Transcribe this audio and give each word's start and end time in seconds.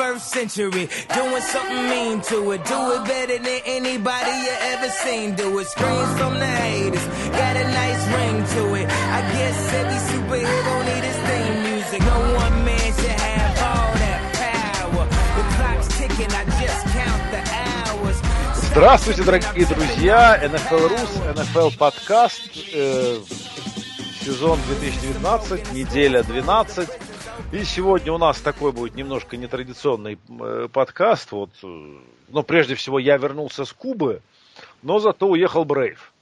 21st 0.00 0.20
century. 0.20 0.88
Doing 1.14 1.42
something 1.42 1.88
mean 1.90 2.20
to 2.22 2.52
it. 2.52 2.64
Do 2.64 2.80
it 2.96 3.04
better 3.04 3.38
than 3.38 3.60
anybody 3.66 4.32
you 4.46 4.54
ever 4.72 4.88
seen. 4.88 5.34
Do 5.34 5.58
it. 5.58 5.66
Screams 5.66 6.12
from 6.18 6.38
the 6.38 6.46
haters. 6.46 7.06
Got 7.36 7.56
a 7.56 7.64
nice 7.64 8.02
ring 8.16 8.38
to 8.56 8.74
it. 8.80 8.86
I 8.88 9.20
guess 9.36 9.58
every 9.80 10.00
superhero 10.10 10.74
need 10.88 11.04
his 11.04 11.18
theme 11.28 11.56
music. 11.68 12.00
No 12.00 12.18
one 12.34 12.64
man 12.64 12.92
should 12.96 13.20
have 13.28 13.54
all 13.68 13.92
that 14.00 14.20
power. 14.40 15.04
The 15.36 15.44
clock's 15.56 15.88
ticking. 15.98 16.32
I 16.32 16.44
just 16.62 16.82
count 16.96 17.22
the 17.34 17.42
hours. 17.60 18.16
Здравствуйте, 18.70 19.22
дорогие 19.22 19.66
друзья! 19.66 20.38
NFL 20.42 20.88
Рус, 20.88 21.10
NFL 21.36 21.76
подкаст, 21.76 22.50
э, 22.72 23.20
сезон 24.24 24.58
2019, 24.66 25.74
неделя 25.74 26.22
12. 26.22 27.09
И 27.52 27.64
сегодня 27.64 28.12
у 28.12 28.18
нас 28.18 28.40
такой 28.40 28.70
будет 28.70 28.94
немножко 28.94 29.36
нетрадиционный 29.36 30.18
э, 30.40 30.68
подкаст. 30.72 31.32
Вот, 31.32 31.50
э, 31.64 31.96
но 32.28 32.44
прежде 32.44 32.76
всего 32.76 33.00
я 33.00 33.16
вернулся 33.16 33.64
с 33.64 33.72
Кубы, 33.72 34.22
но 34.82 35.00
зато 35.00 35.28
уехал 35.28 35.64
Брейв. 35.64 36.12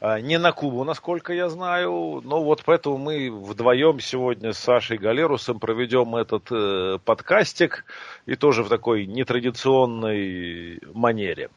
А, 0.00 0.20
не 0.20 0.38
на 0.38 0.52
Кубу, 0.52 0.84
насколько 0.84 1.32
я 1.32 1.48
знаю. 1.48 2.22
Но 2.24 2.44
вот 2.44 2.62
поэтому 2.64 2.96
мы 2.96 3.28
вдвоем 3.28 3.98
сегодня 3.98 4.52
с 4.52 4.58
Сашей 4.58 4.98
Галерусом 4.98 5.58
проведем 5.58 6.14
этот 6.14 6.44
э, 6.52 6.98
подкастик. 7.04 7.84
И 8.26 8.36
тоже 8.36 8.62
в 8.62 8.68
такой 8.68 9.06
нетрадиционной 9.06 10.80
манере. 10.94 11.50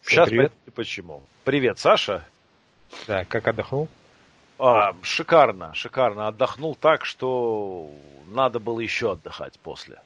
Сейчас 0.00 0.28
привет. 0.28 0.52
поясню 0.52 0.72
почему. 0.76 1.22
Привет, 1.42 1.80
Саша. 1.80 2.24
Да, 3.08 3.24
как 3.24 3.48
отдохнул? 3.48 3.88
А, 4.58 4.94
шикарно, 5.02 5.74
шикарно. 5.74 6.28
Отдохнул 6.28 6.74
так, 6.74 7.04
что 7.04 7.90
надо 8.28 8.60
было 8.60 8.80
еще 8.80 9.12
отдыхать 9.12 9.58
после. 9.60 10.00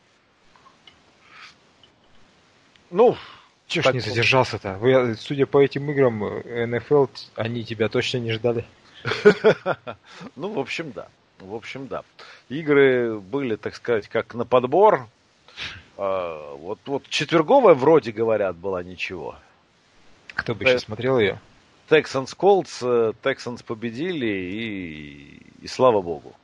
Ну, 2.90 3.16
Чего 3.66 3.90
ж 3.90 3.94
не 3.94 4.00
задержался-то? 4.00 4.78
Вы, 4.78 5.14
судя 5.16 5.46
по 5.46 5.62
этим 5.62 5.90
играм, 5.90 6.24
э, 6.24 6.66
НФЛ, 6.66 7.06
они 7.36 7.64
тебя 7.64 7.88
точно 7.88 8.18
не 8.18 8.32
ждали. 8.32 8.64
ну, 10.36 10.48
в 10.48 10.58
общем, 10.58 10.92
да. 10.92 11.08
В 11.38 11.54
общем, 11.54 11.86
да. 11.86 12.02
Игры 12.48 13.18
были, 13.20 13.56
так 13.56 13.74
сказать, 13.76 14.08
как 14.08 14.34
на 14.34 14.44
подбор. 14.44 15.06
А, 15.98 16.54
вот, 16.54 16.78
вот 16.86 17.06
четверговая, 17.08 17.74
вроде 17.74 18.12
говорят, 18.12 18.56
была 18.56 18.82
ничего. 18.82 19.36
Кто 20.34 20.54
бы 20.54 20.64
Э, 20.64 20.68
еще 20.68 20.78
смотрел 20.78 21.18
ее? 21.18 21.38
Texans 21.88 22.36
Colts, 22.36 22.78
э, 22.82 23.12
Texans 23.22 23.64
победили, 23.64 24.26
и, 24.26 25.42
и 25.62 25.66
слава 25.66 26.02
богу. 26.02 26.34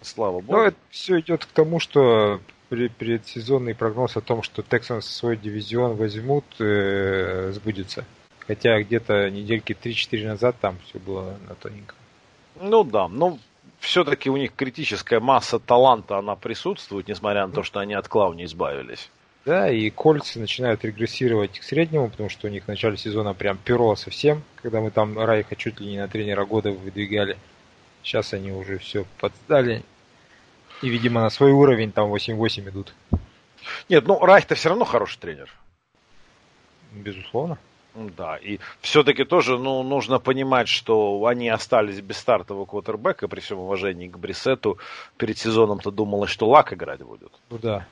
Слава 0.00 0.40
богу. 0.40 0.52
Ну, 0.52 0.62
это 0.64 0.76
все 0.90 1.20
идет 1.20 1.44
к 1.44 1.48
тому, 1.48 1.78
что 1.78 2.40
предсезонный 2.68 3.74
прогноз 3.74 4.16
о 4.16 4.20
том, 4.20 4.42
что 4.42 4.62
Texans 4.62 5.02
свой 5.02 5.36
дивизион 5.36 5.96
возьмут, 5.96 6.44
э, 6.58 7.52
сбудется. 7.52 8.04
Хотя 8.40 8.82
где-то 8.82 9.30
недельки 9.30 9.76
3-4 9.80 10.26
назад 10.26 10.56
там 10.60 10.76
все 10.86 10.98
было 10.98 11.36
на 11.48 11.54
тоненьком. 11.54 11.96
Ну 12.60 12.82
да, 12.82 13.08
но 13.08 13.38
все-таки 13.78 14.30
у 14.30 14.36
них 14.36 14.54
критическая 14.54 15.20
масса 15.20 15.58
таланта, 15.58 16.18
она 16.18 16.34
присутствует, 16.34 17.08
несмотря 17.08 17.46
на 17.46 17.52
то, 17.52 17.62
что 17.62 17.80
они 17.80 17.94
от 17.94 18.08
Клауни 18.08 18.44
избавились. 18.44 19.10
Да, 19.44 19.68
и 19.68 19.90
кольцы 19.90 20.38
начинают 20.38 20.84
регрессировать 20.84 21.58
к 21.58 21.64
среднему, 21.64 22.08
потому 22.08 22.28
что 22.28 22.46
у 22.46 22.50
них 22.50 22.64
в 22.64 22.68
начале 22.68 22.96
сезона 22.96 23.34
прям 23.34 23.58
перо 23.58 23.96
совсем, 23.96 24.44
когда 24.56 24.80
мы 24.80 24.92
там 24.92 25.18
Райха 25.18 25.56
чуть 25.56 25.80
ли 25.80 25.90
не 25.90 25.98
на 25.98 26.06
тренера 26.06 26.44
года 26.44 26.70
выдвигали. 26.70 27.36
Сейчас 28.04 28.32
они 28.32 28.52
уже 28.52 28.78
все 28.78 29.04
подсдали. 29.18 29.82
И, 30.80 30.88
видимо, 30.88 31.22
на 31.22 31.30
свой 31.30 31.52
уровень 31.52 31.90
там 31.92 32.12
8-8 32.12 32.68
идут. 32.70 32.94
Нет, 33.88 34.06
ну 34.06 34.18
Райх-то 34.24 34.54
все 34.54 34.68
равно 34.68 34.84
хороший 34.84 35.18
тренер. 35.18 35.52
Безусловно. 36.92 37.58
Да, 37.94 38.36
и 38.36 38.58
все-таки 38.80 39.24
тоже 39.24 39.58
ну, 39.58 39.82
нужно 39.82 40.18
понимать, 40.18 40.68
что 40.68 41.26
они 41.26 41.48
остались 41.50 42.00
без 42.00 42.16
стартового 42.16 42.64
квотербека, 42.64 43.28
при 43.28 43.40
всем 43.40 43.58
уважении 43.58 44.08
к 44.08 44.16
Брисету. 44.16 44.78
Перед 45.18 45.36
сезоном-то 45.36 45.90
думалось, 45.90 46.30
что 46.30 46.48
Лак 46.48 46.72
играть 46.72 47.02
будет. 47.02 47.32
Ну 47.50 47.58
да. 47.58 47.86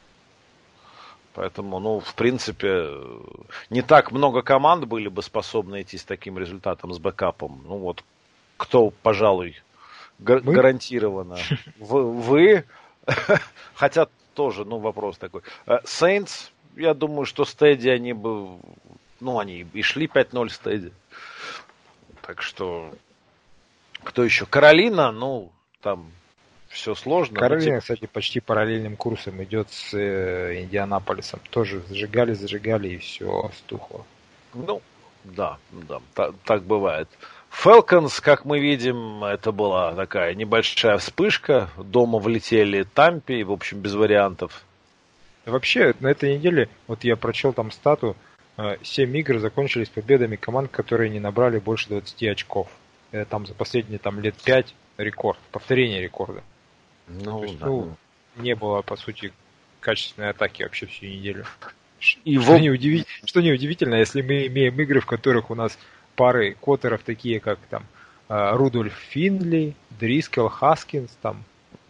Поэтому, 1.34 1.78
ну, 1.78 2.00
в 2.00 2.14
принципе, 2.14 2.68
э, 2.68 3.20
не 3.70 3.82
так 3.82 4.10
много 4.10 4.42
команд 4.42 4.84
были 4.86 5.08
бы 5.08 5.22
способны 5.22 5.82
идти 5.82 5.96
с 5.96 6.04
таким 6.04 6.38
результатом, 6.38 6.92
с 6.92 6.98
бэкапом. 6.98 7.62
Ну 7.66 7.78
вот, 7.78 8.02
кто, 8.56 8.90
пожалуй, 8.90 9.56
га- 10.18 10.40
Мы? 10.42 10.52
гарантированно. 10.54 11.36
Вы, 11.78 12.10
вы? 12.12 12.64
хотя 13.74 14.08
тоже, 14.34 14.64
ну, 14.64 14.78
вопрос 14.78 15.18
такой. 15.18 15.42
Сейнс, 15.84 16.50
я 16.76 16.94
думаю, 16.94 17.26
что 17.26 17.44
стеди 17.44 17.88
они 17.88 18.12
бы, 18.12 18.58
ну, 19.20 19.38
они 19.38 19.66
и 19.72 19.82
шли 19.82 20.06
5-0 20.06 20.48
стеди. 20.50 20.92
Так 22.22 22.42
что, 22.42 22.90
кто 24.02 24.24
еще? 24.24 24.46
Каролина, 24.46 25.12
ну, 25.12 25.52
там 25.80 26.10
все 26.70 26.94
сложно. 26.94 27.34
но 27.34 27.40
Каролина, 27.40 27.80
кстати, 27.80 28.06
почти 28.06 28.40
параллельным 28.40 28.96
курсом 28.96 29.42
идет 29.42 29.70
с 29.70 29.92
э, 29.92 30.60
Индианаполисом. 30.62 31.40
Тоже 31.50 31.82
зажигали, 31.88 32.32
зажигали 32.32 32.88
и 32.88 32.98
все 32.98 33.50
стухло. 33.58 34.06
Ну, 34.54 34.80
да, 35.24 35.58
да, 35.72 36.00
та- 36.14 36.32
так 36.44 36.62
бывает. 36.62 37.08
Falcons, 37.50 38.22
как 38.22 38.44
мы 38.44 38.60
видим, 38.60 39.24
это 39.24 39.50
была 39.50 39.92
такая 39.94 40.34
небольшая 40.34 40.98
вспышка. 40.98 41.68
Дома 41.76 42.20
влетели 42.20 42.84
Тампи, 42.84 43.42
в 43.42 43.50
общем, 43.50 43.80
без 43.80 43.94
вариантов. 43.94 44.64
Вообще, 45.46 45.94
на 45.98 46.08
этой 46.08 46.36
неделе, 46.36 46.68
вот 46.86 47.02
я 47.02 47.16
прочел 47.16 47.52
там 47.52 47.72
стату, 47.72 48.16
7 48.82 49.16
игр 49.16 49.38
закончились 49.38 49.88
победами 49.88 50.36
команд, 50.36 50.70
которые 50.70 51.10
не 51.10 51.18
набрали 51.18 51.58
больше 51.58 51.88
20 51.88 52.22
очков. 52.28 52.68
Это 53.10 53.28
там 53.28 53.46
за 53.46 53.54
последние 53.54 53.98
там, 53.98 54.20
лет 54.20 54.36
5 54.44 54.72
рекорд, 54.98 55.38
повторение 55.50 56.00
рекорда. 56.00 56.42
Ну, 57.10 57.42
есть, 57.44 57.58
да. 57.58 57.66
ну, 57.66 57.96
не 58.36 58.54
было, 58.54 58.82
по 58.82 58.96
сути, 58.96 59.32
качественной 59.80 60.30
атаки 60.30 60.62
вообще 60.62 60.86
всю 60.86 61.06
неделю. 61.06 61.44
И 62.24 62.38
Что, 62.38 62.56
в- 62.56 62.60
неудиви- 62.60 63.06
что 63.24 63.40
неудивительно, 63.40 63.96
если 63.96 64.22
мы 64.22 64.46
имеем 64.46 64.80
игры, 64.80 65.00
в 65.00 65.06
которых 65.06 65.50
у 65.50 65.54
нас 65.54 65.76
пары 66.16 66.56
квотеров 66.60 67.02
такие, 67.02 67.40
как 67.40 67.58
там 67.68 67.84
э, 68.28 68.52
Рудольф 68.56 68.94
Финли, 69.10 69.74
Дрискел 69.98 70.48
Хаскинс, 70.48 71.10
там 71.20 71.44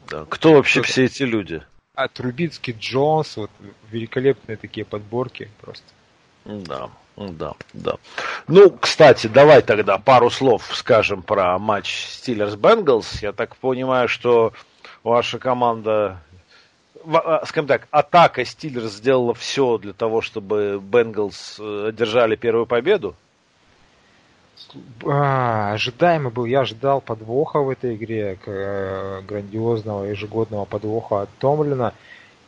да, 0.08 0.24
Кто 0.28 0.54
вообще 0.54 0.82
все 0.82 1.04
эти 1.04 1.22
люди? 1.22 1.62
а 1.94 2.08
Трубицкий 2.08 2.74
Джонс, 2.78 3.36
вот 3.36 3.50
великолепные 3.90 4.56
такие 4.56 4.86
подборки 4.86 5.50
просто. 5.60 5.84
Да, 6.46 6.88
да, 7.16 7.52
да. 7.74 7.96
Ну, 8.48 8.70
кстати, 8.70 9.26
давай 9.26 9.60
тогда 9.60 9.98
пару 9.98 10.30
слов 10.30 10.68
скажем 10.72 11.22
про 11.22 11.58
матч 11.58 12.06
Steelers-Bengals. 12.08 13.18
Я 13.20 13.32
так 13.32 13.54
понимаю, 13.56 14.08
что 14.08 14.54
ваша 15.02 15.38
команда, 15.38 16.20
а, 17.06 17.44
скажем 17.46 17.66
так, 17.66 17.88
атака 17.90 18.42
Steelers 18.42 18.88
сделала 18.88 19.34
все 19.34 19.78
для 19.78 19.92
того, 19.92 20.20
чтобы 20.20 20.80
Bengals 20.82 21.58
э, 21.58 21.88
одержали 21.88 22.36
первую 22.36 22.66
победу. 22.66 23.14
А, 25.06 25.72
ожидаемо 25.72 26.30
был, 26.30 26.44
я 26.44 26.60
ожидал 26.60 27.00
подвоха 27.00 27.60
в 27.60 27.70
этой 27.70 27.96
игре, 27.96 28.38
э, 28.44 29.22
грандиозного 29.26 30.04
ежегодного 30.04 30.64
подвоха 30.64 31.22
от 31.22 31.30
Томлина. 31.38 31.94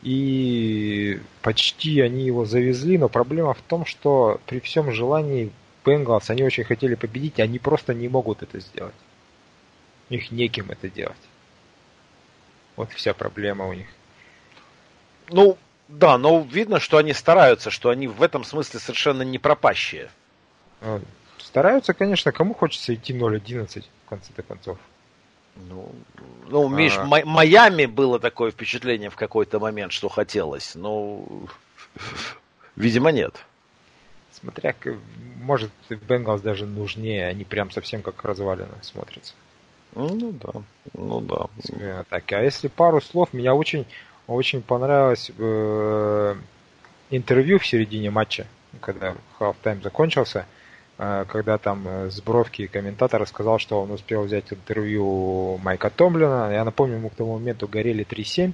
И 0.03 1.21
почти 1.41 2.01
они 2.01 2.25
его 2.25 2.45
завезли, 2.45 2.97
но 2.97 3.07
проблема 3.07 3.53
в 3.53 3.61
том, 3.61 3.85
что 3.85 4.41
при 4.45 4.59
всем 4.59 4.91
желании 4.91 5.49
Бенгалс, 5.85 6.29
они 6.29 6.43
очень 6.43 6.65
хотели 6.65 6.95
победить, 6.95 7.39
они 7.39 7.57
просто 7.57 7.93
не 7.93 8.09
могут 8.09 8.43
это 8.43 8.59
сделать. 8.59 8.93
У 10.09 10.13
них 10.13 10.29
неким 10.31 10.69
это 10.69 10.89
делать. 10.89 11.15
Вот 12.75 12.91
вся 12.91 13.13
проблема 13.13 13.67
у 13.67 13.73
них. 13.73 13.87
Ну, 15.29 15.57
да, 15.87 16.17
но 16.17 16.41
видно, 16.41 16.79
что 16.79 16.97
они 16.97 17.13
стараются, 17.13 17.69
что 17.69 17.89
они 17.89 18.07
в 18.07 18.21
этом 18.23 18.43
смысле 18.43 18.79
совершенно 18.79 19.21
не 19.21 19.37
пропащие. 19.37 20.09
Ну, 20.81 21.01
Стараются, 21.37 21.93
конечно, 21.93 22.31
кому 22.31 22.53
хочется 22.53 22.95
идти 22.95 23.13
0-11 23.13 23.83
в 24.05 24.09
конце-то 24.09 24.41
концов. 24.43 24.79
Ну, 25.55 25.93
ну 26.47 26.67
Миш, 26.67 26.97
А. 26.97 27.05
Ма- 27.05 27.25
Майами 27.25 27.85
было 27.85 28.19
такое 28.19 28.51
впечатление 28.51 29.09
в 29.09 29.15
какой-то 29.15 29.59
момент, 29.59 29.91
что 29.91 30.09
хотелось. 30.09 30.73
Но, 30.73 31.25
видимо, 32.75 33.11
нет. 33.11 33.35
Смотря, 34.31 34.73
может, 35.35 35.71
Бенгалс 35.89 36.41
даже 36.41 36.65
нужнее, 36.65 37.27
они 37.27 37.43
прям 37.43 37.69
совсем 37.69 38.01
как 38.01 38.23
развалины 38.23 38.73
смотрятся. 38.81 39.33
Ну 39.95 40.33
да, 40.33 40.61
ну 40.93 41.21
да. 41.21 42.03
Так, 42.09 42.31
а 42.33 42.41
если 42.41 42.67
пару 42.67 42.99
слов, 43.01 43.33
меня 43.33 43.53
очень, 43.53 43.85
очень 44.27 44.61
понравилось 44.61 45.31
э, 45.37 46.35
интервью 47.11 47.59
в 47.59 47.67
середине 47.67 48.09
матча, 48.09 48.47
когда 48.81 49.15
half-time 49.39 49.83
закончился, 49.83 50.47
э, 50.97 51.25
когда 51.27 51.57
там 51.59 51.87
э, 51.87 52.09
с 52.09 52.21
бровки 52.21 52.65
комментатор 52.65 53.25
сказал, 53.27 53.59
что 53.59 53.81
он 53.81 53.91
успел 53.91 54.23
взять 54.23 54.51
интервью 54.51 55.59
Майка 55.63 55.91
Томлина. 55.91 56.49
Я 56.51 56.63
напомню, 56.65 56.95
ему 56.95 57.09
к 57.09 57.15
тому 57.15 57.33
моменту 57.33 57.67
горели 57.67 58.05
3-7. 58.05 58.53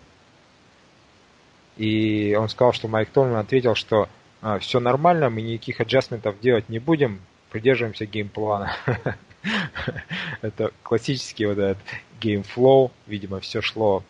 И 1.78 2.36
он 2.38 2.50
сказал, 2.50 2.74
что 2.74 2.90
Майк 2.90 3.10
Томлин 3.12 3.38
ответил, 3.38 3.76
что 3.76 4.10
а, 4.42 4.60
все 4.60 4.82
нормально, 4.82 5.30
мы 5.30 5.42
никаких 5.42 5.80
adjustment 5.80 6.30
ов 6.30 6.40
делать 6.42 6.68
не 6.68 6.80
будем, 6.80 7.22
придерживаемся 7.50 8.06
game 8.06 8.33
plan 8.33 8.60
а. 8.60 8.74
Это 10.42 10.72
классический 10.84 11.46
вот 11.46 11.58
этот 11.58 11.84
game 12.20 12.52
flow, 12.52 12.92
видимо, 13.08 13.40
все 13.40 13.62
шло, 13.62 14.04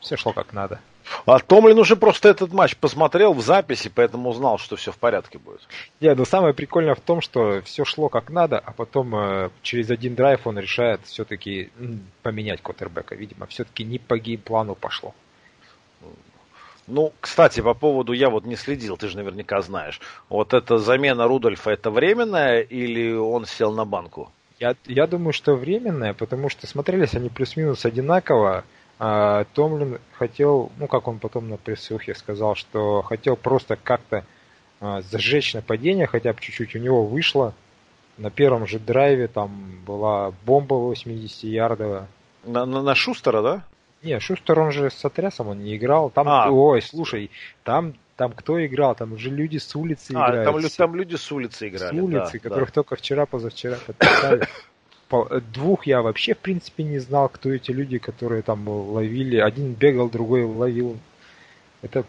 все 0.00 0.16
шло 0.16 0.32
как 0.32 0.52
надо. 0.52 0.80
А 1.26 1.38
Томлин 1.38 1.78
уже 1.78 1.96
просто 1.96 2.28
этот 2.28 2.52
матч 2.52 2.76
посмотрел 2.76 3.34
в 3.34 3.40
записи, 3.40 3.90
поэтому 3.94 4.30
узнал, 4.30 4.58
что 4.58 4.76
все 4.76 4.90
в 4.90 4.98
порядке 4.98 5.38
будет. 5.38 5.60
Нет, 6.00 6.16
но 6.16 6.24
самое 6.24 6.54
прикольное 6.54 6.94
в 6.94 7.00
том, 7.00 7.20
что 7.20 7.60
все 7.62 7.84
шло 7.84 8.08
как 8.08 8.30
надо, 8.30 8.58
а 8.58 8.72
потом 8.72 9.14
э, 9.14 9.50
через 9.62 9.90
один 9.90 10.14
драйв 10.14 10.46
он 10.46 10.58
решает 10.58 11.00
все-таки 11.04 11.70
поменять 12.22 12.62
Коттербека. 12.62 13.14
Видимо, 13.14 13.46
все-таки 13.46 13.84
не 13.84 13.98
по 13.98 14.18
геймплану 14.18 14.74
пошло. 14.74 15.14
Ну, 16.86 17.12
кстати, 17.20 17.60
по 17.60 17.74
поводу, 17.74 18.12
я 18.12 18.28
вот 18.28 18.44
не 18.44 18.56
следил, 18.56 18.96
ты 18.96 19.08
же 19.08 19.16
наверняка 19.16 19.62
знаешь. 19.62 20.00
Вот 20.28 20.52
эта 20.52 20.78
замена 20.78 21.26
Рудольфа, 21.26 21.70
это 21.70 21.90
временная 21.90 22.60
или 22.60 23.12
он 23.14 23.46
сел 23.46 23.72
на 23.72 23.84
банку? 23.84 24.30
Я, 24.60 24.76
я 24.86 25.06
думаю, 25.06 25.32
что 25.32 25.54
временная, 25.54 26.14
потому 26.14 26.48
что 26.48 26.66
смотрелись 26.66 27.14
они 27.14 27.28
плюс-минус 27.28 27.84
одинаково. 27.84 28.64
А 28.98 29.44
Томлин 29.54 29.98
хотел, 30.12 30.70
ну, 30.78 30.86
как 30.86 31.08
он 31.08 31.18
потом 31.18 31.48
на 31.48 31.56
пресс-сухе 31.56 32.14
сказал, 32.14 32.54
что 32.54 33.02
хотел 33.02 33.36
просто 33.36 33.76
как-то 33.76 34.24
а, 34.80 35.02
зажечь 35.02 35.54
нападение, 35.54 36.06
хотя 36.06 36.32
бы 36.32 36.40
чуть-чуть 36.40 36.76
у 36.76 36.78
него 36.78 37.04
вышло. 37.04 37.54
На 38.16 38.30
первом 38.30 38.66
же 38.66 38.78
драйве 38.78 39.26
там 39.26 39.80
была 39.84 40.32
бомба 40.46 40.74
80-ярдовая. 40.74 42.06
На, 42.44 42.64
на, 42.66 42.82
на 42.82 42.94
Шустера, 42.94 43.42
да? 43.42 43.64
Не, 44.04 44.20
Шустер, 44.20 44.60
он 44.60 44.70
же 44.70 44.90
с 44.90 45.04
отрясом 45.04 45.48
он 45.48 45.60
не 45.60 45.76
играл. 45.76 46.10
Там, 46.10 46.28
а, 46.28 46.50
ой, 46.50 46.82
слушай, 46.82 47.30
там, 47.62 47.94
там 48.16 48.32
кто 48.32 48.64
играл? 48.64 48.94
Там 48.94 49.14
уже 49.14 49.30
люди 49.30 49.56
с 49.56 49.74
улицы 49.74 50.12
а, 50.14 50.28
играют. 50.28 50.44
Там, 50.44 50.70
там 50.70 50.94
люди 50.94 51.16
с 51.16 51.32
улицы 51.32 51.68
играли. 51.68 51.98
С 51.98 52.02
улицы, 52.02 52.32
да, 52.34 52.38
которых 52.38 52.68
да. 52.68 52.74
только 52.74 52.96
вчера, 52.96 53.26
позавчера 53.26 53.78
подписали. 53.86 54.46
Двух 55.52 55.86
я 55.86 56.02
вообще, 56.02 56.34
в 56.34 56.38
принципе, 56.38 56.82
не 56.82 56.98
знал, 56.98 57.28
кто 57.28 57.52
эти 57.52 57.70
люди, 57.70 57.98
которые 57.98 58.42
там 58.42 58.68
ловили. 58.68 59.38
Один 59.38 59.72
бегал, 59.72 60.08
другой 60.08 60.44
ловил. 60.44 60.98
Это 61.82 62.04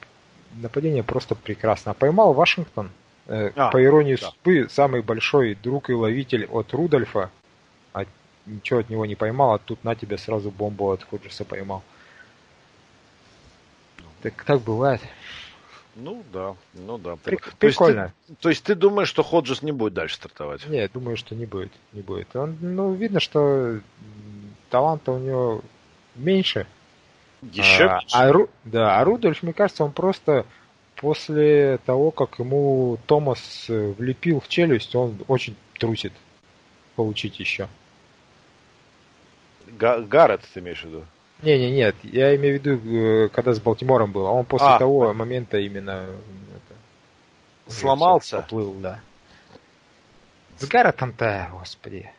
нападение 0.56 1.04
просто 1.04 1.36
прекрасно. 1.36 1.92
А 1.92 1.94
поймал 1.94 2.34
Вашингтон. 2.34 2.92
Э, 3.28 3.52
а, 3.56 3.72
по 3.72 3.84
иронии 3.84 4.16
да. 4.16 4.28
судьбы, 4.28 4.68
самый 4.70 5.02
большой 5.02 5.56
друг 5.56 5.90
и 5.90 5.94
ловитель 5.94 6.46
от 6.46 6.74
Рудольфа 6.74 7.32
ничего 8.46 8.80
от 8.80 8.90
него 8.90 9.06
не 9.06 9.16
поймал, 9.16 9.54
а 9.54 9.60
тут 9.60 9.84
на 9.84 9.96
тебе 9.96 10.18
сразу 10.18 10.52
бомбу 10.52 10.92
от 10.92 11.04
Ходжеса 11.04 11.46
поймал. 11.46 11.84
Так 14.22 14.44
так 14.44 14.62
бывает. 14.62 15.02
Ну 15.96 16.24
да, 16.34 16.56
ну 16.74 16.98
да. 16.98 17.14
Прик- 17.14 17.52
то 17.52 17.56
прикольно. 17.58 18.02
Есть 18.02 18.14
ты, 18.28 18.36
то 18.36 18.50
есть 18.50 18.64
ты 18.64 18.76
думаешь, 18.76 19.08
что 19.08 19.24
Ходжес 19.24 19.62
не 19.62 19.72
будет 19.72 19.94
дальше 19.94 20.16
стартовать? 20.16 20.68
Нет, 20.68 20.92
думаю, 20.94 21.16
что 21.16 21.36
не 21.36 21.46
будет, 21.46 21.72
не 21.94 22.02
будет. 22.02 22.36
Он, 22.36 22.58
ну, 22.60 22.94
видно, 22.94 23.20
что 23.20 23.80
таланта 24.70 25.14
у 25.14 25.20
него 25.20 25.62
меньше. 26.16 26.68
Еще 27.42 27.86
а, 27.86 28.00
меньше? 28.00 28.18
А, 28.18 28.32
Ру, 28.32 28.50
да, 28.66 29.00
а 29.00 29.04
Рудольф, 29.06 29.42
мне 29.42 29.54
кажется, 29.54 29.86
он 29.86 29.94
просто 29.94 30.46
после 30.96 31.78
того, 31.86 32.12
как 32.12 32.40
ему 32.40 32.98
Томас 33.06 33.66
влепил 33.70 34.42
в 34.42 34.50
челюсть, 34.50 34.96
он 34.96 35.18
очень 35.28 35.56
трусит 35.78 36.14
получить 36.96 37.40
еще. 37.40 37.70
Гаррет 39.78 40.42
ты 40.54 40.60
имеешь 40.60 40.82
в 40.82 40.86
виду? 40.86 41.06
Не, 41.42 41.58
не, 41.60 41.72
нет, 41.72 41.96
я 42.04 42.36
имею 42.36 42.60
в 42.60 42.64
виду, 42.64 42.90
э, 42.90 43.30
когда 43.30 43.54
с 43.54 43.60
Балтимором 43.60 44.12
был, 44.12 44.26
а 44.26 44.32
он 44.32 44.46
после 44.46 44.68
а, 44.68 44.80
того 44.80 45.02
понятно. 45.02 45.20
момента 45.20 45.58
именно 45.58 46.06
это, 46.56 47.72
сломался, 47.72 48.38
поплыл, 48.38 48.74
да. 48.76 49.02
С 50.58 50.68
Гарретом-то, 50.68 51.50
господи. 51.52 52.10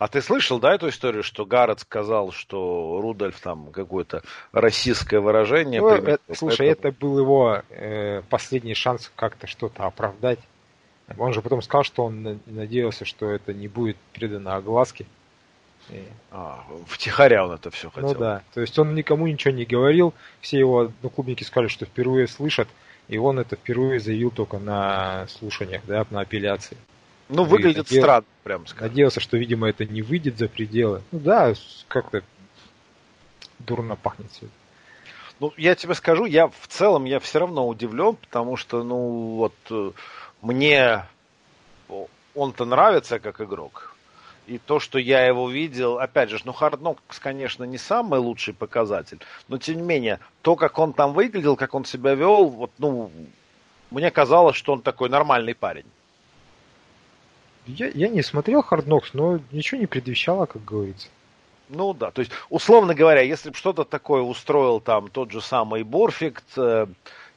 А 0.00 0.08
ты 0.08 0.22
слышал, 0.22 0.58
да, 0.58 0.74
эту 0.74 0.88
историю, 0.88 1.22
что 1.22 1.44
Гаррет 1.44 1.80
сказал, 1.80 2.32
что 2.32 3.00
Рудольф 3.02 3.38
там 3.38 3.70
какое-то 3.70 4.22
российское 4.50 5.20
выражение? 5.20 5.82
Ну, 5.82 5.90
это, 5.90 6.18
слушай, 6.34 6.68
поэтому... 6.68 6.88
это 6.88 6.98
был 6.98 7.18
его 7.18 7.62
э, 7.68 8.22
последний 8.30 8.72
шанс 8.72 9.12
как-то 9.14 9.46
что-то 9.46 9.84
оправдать. 9.84 10.38
Он 11.18 11.32
же 11.32 11.42
потом 11.42 11.62
сказал, 11.62 11.84
что 11.84 12.04
он 12.04 12.40
надеялся, 12.46 13.04
что 13.04 13.30
это 13.30 13.52
не 13.52 13.68
будет 13.68 13.96
передано 14.12 14.54
огласке. 14.54 15.06
И... 15.88 16.04
А, 16.30 16.64
втихаря 16.86 17.44
он 17.44 17.52
это 17.52 17.70
все 17.70 17.88
ну 17.88 17.90
хотел. 17.92 18.14
Ну 18.14 18.18
да, 18.18 18.42
то 18.54 18.60
есть 18.60 18.78
он 18.78 18.94
никому 18.94 19.26
ничего 19.26 19.52
не 19.52 19.64
говорил, 19.64 20.14
все 20.40 20.58
его 20.58 20.80
одноклубники 20.80 21.42
сказали, 21.42 21.68
что 21.68 21.86
впервые 21.86 22.28
слышат, 22.28 22.68
и 23.08 23.18
он 23.18 23.38
это 23.38 23.56
впервые 23.56 23.98
заявил 23.98 24.30
только 24.30 24.58
на 24.58 25.26
слушаниях, 25.28 25.82
да, 25.86 26.06
на 26.10 26.20
апелляции. 26.20 26.76
Ну, 27.28 27.44
выглядит 27.44 27.86
надеял... 27.86 28.02
странно, 28.02 28.26
прям 28.42 28.66
скажем. 28.66 28.88
Надеялся, 28.88 29.20
что, 29.20 29.36
видимо, 29.36 29.68
это 29.68 29.84
не 29.84 30.02
выйдет 30.02 30.38
за 30.38 30.48
пределы. 30.48 31.02
Ну 31.12 31.20
да, 31.20 31.54
как-то 31.88 32.22
дурно 33.58 33.96
пахнет 33.96 34.30
все 34.32 34.46
Ну, 35.38 35.52
я 35.56 35.74
тебе 35.74 35.94
скажу, 35.94 36.24
я 36.24 36.48
в 36.48 36.66
целом, 36.68 37.04
я 37.04 37.20
все 37.20 37.40
равно 37.40 37.66
удивлен, 37.66 38.16
потому 38.16 38.56
что, 38.56 38.82
ну, 38.82 39.36
вот 39.36 39.54
э, 39.70 39.92
мне 40.42 41.04
он-то 42.34 42.64
нравится 42.64 43.18
как 43.18 43.40
игрок. 43.40 43.94
И 44.46 44.58
то, 44.58 44.80
что 44.80 44.98
я 44.98 45.26
его 45.26 45.48
видел, 45.48 45.98
опять 45.98 46.30
же, 46.30 46.38
ну, 46.44 46.52
Hard 46.52 46.80
Knocks, 46.80 47.20
конечно, 47.20 47.64
не 47.64 47.78
самый 47.78 48.18
лучший 48.18 48.52
показатель, 48.52 49.20
но 49.48 49.58
тем 49.58 49.76
не 49.76 49.82
менее, 49.82 50.18
то, 50.42 50.56
как 50.56 50.78
он 50.78 50.92
там 50.92 51.12
выглядел, 51.12 51.56
как 51.56 51.74
он 51.74 51.84
себя 51.84 52.14
вел, 52.14 52.46
вот, 52.46 52.72
ну, 52.78 53.12
мне 53.90 54.10
казалось, 54.10 54.56
что 54.56 54.72
он 54.72 54.82
такой 54.82 55.08
нормальный 55.08 55.54
парень. 55.54 55.86
Я, 57.66 57.88
я 57.88 58.08
не 58.08 58.22
смотрел 58.22 58.64
Hard 58.68 58.86
Knocks, 58.86 59.10
но 59.12 59.40
ничего 59.52 59.80
не 59.80 59.86
предвещало, 59.86 60.46
как 60.46 60.64
говорится. 60.64 61.08
Ну 61.68 61.94
да, 61.94 62.10
то 62.10 62.20
есть, 62.20 62.32
условно 62.48 62.94
говоря, 62.94 63.20
если 63.20 63.50
бы 63.50 63.54
что-то 63.54 63.84
такое 63.84 64.22
устроил 64.22 64.80
там 64.80 65.08
тот 65.08 65.30
же 65.30 65.40
самый 65.40 65.84
Борфикт, 65.84 66.44
э, 66.56 66.88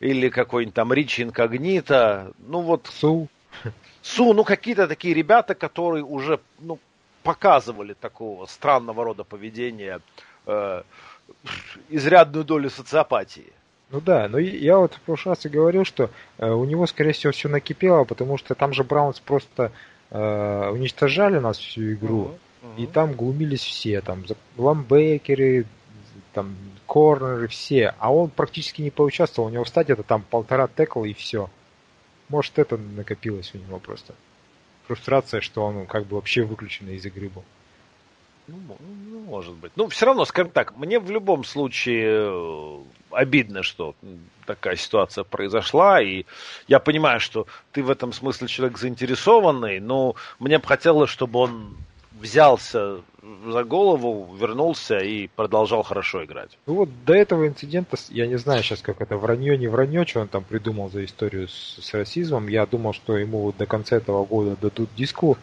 или 0.04 0.30
какой-нибудь 0.30 0.76
там 0.76 0.92
Ричи 0.94 1.24
Инкогнито, 1.24 2.34
ну 2.40 2.62
вот... 2.62 2.88
Су. 2.88 3.28
Су, 4.02 4.34
ну 4.34 4.44
какие-то 4.44 4.88
такие 4.88 5.14
ребята, 5.14 5.56
которые 5.56 6.04
уже 6.04 6.42
ну, 6.60 6.78
показывали 7.24 7.94
такого 7.94 8.46
странного 8.48 9.06
рода 9.06 9.24
поведения, 9.24 10.02
э, 10.46 10.84
изрядную 11.90 12.44
долю 12.44 12.70
социопатии. 12.70 13.54
Ну 13.92 14.02
да, 14.02 14.28
но 14.28 14.40
я 14.40 14.78
вот 14.78 14.96
в 14.96 15.02
прошлый 15.02 15.36
раз 15.36 15.46
и 15.46 15.50
говорил, 15.50 15.86
что 15.86 16.10
э, 16.38 16.50
у 16.50 16.66
него, 16.66 16.86
скорее 16.86 17.14
всего, 17.14 17.32
все 17.32 17.48
накипело, 17.48 18.04
потому 18.04 18.38
что 18.38 18.56
там 18.56 18.74
же 18.74 18.84
Браунс 18.84 19.22
просто 19.22 19.72
э, 20.10 20.70
уничтожали 20.70 21.40
нас 21.40 21.58
всю 21.58 21.94
игру, 21.94 22.32
uh-huh, 22.64 22.76
uh-huh. 22.78 22.84
и 22.84 22.88
там 22.88 23.14
глумились 23.14 23.64
все, 23.64 24.02
там 24.02 24.26
ламбекеры, 24.58 25.66
там 26.34 26.56
корнеры, 26.86 27.48
все. 27.48 27.96
А 28.00 28.14
он 28.14 28.30
практически 28.30 28.82
не 28.82 28.92
поучаствовал. 28.92 29.48
У 29.50 29.52
него 29.52 29.64
в 29.64 29.78
это 29.78 30.04
там 30.04 30.24
полтора 30.24 30.68
текла 30.68 31.08
и 31.08 31.14
все. 31.14 31.50
Может, 32.30 32.60
это 32.60 32.78
накопилось 32.78 33.52
у 33.54 33.58
него 33.58 33.80
просто. 33.80 34.16
Фрустрация, 34.88 35.42
что 35.42 35.64
он 35.64 35.86
как 35.86 36.06
бы 36.06 36.16
вообще 36.16 36.44
выключен 36.44 36.90
из 36.90 37.06
игры 37.06 37.30
был. 37.30 37.44
Ну, 38.48 38.58
ну, 38.80 39.20
может 39.22 39.54
быть. 39.54 39.72
Ну, 39.76 39.88
все 39.88 40.06
равно, 40.06 40.26
скажем 40.26 40.52
так, 40.52 40.76
мне 40.76 41.00
в 41.00 41.10
любом 41.10 41.46
случае 41.46 42.28
э, 42.28 42.80
обидно, 43.12 43.64
что 43.64 43.96
такая 44.46 44.76
ситуация 44.76 45.24
произошла, 45.24 46.02
и 46.02 46.26
я 46.68 46.80
понимаю, 46.80 47.22
что 47.22 47.48
ты 47.72 47.82
в 47.82 47.90
этом 47.90 48.12
смысле 48.12 48.50
человек 48.50 48.78
заинтересованный, 48.78 49.80
но 49.80 50.16
мне 50.40 50.60
бы 50.60 50.66
хотелось, 50.66 51.10
чтобы 51.10 51.40
он 51.40 51.78
взялся 52.24 53.02
за 53.48 53.64
голову, 53.64 54.34
вернулся 54.40 54.98
и 54.98 55.28
продолжал 55.28 55.84
хорошо 55.84 56.24
играть. 56.24 56.58
Ну 56.66 56.76
вот 56.76 56.90
до 57.06 57.14
этого 57.14 57.48
инцидента, 57.48 57.98
я 58.10 58.28
не 58.28 58.38
знаю 58.38 58.64
сейчас, 58.64 58.82
как 58.82 59.02
это 59.02 59.18
вранье, 59.18 59.58
не 59.58 59.68
вранье, 59.68 60.06
что 60.06 60.22
он 60.22 60.30
там 60.30 60.44
придумал 60.44 60.90
за 60.90 61.04
историю 61.04 61.50
с, 61.50 61.80
с 61.82 61.94
расизмом. 61.94 62.48
Я 62.48 62.66
думал, 62.66 62.94
что 62.94 63.18
ему 63.18 63.42
вот 63.42 63.58
до 63.58 63.66
конца 63.66 63.98
этого 63.98 64.26
года 64.26 64.56
дадут 64.56 64.90
диску, 64.96 65.38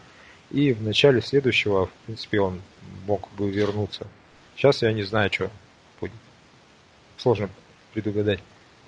и 0.49 0.73
в 0.73 0.81
начале 0.81 1.21
следующего, 1.21 1.85
в 1.85 1.91
принципе, 2.05 2.41
он 2.41 2.61
мог 3.05 3.29
бы 3.37 3.49
вернуться. 3.49 4.07
Сейчас 4.55 4.81
я 4.81 4.91
не 4.91 5.03
знаю, 5.03 5.31
что 5.31 5.51
будет. 5.99 6.13
Сложно 7.17 7.49
предугадать. 7.93 8.39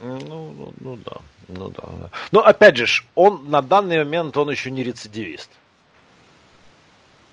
Ну, 0.01 0.19
ну, 0.57 0.73
ну 0.79 0.97
да, 0.97 1.17
ну 1.47 1.69
да. 1.69 2.09
Но 2.31 2.41
опять 2.41 2.75
же, 2.75 2.87
он 3.13 3.49
на 3.49 3.61
данный 3.61 3.99
момент 3.99 4.35
он 4.35 4.49
еще 4.49 4.71
не 4.71 4.83
рецидивист. 4.83 5.51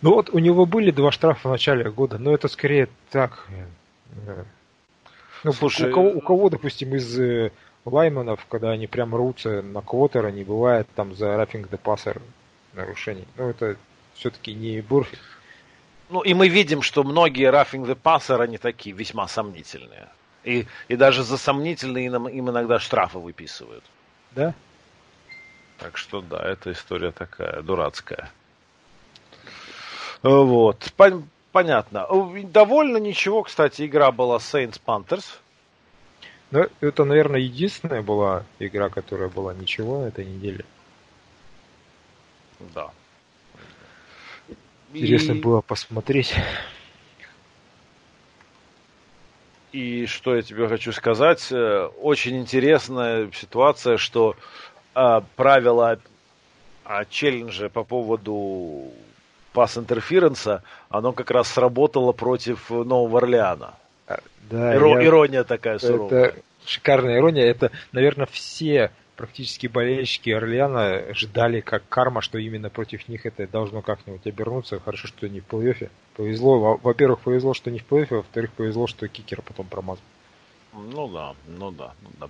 Ну 0.02 0.14
вот 0.14 0.30
у 0.30 0.38
него 0.38 0.66
были 0.66 0.90
два 0.90 1.12
штрафа 1.12 1.48
в 1.48 1.50
начале 1.50 1.90
года, 1.90 2.18
но 2.18 2.32
это 2.32 2.48
скорее 2.48 2.88
так. 3.10 3.46
Э, 4.26 4.44
ну, 5.44 5.52
Слушай, 5.52 5.90
у 5.90 5.94
кого, 5.94 6.10
у 6.10 6.20
кого, 6.20 6.48
допустим, 6.48 6.94
из 6.94 7.18
э, 7.18 7.52
лайманов, 7.84 8.46
когда 8.46 8.70
они 8.70 8.86
прям 8.86 9.14
рвутся 9.14 9.62
на 9.62 9.82
квотера, 9.82 10.28
не 10.28 10.44
бывает 10.44 10.88
там 10.94 11.14
за 11.14 11.36
рафинг 11.36 11.70
де 11.70 11.76
пассер 11.76 12.20
нарушений. 12.72 13.26
Ну, 13.36 13.48
это 13.48 13.76
все-таки 14.14 14.54
не 14.54 14.80
Бурфи. 14.80 15.18
Ну, 16.08 16.22
и 16.22 16.34
мы 16.34 16.48
видим, 16.48 16.82
что 16.82 17.04
многие 17.04 17.50
рафинг 17.50 17.86
де 17.86 17.94
пассер, 17.94 18.40
они 18.40 18.58
такие 18.58 18.94
весьма 18.94 19.28
сомнительные. 19.28 20.08
И, 20.44 20.66
и 20.88 20.96
даже 20.96 21.22
за 21.22 21.36
сомнительные 21.36 22.06
им, 22.06 22.28
им 22.28 22.50
иногда 22.50 22.78
штрафы 22.78 23.18
выписывают. 23.18 23.84
Да? 24.32 24.54
Так 25.78 25.96
что 25.96 26.20
да, 26.20 26.42
эта 26.42 26.72
история 26.72 27.10
такая 27.10 27.62
дурацкая. 27.62 28.30
Вот. 30.22 30.92
Понятно. 31.52 32.06
Довольно 32.44 32.98
ничего, 32.98 33.42
кстати, 33.42 33.86
игра 33.86 34.12
была 34.12 34.36
Saints 34.36 34.80
Panthers. 34.84 35.24
Ну, 36.50 36.66
это, 36.80 37.04
наверное, 37.04 37.40
единственная 37.40 38.02
была 38.02 38.44
игра, 38.58 38.88
которая 38.88 39.28
была 39.28 39.54
ничего 39.54 40.02
на 40.02 40.08
этой 40.08 40.24
неделе. 40.24 40.64
Да. 42.74 42.90
Интересно 44.92 45.32
и... 45.32 45.40
было 45.40 45.60
посмотреть. 45.60 46.34
И 49.72 50.06
что 50.06 50.34
я 50.34 50.42
тебе 50.42 50.66
хочу 50.66 50.92
сказать, 50.92 51.52
э, 51.52 51.88
очень 52.00 52.36
интересная 52.38 53.30
ситуация, 53.32 53.98
что 53.98 54.34
э, 54.96 55.20
правила 55.36 56.00
э, 56.84 57.04
челленджа 57.08 57.68
по 57.68 57.84
поводу 57.84 58.92
пас 59.52 59.76
интерференса, 59.78 60.62
оно 60.88 61.12
как 61.12 61.30
раз 61.30 61.48
сработало 61.48 62.12
против 62.12 62.70
Нового 62.70 63.18
Орлеана. 63.18 63.74
А, 64.06 64.18
да, 64.50 64.74
Иро- 64.76 65.00
я... 65.00 65.06
Ирония 65.06 65.44
такая 65.44 65.78
суровая. 65.78 66.26
Это 66.26 66.40
шикарная 66.64 67.18
ирония. 67.18 67.44
Это, 67.44 67.70
наверное, 67.92 68.26
все 68.26 68.90
практически 69.16 69.66
болельщики 69.66 70.30
Орлеана 70.30 71.12
ждали 71.14 71.60
как 71.60 71.82
карма, 71.88 72.22
что 72.22 72.38
именно 72.38 72.70
против 72.70 73.06
них 73.06 73.26
это 73.26 73.46
должно 73.46 73.82
как-нибудь 73.82 74.26
обернуться. 74.26 74.80
Хорошо, 74.80 75.08
что 75.08 75.28
не 75.28 75.40
в 75.40 75.46
плей-оффе. 75.46 75.90
Повезло. 76.16 76.78
Во-первых, 76.82 77.20
повезло, 77.20 77.52
что 77.52 77.70
не 77.70 77.80
в 77.80 77.86
плей-оффе, 77.86 78.16
во-вторых, 78.16 78.50
повезло, 78.52 78.86
что 78.86 79.06
кикер 79.08 79.42
потом 79.42 79.66
промазал. 79.66 80.02
Ну 80.72 81.08
да, 81.08 81.34
ну 81.46 81.70
да, 81.70 81.92
ну 82.02 82.10
да. 82.18 82.28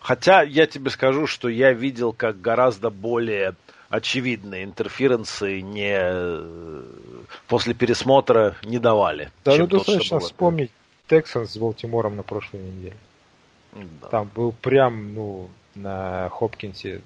Хотя 0.00 0.42
я 0.42 0.66
тебе 0.66 0.90
скажу, 0.90 1.26
что 1.26 1.48
я 1.48 1.72
видел 1.72 2.12
как 2.12 2.40
гораздо 2.40 2.90
более 2.90 3.54
очевидные 3.94 4.64
интерференции 4.64 5.60
не 5.60 7.24
после 7.46 7.74
пересмотра 7.74 8.56
не 8.64 8.78
давали. 8.78 9.30
Да, 9.44 9.56
ну 9.56 9.66
достаточно 9.68 10.18
вспомнить 10.18 10.72
Тексанс 11.08 11.52
с 11.52 11.56
Балтимором 11.56 12.16
на 12.16 12.24
прошлой 12.24 12.60
неделе. 12.60 12.96
Да. 13.72 14.08
Там 14.08 14.30
был 14.34 14.52
прям, 14.52 15.14
ну, 15.14 15.50
на 15.74 16.28
Хопкинсе, 16.30 17.02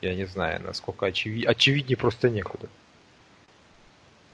я 0.00 0.14
не 0.14 0.26
знаю, 0.26 0.62
насколько 0.62 1.06
очевид... 1.06 1.48
очевиднее 1.48 1.96
просто 1.96 2.30
некуда. 2.30 2.68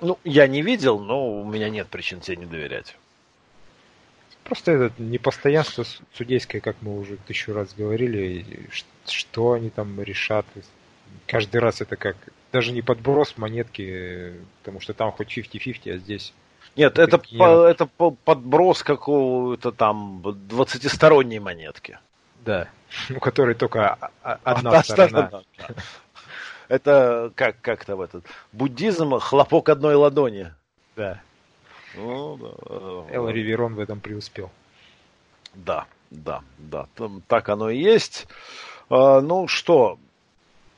Ну, 0.01 0.19
я 0.25 0.47
не 0.47 0.61
видел, 0.61 0.99
но 0.99 1.41
у 1.41 1.45
меня 1.45 1.71
нет 1.71 1.89
причин 1.89 2.21
тебе 2.21 2.37
не 2.37 2.47
доверять. 2.47 2.97
Просто 4.43 4.73
это 4.73 5.03
непостоянство 5.03 5.87
судейское, 6.13 6.61
как 6.61 6.77
мы 6.83 6.99
уже 6.99 7.17
тысячу 7.17 7.55
раз 7.55 7.73
говорили, 7.73 8.45
что 9.07 9.53
они 9.53 9.71
там 9.71 10.03
решат. 10.03 10.45
Каждый 11.27 11.61
раз 11.61 11.81
это 11.81 11.97
как 11.97 12.17
даже 12.53 12.73
не 12.73 12.83
подброс 12.83 13.37
монетки, 13.37 14.35
потому 14.61 14.81
что 14.81 14.95
там 14.95 15.13
хоть 15.13 15.37
50-50, 15.37 15.95
а 15.95 15.99
здесь 15.99 16.33
нет, 16.77 16.99
это, 16.99 17.19
по, 17.19 17.67
это 17.67 17.87
по, 17.87 18.11
подброс 18.11 18.83
какого-то 18.83 19.71
там 19.71 20.21
20-сторонней 20.23 21.39
монетки. 21.39 21.99
Да, 22.45 22.69
у 23.15 23.21
которой 23.21 23.55
только 23.55 23.95
одна 24.23 24.83
сторона. 24.83 25.43
Это 26.69 27.31
как, 27.35 27.61
как 27.61 27.85
там 27.85 28.01
этот 28.01 28.25
буддизм, 28.53 29.19
хлопок 29.19 29.69
одной 29.69 29.95
ладони. 29.95 30.53
Да. 30.97 31.21
Ну, 31.95 32.37
да. 32.37 33.15
Эл 33.15 33.29
Риверон 33.29 33.75
в 33.75 33.81
этом 33.81 34.01
преуспел. 34.01 34.51
Да, 35.55 35.87
да, 36.11 36.43
да. 36.59 36.89
Там, 36.95 37.23
так 37.29 37.49
оно 37.49 37.71
и 37.71 37.79
есть. 37.79 38.27
А, 38.89 39.21
ну 39.21 39.47
что, 39.47 39.99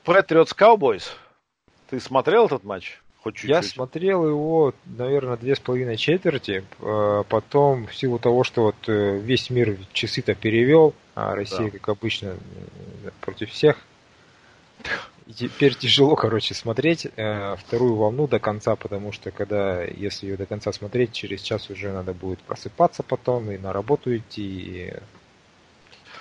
Patriots 0.07 0.57
Cowboys. 0.57 1.03
Ты 1.91 1.99
смотрел 1.99 2.47
этот 2.47 2.63
матч? 2.63 3.01
Хоть 3.19 3.35
чуть-чуть. 3.35 3.51
Я 3.51 3.63
смотрел 3.63 4.25
его, 4.25 4.73
наверное, 4.85 5.37
две 5.37 5.57
с 5.57 5.59
половиной 5.59 5.97
четверти. 5.97 6.65
А, 6.81 7.25
потом, 7.25 7.89
в 7.89 7.95
силу 7.95 8.21
того, 8.21 8.45
что 8.45 8.63
вот 8.63 8.77
э, 8.87 9.19
весь 9.19 9.51
мир 9.51 9.77
часы-то 9.93 10.37
перевел, 10.37 10.95
а 11.17 11.35
Россия, 11.35 11.73
да. 11.73 11.79
как 11.79 11.89
обычно, 11.89 12.29
э, 12.29 13.11
против 13.21 13.51
всех. 13.51 13.79
И 15.27 15.33
теперь 15.33 15.75
тяжело, 15.75 16.15
короче, 16.15 16.55
смотреть 16.55 17.09
э, 17.17 17.57
вторую 17.57 17.97
волну 17.97 18.29
до 18.29 18.39
конца, 18.39 18.77
потому 18.77 19.11
что 19.11 19.33
когда, 19.33 19.83
если 19.83 20.27
ее 20.27 20.37
до 20.37 20.47
конца 20.47 20.73
смотреть, 20.73 21.13
через 21.13 21.41
час 21.41 21.69
уже 21.69 21.93
надо 21.93 22.13
будет 22.15 22.39
просыпаться 22.43 23.03
потом 23.03 23.51
и 23.51 23.59
на 23.59 23.73
работу 23.73 24.17
идти. 24.17 24.43
И... 24.45 24.95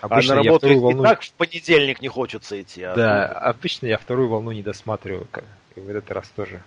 Обычно 0.02 0.34
а 0.34 0.38
на 0.38 0.44
работу 0.44 0.68
я 0.68 0.78
волну... 0.78 1.04
и 1.04 1.06
так 1.06 1.22
в 1.22 1.32
понедельник 1.34 2.02
не 2.02 2.08
хочется 2.08 2.62
идти. 2.62 2.84
А 2.84 2.96
да, 2.96 3.26
обычно 3.28 3.88
я 3.88 3.98
вторую 3.98 4.30
волну 4.30 4.52
не 4.52 4.62
досматриваю, 4.62 5.28
и 5.76 5.80
в 5.80 5.90
этот 5.90 6.12
раз 6.12 6.28
тоже. 6.36 6.62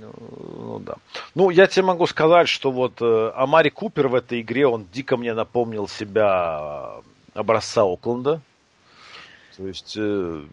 Ну, 0.00 0.12
ну 0.56 0.78
да. 0.78 0.94
Ну, 1.34 1.50
я 1.50 1.66
тебе 1.66 1.84
могу 1.84 2.06
сказать, 2.06 2.48
что 2.48 2.70
вот 2.70 3.00
э, 3.00 3.32
Амари 3.34 3.70
Купер 3.70 4.08
в 4.08 4.14
этой 4.14 4.40
игре, 4.40 4.66
он 4.66 4.86
дико 4.92 5.16
мне 5.16 5.34
напомнил 5.34 5.88
себя 5.88 7.00
образца 7.34 7.82
Окленда. 7.82 8.40
То 9.56 9.66
есть, 9.66 9.96
э, 9.96 10.44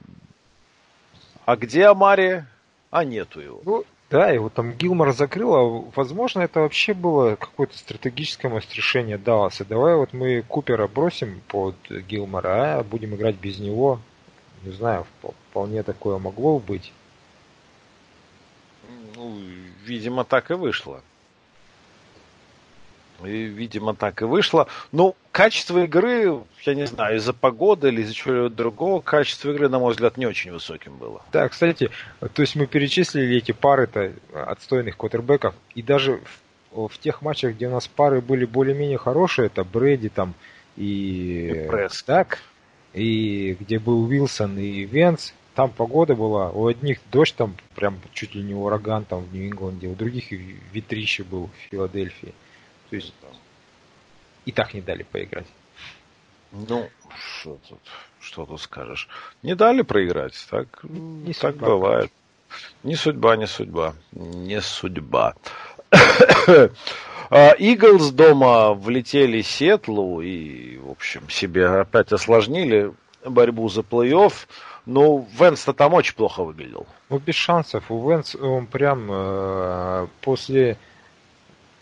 а 1.46 1.56
где 1.56 1.86
Амари? 1.86 2.44
А 2.90 3.06
нету 3.06 3.40
его. 3.40 3.62
Ну, 3.64 3.86
да, 4.12 4.30
его 4.30 4.50
там 4.50 4.74
Гилмор 4.74 5.14
закрыл, 5.14 5.56
а 5.56 5.92
возможно 5.96 6.42
это 6.42 6.60
вообще 6.60 6.94
было 6.94 7.38
какое-то 7.38 7.78
стратегическое 7.78 8.50
решение 8.74 9.18
Далласа. 9.18 9.64
Давай 9.64 9.96
вот 9.96 10.12
мы 10.12 10.42
Купера 10.42 10.88
бросим 10.90 11.42
под 11.48 11.76
Гилмора, 11.90 12.80
а 12.80 12.84
будем 12.84 13.16
играть 13.16 13.38
без 13.38 13.58
него. 13.60 14.02
Не 14.64 14.74
знаю, 14.74 15.08
вполне 15.50 15.82
такое 15.82 16.18
могло 16.18 16.60
быть. 16.60 16.92
Ну, 19.16 19.40
видимо, 19.86 20.26
так 20.26 20.52
и 20.52 20.56
вышло. 20.56 21.02
И, 23.26 23.44
видимо, 23.44 23.96
так 23.96 24.22
и 24.22 24.26
вышло. 24.26 24.68
Ну, 24.92 25.16
качество 25.32 25.84
игры, 25.84 26.42
я 26.64 26.76
не 26.76 26.88
знаю, 26.88 27.18
из-за 27.18 27.34
погоды 27.34 27.90
или 27.90 28.02
из-за 28.02 28.14
чего-то 28.14 28.50
другого, 28.50 29.02
качество 29.02 29.52
игры, 29.52 29.70
на 29.70 29.80
мой 29.80 29.92
взгляд, 29.92 30.18
не 30.18 30.26
очень 30.26 30.52
высоким 30.52 30.98
было. 30.98 31.22
Да, 31.32 31.48
кстати, 31.50 31.90
то 32.20 32.42
есть 32.42 32.56
мы 32.56 32.68
перечислили 32.68 33.38
эти 33.38 33.52
пары-то 33.52 34.14
отстойных 34.34 34.98
квотербеков, 34.98 35.56
и 35.76 35.82
даже 35.82 36.22
в, 36.72 36.88
в 36.88 36.98
тех 37.00 37.22
матчах, 37.22 37.56
где 37.56 37.68
у 37.68 37.72
нас 37.72 37.88
пары 37.88 38.22
были 38.22 38.46
более-менее 38.46 38.98
хорошие, 38.98 39.48
это 39.48 39.64
Брэди 39.64 40.10
там 40.10 40.34
и, 40.78 41.68
и 41.68 41.88
так, 42.06 42.40
и 42.94 43.58
где 43.60 43.80
был 43.80 44.04
Уилсон 44.06 44.58
и 44.58 44.84
Венс, 44.86 45.34
там 45.56 45.70
погода 45.70 46.16
была, 46.16 46.50
у 46.50 46.68
одних 46.68 47.00
дождь 47.12 47.36
там 47.36 47.56
прям 47.76 48.00
чуть 48.14 48.36
ли 48.36 48.42
не 48.42 48.54
ураган 48.54 49.06
там 49.06 49.24
в 49.24 49.34
Нью-Ингланде, 49.34 49.88
у 49.88 49.96
других 49.96 50.32
ветрище 50.32 51.24
был 51.24 51.48
в 51.48 51.72
Филадельфии. 51.72 52.34
То 52.92 52.98
есть 52.98 53.14
и 54.46 54.52
так 54.52 54.74
не 54.74 54.82
дали 54.82 55.04
поиграть. 55.04 55.48
Ну, 56.52 56.90
что 57.16 57.58
тут, 57.70 57.80
что 58.20 58.46
тут 58.46 58.60
скажешь? 58.60 59.08
Не 59.44 59.56
дали 59.56 59.82
проиграть, 59.82 60.36
так, 60.50 60.84
не 60.84 61.34
так 61.34 61.54
судьба, 61.54 61.68
бывает. 61.68 62.12
Не 62.84 62.96
судьба, 62.96 63.38
не 63.38 63.48
судьба, 63.48 63.96
не 64.12 64.60
судьба. 64.60 65.36
Иглс 67.30 68.10
а, 68.10 68.12
дома 68.12 68.74
влетели 68.74 69.42
Сетлу 69.42 70.20
и, 70.22 70.78
в 70.78 70.92
общем, 70.92 71.30
себе 71.30 71.68
опять 71.68 72.12
осложнили 72.12 72.94
борьбу 73.24 73.70
за 73.70 73.82
плей-офф. 73.82 74.34
Ну, 74.86 75.26
Венс-то 75.40 75.72
там 75.72 75.94
очень 75.94 76.16
плохо 76.16 76.44
выглядел. 76.44 76.88
Ну, 77.10 77.20
без 77.20 77.36
шансов. 77.36 77.90
У 77.90 78.10
Венс, 78.10 78.36
он 78.36 78.68
прям 78.68 79.08
э, 79.10 80.08
после 80.20 80.78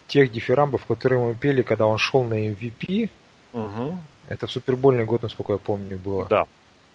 тех 0.10 0.32
дифирамбов, 0.32 0.86
которые 0.86 1.24
мы 1.24 1.36
пели, 1.36 1.62
когда 1.62 1.86
он 1.86 1.98
шел 1.98 2.24
на 2.24 2.34
MVP, 2.34 3.10
угу. 3.54 3.98
это 4.28 4.48
в 4.48 4.52
супербольный 4.52 5.06
год, 5.06 5.22
насколько 5.22 5.54
я 5.54 5.60
помню, 5.60 5.98
было. 5.98 6.26
Да, 6.26 6.46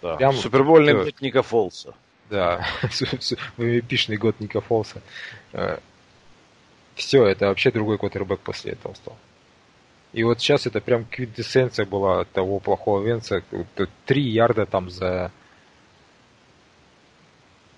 да. 0.01 0.15
Прям, 0.17 0.33
супербольный 0.33 0.93
год 0.93 1.21
Ника 1.21 1.41
Фолса. 1.41 1.95
Да, 2.29 2.65
MVP-шный 2.83 4.17
год 4.17 4.39
Ника 4.39 4.61
Фолса. 4.61 5.01
Э, 5.53 5.79
Все, 6.95 7.25
это 7.25 7.47
вообще 7.47 7.71
другой 7.71 7.97
квотербек 7.97 8.39
после 8.41 8.73
этого 8.73 8.93
стал. 8.93 9.17
И 10.13 10.23
вот 10.23 10.39
сейчас 10.39 10.65
это 10.65 10.79
прям 10.79 11.05
квинтэссенция 11.05 11.85
была 11.85 12.23
того 12.25 12.59
плохого 12.59 13.01
Венца. 13.01 13.43
Три 14.05 14.21
ярда 14.21 14.65
там 14.65 14.89
за 14.89 15.31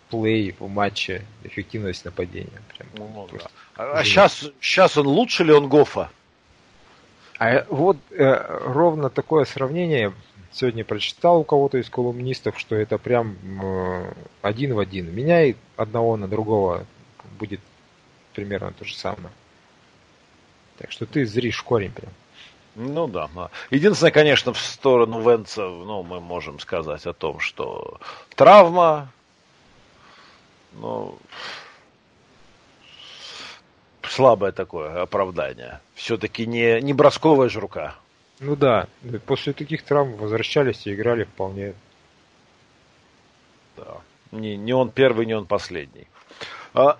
плей 0.10 0.56
в 0.58 0.68
матче, 0.68 1.24
эффективность 1.44 2.06
нападения. 2.06 2.62
Прям, 2.78 2.90
ну, 3.14 3.28
да. 3.32 3.48
А, 3.76 4.04
сейчас, 4.04 4.50
сейчас 4.62 4.98
он 4.98 5.08
лучше 5.08 5.44
ли 5.44 5.54
он 5.54 5.68
Гофа? 5.68 6.10
А 7.40 7.66
вот 7.70 7.98
э, 8.12 8.62
ровно 8.66 9.10
такое 9.10 9.46
сравнение 9.46 10.14
сегодня 10.52 10.84
прочитал 10.84 11.42
у 11.42 11.44
кого-то 11.44 11.78
из 11.78 11.90
колумнистов, 11.90 12.60
что 12.60 12.76
это 12.76 12.98
прям 12.98 13.38
э, 13.62 14.14
один 14.42 14.74
в 14.74 14.80
один. 14.80 15.14
Меняй 15.14 15.56
одного 15.76 16.18
на 16.18 16.28
другого, 16.28 16.86
будет 17.38 17.60
примерно 18.34 18.74
то 18.74 18.86
же 18.86 18.96
самое. 18.96 19.32
Так 20.78 20.92
что 20.92 21.06
ты 21.06 21.26
зришь 21.26 21.62
корень 21.62 21.92
прям. 21.92 22.12
Ну 22.76 23.08
да, 23.08 23.28
да. 23.34 23.50
Единственное, 23.72 24.12
конечно, 24.12 24.54
в 24.54 24.60
сторону 24.60 25.22
Венца, 25.22 25.62
ну, 25.62 26.04
мы 26.04 26.20
можем 26.20 26.60
сказать 26.60 27.08
о 27.08 27.14
том, 27.14 27.40
что 27.40 28.00
травма, 28.36 29.12
ну, 30.80 31.18
слабое 34.04 34.52
такое 34.52 35.02
оправдание. 35.02 35.80
Все-таки 35.96 36.46
не, 36.46 36.82
не 36.82 36.94
бросковая 36.94 37.50
же 37.50 37.60
рука. 37.60 37.96
Ну 38.40 38.56
да, 38.56 38.88
после 39.26 39.54
таких 39.54 39.84
травм 39.84 40.14
возвращались 40.16 40.86
и 40.86 40.94
играли 40.94 41.24
вполне. 41.24 41.74
Да. 43.76 43.98
Не, 44.32 44.58
не 44.58 44.74
он 44.74 44.92
первый, 44.92 45.26
не 45.26 45.34
он 45.34 45.46
последний. 45.46 46.08
А, 46.74 46.98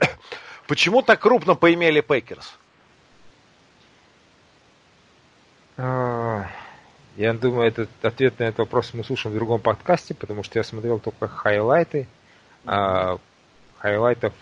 почему 0.66 1.02
так 1.02 1.20
крупно 1.20 1.54
поимели 1.54 2.00
Пэкерс? 2.00 2.56
А, 5.76 6.46
я 7.16 7.32
думаю, 7.34 7.68
этот 7.68 7.90
ответ 8.02 8.38
на 8.38 8.44
этот 8.44 8.58
вопрос 8.60 8.94
мы 8.94 9.04
слушаем 9.04 9.34
в 9.34 9.36
другом 9.36 9.60
подкасте, 9.60 10.14
потому 10.14 10.42
что 10.42 10.58
я 10.58 10.64
смотрел 10.64 10.98
только 10.98 11.28
хайлайты. 11.28 12.08
А 12.64 13.18
хайлайтов 13.78 14.32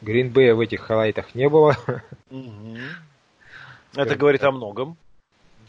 Гринбея 0.00 0.54
в 0.54 0.60
этих 0.60 0.80
хайлайтах 0.82 1.34
не 1.34 1.48
было. 1.48 1.76
Это 3.94 4.16
говорит 4.16 4.44
о 4.44 4.52
многом. 4.52 4.96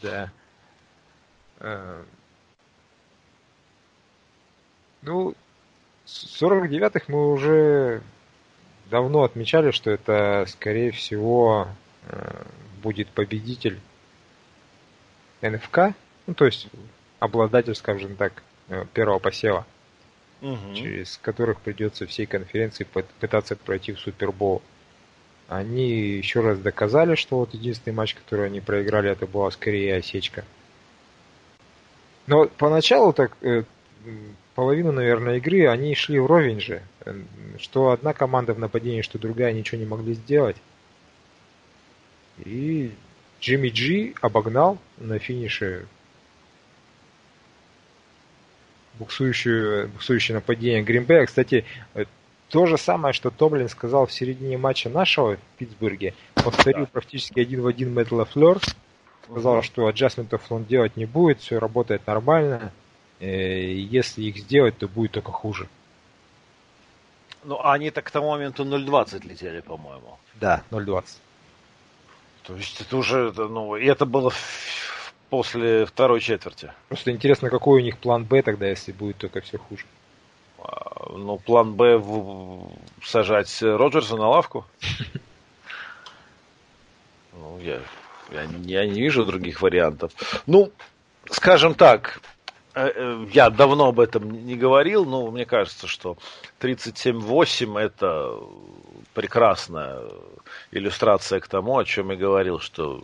Да. 0.02 0.30
А, 1.58 2.02
ну, 5.02 5.34
49-х 6.06 7.04
мы 7.08 7.32
уже 7.32 8.02
давно 8.90 9.22
отмечали, 9.22 9.70
что 9.70 9.90
это, 9.90 10.44
скорее 10.48 10.90
всего, 10.90 11.68
э, 12.08 12.44
будет 12.82 13.08
победитель 13.08 13.80
НФК, 15.42 15.94
ну, 16.26 16.34
то 16.34 16.46
есть 16.46 16.68
обладатель, 17.18 17.74
скажем 17.74 18.16
так, 18.16 18.42
э, 18.68 18.84
первого 18.92 19.18
посева, 19.18 19.66
угу. 20.40 20.74
через 20.74 21.18
которых 21.18 21.60
придется 21.60 22.06
всей 22.06 22.26
конференции 22.26 22.86
пытаться 23.20 23.56
пройти 23.56 23.92
в 23.92 24.00
Супербол. 24.00 24.62
Они 25.48 25.90
еще 25.90 26.40
раз 26.40 26.58
доказали, 26.60 27.16
что 27.16 27.38
вот 27.38 27.54
единственный 27.54 27.92
матч, 27.92 28.14
который 28.14 28.46
они 28.46 28.60
проиграли, 28.60 29.10
это 29.10 29.26
была 29.26 29.50
скорее 29.50 29.96
осечка. 29.96 30.44
Но 32.26 32.46
поначалу 32.46 33.12
так 33.12 33.36
э, 33.40 33.64
половину, 34.54 34.92
наверное, 34.92 35.38
игры 35.38 35.66
они 35.66 35.94
шли 35.94 36.20
вровень 36.20 36.60
же. 36.60 36.82
Что 37.58 37.90
одна 37.90 38.12
команда 38.12 38.54
в 38.54 38.58
нападении, 38.58 39.02
что 39.02 39.18
другая 39.18 39.52
ничего 39.52 39.78
не 39.78 39.86
могли 39.86 40.14
сделать. 40.14 40.56
И 42.44 42.92
Джимми 43.40 43.68
Джи 43.68 44.14
обогнал 44.20 44.78
на 44.98 45.18
финише 45.18 45.86
буксующую, 49.00 49.88
буксующее 49.88 50.36
нападение 50.36 50.82
Гринбея. 50.82 51.26
Кстати, 51.26 51.64
э, 51.94 52.04
то 52.50 52.66
же 52.66 52.76
самое, 52.76 53.12
что 53.12 53.30
Тоблин 53.30 53.68
сказал 53.68 54.06
в 54.06 54.12
середине 54.12 54.58
матча 54.58 54.88
нашего 54.88 55.36
в 55.36 55.58
Питтсбурге, 55.58 56.14
повторил 56.34 56.84
да. 56.84 56.90
практически 56.92 57.40
один 57.40 57.62
в 57.62 57.66
один 57.66 57.94
Мэтт 57.94 58.12
Лафлер. 58.12 58.60
Сказал, 59.24 59.54
угу. 59.54 59.62
что 59.62 59.86
аджастментов 59.86 60.42
он 60.50 60.64
делать 60.64 60.96
не 60.96 61.06
будет, 61.06 61.40
все 61.40 61.58
работает 61.58 62.06
нормально. 62.06 62.72
Э, 63.20 63.72
если 63.72 64.22
их 64.22 64.36
сделать, 64.38 64.76
то 64.78 64.86
будет 64.86 65.12
только 65.12 65.32
хуже. 65.32 65.68
Ну, 67.42 67.58
а 67.58 67.72
они-то 67.72 68.02
к 68.02 68.10
тому 68.10 68.30
моменту 68.30 68.64
0.20 68.64 69.26
летели, 69.26 69.60
по-моему. 69.60 70.18
Да, 70.34 70.62
0.20. 70.70 71.04
То 72.42 72.56
есть 72.56 72.80
это 72.80 72.96
уже, 72.96 73.32
ну, 73.32 73.76
и 73.76 73.86
это 73.86 74.04
было 74.04 74.32
после 75.30 75.86
второй 75.86 76.20
четверти. 76.20 76.72
Просто 76.88 77.10
интересно, 77.10 77.48
какой 77.48 77.80
у 77.80 77.84
них 77.84 77.98
план 77.98 78.24
Б 78.24 78.42
тогда, 78.42 78.68
если 78.68 78.92
будет 78.92 79.16
только 79.16 79.40
все 79.40 79.58
хуже. 79.58 79.84
А, 80.58 81.12
ну, 81.16 81.38
план 81.38 81.74
Б 81.74 81.96
в... 81.96 82.70
сажать 83.02 83.62
Роджерса 83.62 84.16
на 84.16 84.28
лавку. 84.28 84.66
Ну, 87.32 87.58
я, 87.60 87.80
я, 88.32 88.42
я 88.42 88.86
не 88.86 89.00
вижу 89.00 89.24
других 89.24 89.62
вариантов. 89.62 90.12
Ну, 90.46 90.72
скажем 91.30 91.74
так, 91.74 92.20
Э, 92.72 92.92
э, 92.94 93.26
я 93.32 93.50
давно 93.50 93.88
об 93.88 93.98
этом 93.98 94.30
не 94.30 94.54
говорил, 94.54 95.04
но 95.04 95.28
мне 95.30 95.44
кажется, 95.44 95.88
что 95.88 96.16
37.8 96.60 97.78
это 97.78 98.38
прекрасная 99.20 100.00
иллюстрация 100.70 101.40
к 101.40 101.48
тому, 101.48 101.76
о 101.76 101.84
чем 101.84 102.10
я 102.10 102.16
говорил, 102.16 102.58
что 102.58 103.02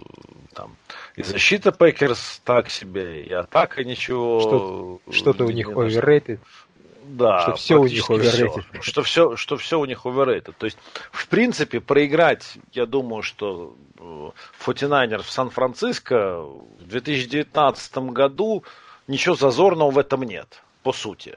там 0.55 0.75
и 1.15 1.23
защита 1.23 1.73
Пэкерс 1.73 2.41
так 2.43 2.71
себе, 2.71 3.23
и 3.23 3.33
атака 3.35 3.85
ничего. 3.85 4.99
Что-то 5.11 5.45
у 5.45 5.51
них 5.51 5.69
overrated. 5.69 6.39
Да, 7.05 7.43
что 7.43 7.55
все 7.55 7.77
у 7.77 7.87
них 7.87 8.11
overrated. 8.11 8.65
Все. 8.81 8.83
Что 8.83 9.03
все, 9.03 9.37
что 9.37 9.57
все 9.59 9.79
у 9.79 9.85
них 9.85 10.07
overrated. 10.07 10.55
То 10.57 10.65
есть, 10.65 10.79
в 11.13 11.29
принципе, 11.29 11.81
проиграть, 11.81 12.57
я 12.73 12.87
думаю, 12.87 13.23
что 13.23 13.77
49ers 14.67 15.23
в 15.23 15.31
Сан-Франциско 15.31 16.41
в 16.41 16.87
2019 16.87 17.99
году 17.99 18.65
ничего 19.07 19.35
зазорного 19.35 19.91
в 19.91 19.99
этом 19.99 20.23
нет, 20.23 20.63
по 20.83 20.93
сути. 20.93 21.37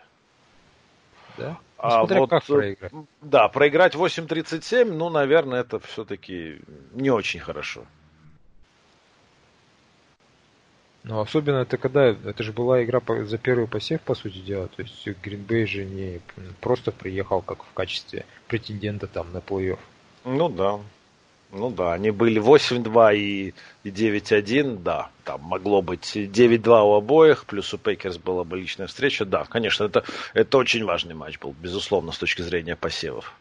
Да? 1.37 1.57
А 1.81 1.99
Смотря 1.99 2.19
вот, 2.19 2.29
как 2.29 2.43
проиграть. 2.43 2.91
Да, 3.21 3.47
проиграть 3.47 3.95
8.37, 3.95 4.91
ну, 4.91 5.09
наверное, 5.09 5.61
это 5.61 5.79
все-таки 5.79 6.59
не 6.91 7.09
очень 7.09 7.39
хорошо. 7.39 7.85
Ну, 11.03 11.21
особенно 11.21 11.59
это 11.59 11.77
когда, 11.77 12.07
это 12.07 12.43
же 12.43 12.51
была 12.51 12.83
игра 12.83 13.01
за 13.23 13.37
первый 13.37 13.67
посев, 13.67 14.01
по 14.01 14.13
сути 14.13 14.39
дела, 14.39 14.67
то 14.67 14.81
есть 14.81 15.07
Гринбей 15.23 15.65
же 15.65 15.85
не 15.85 16.19
просто 16.59 16.91
приехал 16.91 17.41
как 17.41 17.63
в 17.63 17.73
качестве 17.73 18.25
претендента 18.47 19.07
там 19.07 19.31
на 19.31 19.37
плей-офф. 19.37 19.79
Ну 20.25 20.49
да. 20.49 20.79
Ну 21.51 21.71
да, 21.71 21.93
они 21.93 22.11
были 22.11 22.39
8-2 22.39 23.15
и, 23.15 23.53
и 23.83 23.89
9-1, 23.89 24.83
да. 24.83 25.09
Там 25.23 25.41
могло 25.41 25.81
быть 25.81 26.15
9-2 26.15 26.83
у 26.83 26.93
обоих, 26.93 27.45
плюс 27.45 27.73
у 27.73 27.79
Пейкерс 27.79 28.17
была 28.17 28.43
бы 28.43 28.59
личная 28.59 28.85
встреча. 28.85 29.25
Да, 29.25 29.45
конечно, 29.45 29.85
это, 29.85 30.03
это 30.33 30.57
очень 30.59 30.85
важный 30.85 31.15
матч 31.15 31.39
был, 31.39 31.55
безусловно, 31.59 32.11
с 32.11 32.19
точки 32.19 32.43
зрения 32.43 32.75
посевов. 32.75 33.33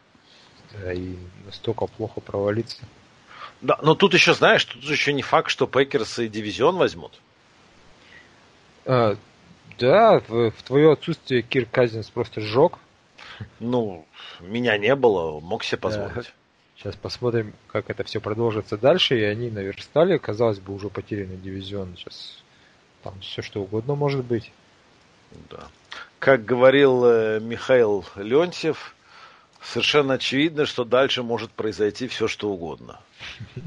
Да, 0.72 0.92
и 0.92 1.16
настолько 1.44 1.86
плохо 1.86 2.20
провалиться. 2.20 2.82
Да, 3.60 3.78
но 3.82 3.94
тут 3.94 4.14
еще, 4.14 4.32
знаешь, 4.32 4.64
тут 4.64 4.82
еще 4.84 5.12
не 5.12 5.22
факт, 5.22 5.50
что 5.50 5.66
Пейкерс 5.66 6.20
и 6.20 6.28
дивизион 6.28 6.76
возьмут. 6.76 7.20
А, 8.86 9.16
да, 9.78 10.20
в, 10.26 10.50
в 10.50 10.62
твое 10.62 10.92
отсутствие 10.92 11.42
Кир 11.42 11.66
Казинс 11.66 12.08
просто 12.08 12.40
сжег. 12.40 12.78
Ну, 13.60 14.06
меня 14.40 14.78
не 14.78 14.94
было, 14.94 15.40
мог 15.40 15.62
себе 15.62 15.78
позволить. 15.78 16.14
Да. 16.14 16.22
Сейчас 16.78 16.94
посмотрим, 16.94 17.54
как 17.66 17.90
это 17.90 18.04
все 18.04 18.20
продолжится 18.20 18.78
дальше. 18.78 19.18
И 19.18 19.22
они 19.24 19.50
наверстали, 19.50 20.16
казалось 20.16 20.60
бы, 20.60 20.72
уже 20.72 20.88
потерянный 20.88 21.36
дивизион. 21.36 21.96
Сейчас 21.96 22.40
там 23.02 23.18
все 23.20 23.42
что 23.42 23.62
угодно 23.62 23.96
может 23.96 24.24
быть. 24.24 24.52
Да. 25.50 25.66
Как 26.20 26.44
говорил 26.44 27.04
э, 27.04 27.40
Михаил 27.40 28.04
Леонтьев, 28.14 28.94
совершенно 29.60 30.14
очевидно, 30.14 30.66
что 30.66 30.84
дальше 30.84 31.24
может 31.24 31.50
произойти 31.50 32.06
все 32.06 32.28
что 32.28 32.50
угодно. 32.50 33.00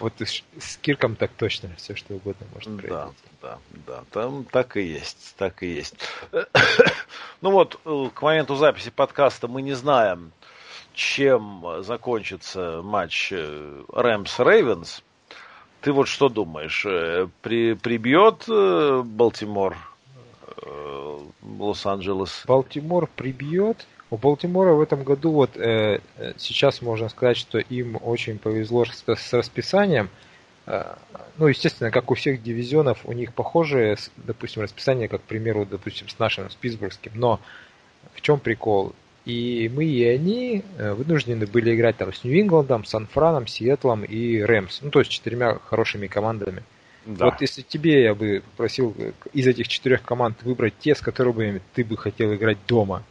Вот 0.00 0.12
с 0.20 0.76
Кирком 0.76 1.16
так 1.16 1.32
точно 1.32 1.74
все 1.76 1.96
что 1.96 2.14
угодно 2.14 2.46
может 2.54 2.66
произойти. 2.78 2.88
Да, 2.88 3.10
да, 3.42 3.58
да, 3.84 4.04
там 4.12 4.44
так 4.44 4.76
и 4.76 4.82
есть, 4.82 5.34
так 5.36 5.64
и 5.64 5.66
есть. 5.66 5.96
Ну 7.40 7.50
вот, 7.50 7.80
э, 7.84 8.10
к 8.14 8.22
моменту 8.22 8.54
записи 8.54 8.90
подкаста 8.90 9.48
мы 9.48 9.62
не 9.62 9.72
знаем, 9.74 10.32
чем 10.94 11.64
закончится 11.80 12.80
матч 12.82 13.32
э, 13.32 13.82
Рэмс-Рейвенс, 13.92 15.02
ты 15.80 15.92
вот 15.92 16.08
что 16.08 16.28
думаешь? 16.28 16.84
Э, 16.86 17.28
при, 17.42 17.74
прибьет 17.74 18.44
э, 18.48 19.02
Балтимор 19.04 19.76
Лос-Анджелес? 21.42 22.44
Балтимор 22.46 23.08
прибьет. 23.14 23.86
У 24.10 24.16
Балтимора 24.16 24.72
в 24.72 24.80
этом 24.80 25.02
году 25.02 25.32
вот 25.32 25.56
э, 25.56 26.00
сейчас 26.38 26.80
можно 26.80 27.08
сказать, 27.08 27.36
что 27.36 27.58
им 27.58 27.98
очень 28.02 28.38
повезло 28.38 28.84
с, 28.86 29.04
с 29.06 29.32
расписанием. 29.32 30.08
Э, 30.66 30.94
ну, 31.36 31.46
естественно, 31.46 31.90
как 31.90 32.10
у 32.10 32.14
всех 32.14 32.42
дивизионов, 32.42 33.00
у 33.04 33.12
них 33.12 33.34
похожее, 33.34 33.96
допустим, 34.16 34.62
расписание, 34.62 35.08
как, 35.08 35.20
к 35.20 35.24
примеру, 35.24 35.66
допустим, 35.66 36.08
с 36.08 36.18
нашим, 36.18 36.48
с 36.48 36.54
Питтсбургским. 36.54 37.12
Но 37.14 37.40
в 38.14 38.20
чем 38.22 38.40
прикол? 38.40 38.94
И 39.28 39.70
мы 39.74 39.84
и 39.84 40.04
они 40.06 40.64
э, 40.78 40.94
вынуждены 40.94 41.46
были 41.46 41.76
играть 41.76 41.98
там 41.98 42.14
с 42.14 42.24
Нью-Ингландом, 42.24 42.86
Сан-Франом, 42.86 43.46
Сиэтлом 43.46 44.02
и 44.02 44.40
Рэмс. 44.40 44.80
Ну, 44.80 44.90
то 44.90 45.00
есть 45.00 45.10
четырьмя 45.10 45.58
хорошими 45.66 46.06
командами. 46.06 46.62
Да. 47.04 47.26
Вот 47.26 47.42
если 47.42 47.60
тебе 47.60 48.04
я 48.04 48.14
бы 48.14 48.42
попросил 48.52 48.94
э, 48.96 49.12
из 49.34 49.46
этих 49.46 49.68
четырех 49.68 50.02
команд 50.02 50.42
выбрать 50.44 50.78
те, 50.78 50.94
с 50.94 51.00
которыми 51.00 51.60
ты 51.74 51.84
бы 51.84 51.98
хотел 51.98 52.32
играть 52.34 52.56
дома, 52.66 53.04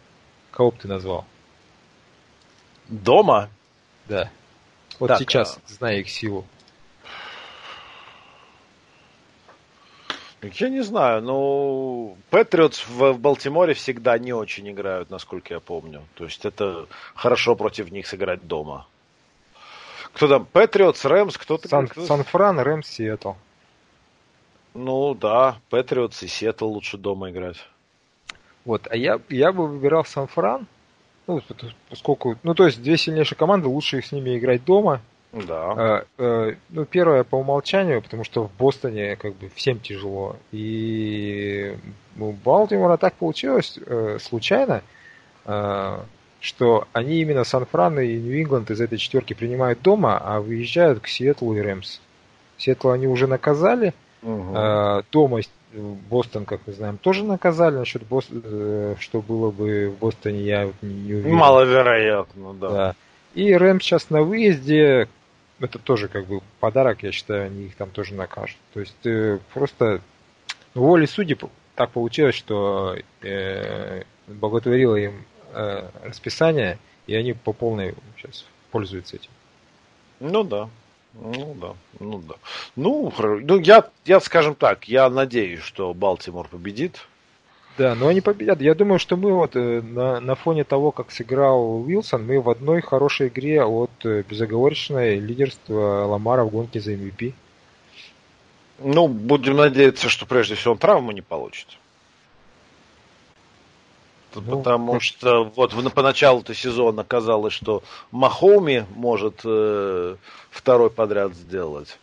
кого 0.50 0.72
бы 0.72 0.78
ты 0.80 0.88
назвал? 0.88 1.24
Дома? 2.88 3.52
Да. 4.08 4.32
Вот 4.98 5.10
так, 5.10 5.20
сейчас, 5.20 5.60
а... 5.64 5.72
зная 5.72 6.00
их 6.00 6.10
силу. 6.10 6.48
Я 10.56 10.70
не 10.70 10.82
знаю, 10.82 11.22
но 11.22 12.16
Патриотс 12.30 12.88
в, 12.88 13.14
в 13.14 13.20
Балтиморе 13.20 13.74
всегда 13.74 14.18
не 14.18 14.34
очень 14.34 14.70
играют, 14.70 15.10
насколько 15.10 15.54
я 15.54 15.60
помню. 15.60 16.04
То 16.16 16.26
есть 16.26 16.46
это 16.46 16.88
хорошо 17.16 17.56
против 17.56 17.92
них 17.92 18.08
сыграть 18.08 18.48
дома. 18.48 18.88
Кто 20.14 20.28
там? 20.28 20.46
Патриотс, 20.46 21.06
Рэмс, 21.06 21.38
кто-то? 21.38 21.68
Сан, 21.68 21.90
Сан-Фран, 21.96 22.60
Рэмс, 22.60 22.88
Сиэтл. 22.88 23.34
Ну 24.74 25.14
да, 25.14 25.60
Патриотс 25.70 26.24
и 26.24 26.28
Сиэтл 26.28 26.68
лучше 26.68 26.98
дома 26.98 27.30
играть. 27.32 27.58
Вот, 28.66 28.88
а 28.90 28.96
я, 28.96 29.20
я 29.30 29.52
бы 29.52 29.68
выбирал 29.68 30.06
Сан-Фран, 30.06 30.68
ну, 31.26 31.42
поскольку, 31.90 32.38
ну, 32.44 32.54
то 32.54 32.66
есть 32.66 32.82
две 32.82 32.98
сильнейшие 32.98 33.38
команды, 33.38 33.68
лучше 33.68 33.98
их 33.98 34.06
с 34.06 34.12
ними 34.12 34.38
играть 34.38 34.64
дома. 34.66 35.02
Да. 35.46 35.72
А, 35.72 36.06
а, 36.18 36.56
ну, 36.70 36.86
первое 36.86 37.24
по 37.24 37.36
умолчанию, 37.36 38.02
потому 38.02 38.24
что 38.24 38.46
в 38.46 38.52
Бостоне 38.58 39.16
как 39.16 39.36
бы 39.36 39.50
всем 39.54 39.80
тяжело. 39.80 40.36
И 40.52 41.76
у 42.18 42.32
Балтимора 42.32 42.98
так 42.98 43.14
получилось 43.16 43.78
э, 43.86 44.18
случайно, 44.20 44.82
э, 45.46 46.00
что 46.40 46.88
они 46.94 47.22
именно 47.22 47.44
Сан-Фран 47.44 48.00
и 48.00 48.18
Нью-Ингланд 48.18 48.72
из 48.72 48.82
этой 48.82 48.98
четверки 48.98 49.34
принимают 49.34 49.82
дома, 49.82 50.18
а 50.18 50.40
выезжают 50.40 51.00
к 51.00 51.08
Сиэтлу 51.08 51.56
и 51.56 51.62
Рэмс. 51.62 52.00
Сиэтл 52.58 52.90
они 52.90 53.08
уже 53.08 53.28
наказали, 53.28 53.94
угу. 54.24 54.56
э, 54.56 55.04
дома 55.12 55.42
Бостон, 56.10 56.46
как 56.46 56.62
мы 56.66 56.74
знаем, 56.74 56.98
тоже 56.98 57.24
наказали. 57.24 57.76
Насчет 57.76 58.04
Бостона, 58.04 58.42
э, 58.44 58.96
что 59.00 59.22
было 59.22 59.52
бы 59.52 59.90
в 59.90 60.00
Бостоне, 60.00 60.42
я 60.42 60.72
не, 60.82 61.14
уверен. 61.14 61.36
Маловероятно, 61.36 62.54
да. 62.54 62.70
да. 62.70 62.96
И 63.36 63.54
Рэм 63.54 63.82
сейчас 63.82 64.10
на 64.10 64.24
выезде, 64.24 65.08
это 65.60 65.80
тоже 65.80 66.08
как 66.08 66.26
бы 66.28 66.42
подарок, 66.60 67.04
я 67.04 67.12
считаю, 67.12 67.48
они 67.48 67.66
их 67.66 67.76
там 67.76 67.90
тоже 67.90 68.14
накажут. 68.14 68.58
То 68.74 68.80
есть 68.80 69.06
э, 69.06 69.40
просто 69.54 70.02
волей 70.74 71.08
судеб 71.08 71.44
так 71.76 71.92
получилось, 71.92 72.36
что 72.36 72.96
э, 73.22 74.04
благотворило 74.28 74.96
им 74.96 75.26
э, 75.54 75.90
расписание, 76.04 76.78
и 77.08 77.16
они 77.16 77.34
по 77.34 77.54
полной 77.54 77.96
сейчас 78.18 78.46
пользуются 78.72 79.18
этим. 79.18 79.32
Ну 80.20 80.44
да. 80.44 80.70
Ну 81.14 81.56
да, 81.60 81.74
ну 82.00 82.20
да. 82.20 82.36
Ну, 82.76 83.14
ну 83.18 83.60
я, 83.60 83.90
я, 84.06 84.20
скажем 84.20 84.54
так, 84.54 84.88
я 84.88 85.10
надеюсь, 85.10 85.62
что 85.62 85.94
Балтимор 85.94 86.48
победит. 86.48 87.08
Да, 87.78 87.94
но 87.94 88.08
они 88.08 88.22
победят. 88.22 88.60
Я 88.60 88.74
думаю, 88.74 88.98
что 88.98 89.18
мы 89.18 89.34
вот 89.34 89.56
э, 89.56 89.82
на, 89.82 90.20
на 90.20 90.36
фоне 90.36 90.64
того, 90.64 90.92
как 90.92 91.12
сыграл 91.12 91.82
Уилсон, 91.84 92.26
мы 92.26 92.42
в 92.42 92.50
одной 92.50 92.82
хорошей 92.82 93.28
игре 93.28 93.64
от 93.64 93.92
э, 94.04 94.24
безоговорочной 94.28 95.20
лидерства 95.20 96.06
Ламара 96.06 96.44
в 96.44 96.50
гонке 96.50 96.80
за 96.80 96.94
MVP. 96.94 97.34
Ну, 98.80 99.08
будем 99.08 99.58
надеяться, 99.58 100.10
что 100.10 100.26
прежде 100.26 100.56
всего 100.56 100.74
он 100.74 100.80
травму 100.80 101.12
не 101.12 101.22
получит. 101.22 101.68
Ну, 104.34 104.58
потому 104.58 104.94
ну, 104.94 105.00
что 105.00 105.52
вот 105.56 105.74
поначалу-то 105.94 106.54
сезона 106.56 107.04
казалось, 107.04 107.54
что 107.54 107.84
Махоми 108.12 108.86
может 108.96 109.42
э, 109.44 110.16
второй 110.50 110.90
подряд 110.90 111.36
сделать. 111.36 111.98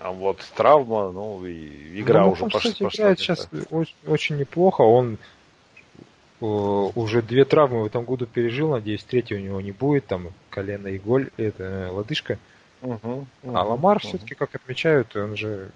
А 0.00 0.10
вот 0.10 0.38
травма, 0.56 1.12
ну 1.12 1.44
и 1.46 2.00
игра 2.00 2.24
ну, 2.24 2.32
уже 2.32 2.46
пошла. 2.46 2.70
играет 2.70 3.18
сейчас 3.18 3.48
очень, 3.70 3.94
очень 4.06 4.36
неплохо. 4.36 4.82
Он 4.82 5.18
э, 6.40 6.44
уже 6.44 7.22
две 7.22 7.44
травмы 7.44 7.82
в 7.82 7.86
этом 7.86 8.04
году 8.04 8.26
пережил, 8.26 8.70
надеюсь, 8.70 9.04
третьей 9.04 9.38
у 9.38 9.40
него 9.40 9.60
не 9.60 9.72
будет. 9.72 10.06
Там 10.06 10.28
колено 10.50 10.88
и 10.88 10.98
голь, 10.98 11.30
это 11.36 11.62
э, 11.62 11.90
лодыжка. 11.90 12.38
Угу, 12.82 13.26
угу, 13.42 13.56
а 13.56 13.62
Ламар 13.64 13.98
угу. 13.98 14.08
все-таки, 14.08 14.34
как 14.34 14.54
отмечают, 14.54 15.14
он 15.16 15.36
же 15.36 15.70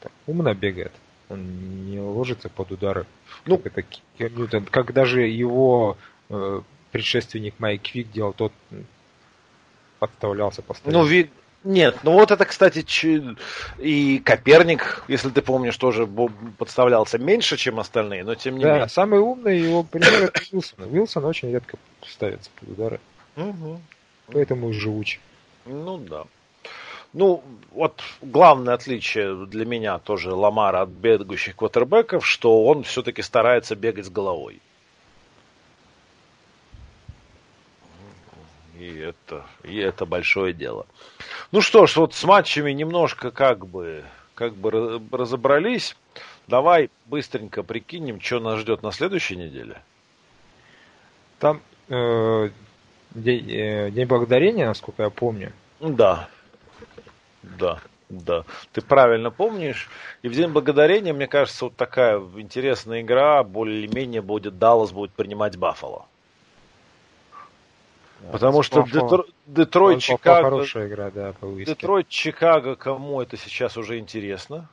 так, 0.00 0.12
умно 0.26 0.54
бегает. 0.54 0.92
Он 1.28 1.86
не 1.86 2.00
ложится 2.00 2.48
под 2.48 2.72
удары. 2.72 3.06
Ну, 3.46 3.56
как, 3.56 3.78
это 3.78 3.84
Ньютон. 4.18 4.64
Как 4.64 4.92
даже 4.92 5.22
его 5.22 5.96
э, 6.28 6.60
предшественник 6.90 7.54
Майк 7.58 7.82
Квик 7.82 8.10
делал, 8.10 8.32
тот 8.32 8.52
подставлялся 10.00 10.62
постоянно. 10.62 11.02
Ну, 11.02 11.08
вид... 11.08 11.30
Нет, 11.62 11.98
ну 12.04 12.12
вот 12.12 12.30
это, 12.30 12.46
кстати, 12.46 12.82
ч... 12.82 13.36
и 13.78 14.18
Коперник, 14.18 15.04
если 15.08 15.28
ты 15.28 15.42
помнишь, 15.42 15.76
тоже 15.76 16.08
подставлялся 16.56 17.18
меньше, 17.18 17.58
чем 17.58 17.78
остальные, 17.78 18.24
но 18.24 18.34
тем 18.34 18.56
не 18.56 18.64
да, 18.64 18.72
менее. 18.72 18.88
самый 18.88 19.20
умный 19.20 19.58
его 19.58 19.82
пример 19.82 20.24
это 20.24 20.40
Уилсон. 20.52 20.84
Уилсон 20.90 21.24
очень 21.26 21.52
редко 21.52 21.76
ставится 22.06 22.50
под 22.58 22.68
удары. 22.70 23.00
Угу. 23.36 23.80
Поэтому 24.32 24.70
и 24.70 24.72
живучий. 24.72 25.20
Ну 25.66 25.98
да. 25.98 26.24
Ну, 27.12 27.42
вот 27.72 28.00
главное 28.22 28.74
отличие 28.74 29.46
для 29.46 29.66
меня 29.66 29.98
тоже 29.98 30.32
Ламара 30.32 30.82
от 30.82 30.90
бегающих 30.90 31.56
квотербеков, 31.56 32.26
что 32.26 32.64
он 32.64 32.84
все-таки 32.84 33.20
старается 33.20 33.74
бегать 33.74 34.06
с 34.06 34.10
головой. 34.10 34.60
И 38.80 38.98
это, 38.98 39.44
и 39.62 39.76
это 39.76 40.06
большое 40.06 40.54
дело. 40.54 40.86
Ну 41.52 41.60
что 41.60 41.86
ж, 41.86 41.96
вот 41.96 42.14
с 42.14 42.24
матчами 42.24 42.72
немножко 42.72 43.30
как 43.30 43.66
бы, 43.66 44.04
как 44.34 44.54
бы 44.54 45.02
разобрались. 45.12 45.96
Давай 46.46 46.88
быстренько 47.04 47.62
прикинем, 47.62 48.22
что 48.22 48.40
нас 48.40 48.60
ждет 48.60 48.82
на 48.82 48.90
следующей 48.90 49.36
неделе. 49.36 49.82
Там 51.38 51.60
э, 51.90 52.48
день, 53.10 53.50
э, 53.52 53.90
день 53.90 54.06
благодарения, 54.06 54.66
насколько 54.66 55.02
я 55.02 55.10
помню. 55.10 55.52
Да. 55.80 56.30
Да, 57.42 57.80
да. 58.08 58.44
Ты 58.72 58.80
правильно 58.80 59.30
помнишь. 59.30 59.90
И 60.22 60.28
в 60.28 60.32
День 60.32 60.48
Благодарения, 60.48 61.12
мне 61.12 61.26
кажется, 61.26 61.66
вот 61.66 61.76
такая 61.76 62.18
интересная 62.18 63.02
игра, 63.02 63.44
более-менее 63.44 64.22
будет, 64.22 64.58
Даллас 64.58 64.90
будет 64.92 65.12
принимать 65.12 65.58
Баффало. 65.58 66.06
Потому 68.32 68.62
что 68.62 68.82
Детро... 68.82 69.24
Детройт, 69.46 70.00
Чикаго... 70.00 70.50
Хорошая 70.50 70.88
игра, 70.88 71.10
да, 71.10 71.32
по 71.40 71.46
Детройт, 71.46 72.08
Чикаго, 72.08 72.76
кому 72.76 73.20
это 73.20 73.36
сейчас 73.36 73.76
уже 73.76 73.98
интересно? 73.98 74.68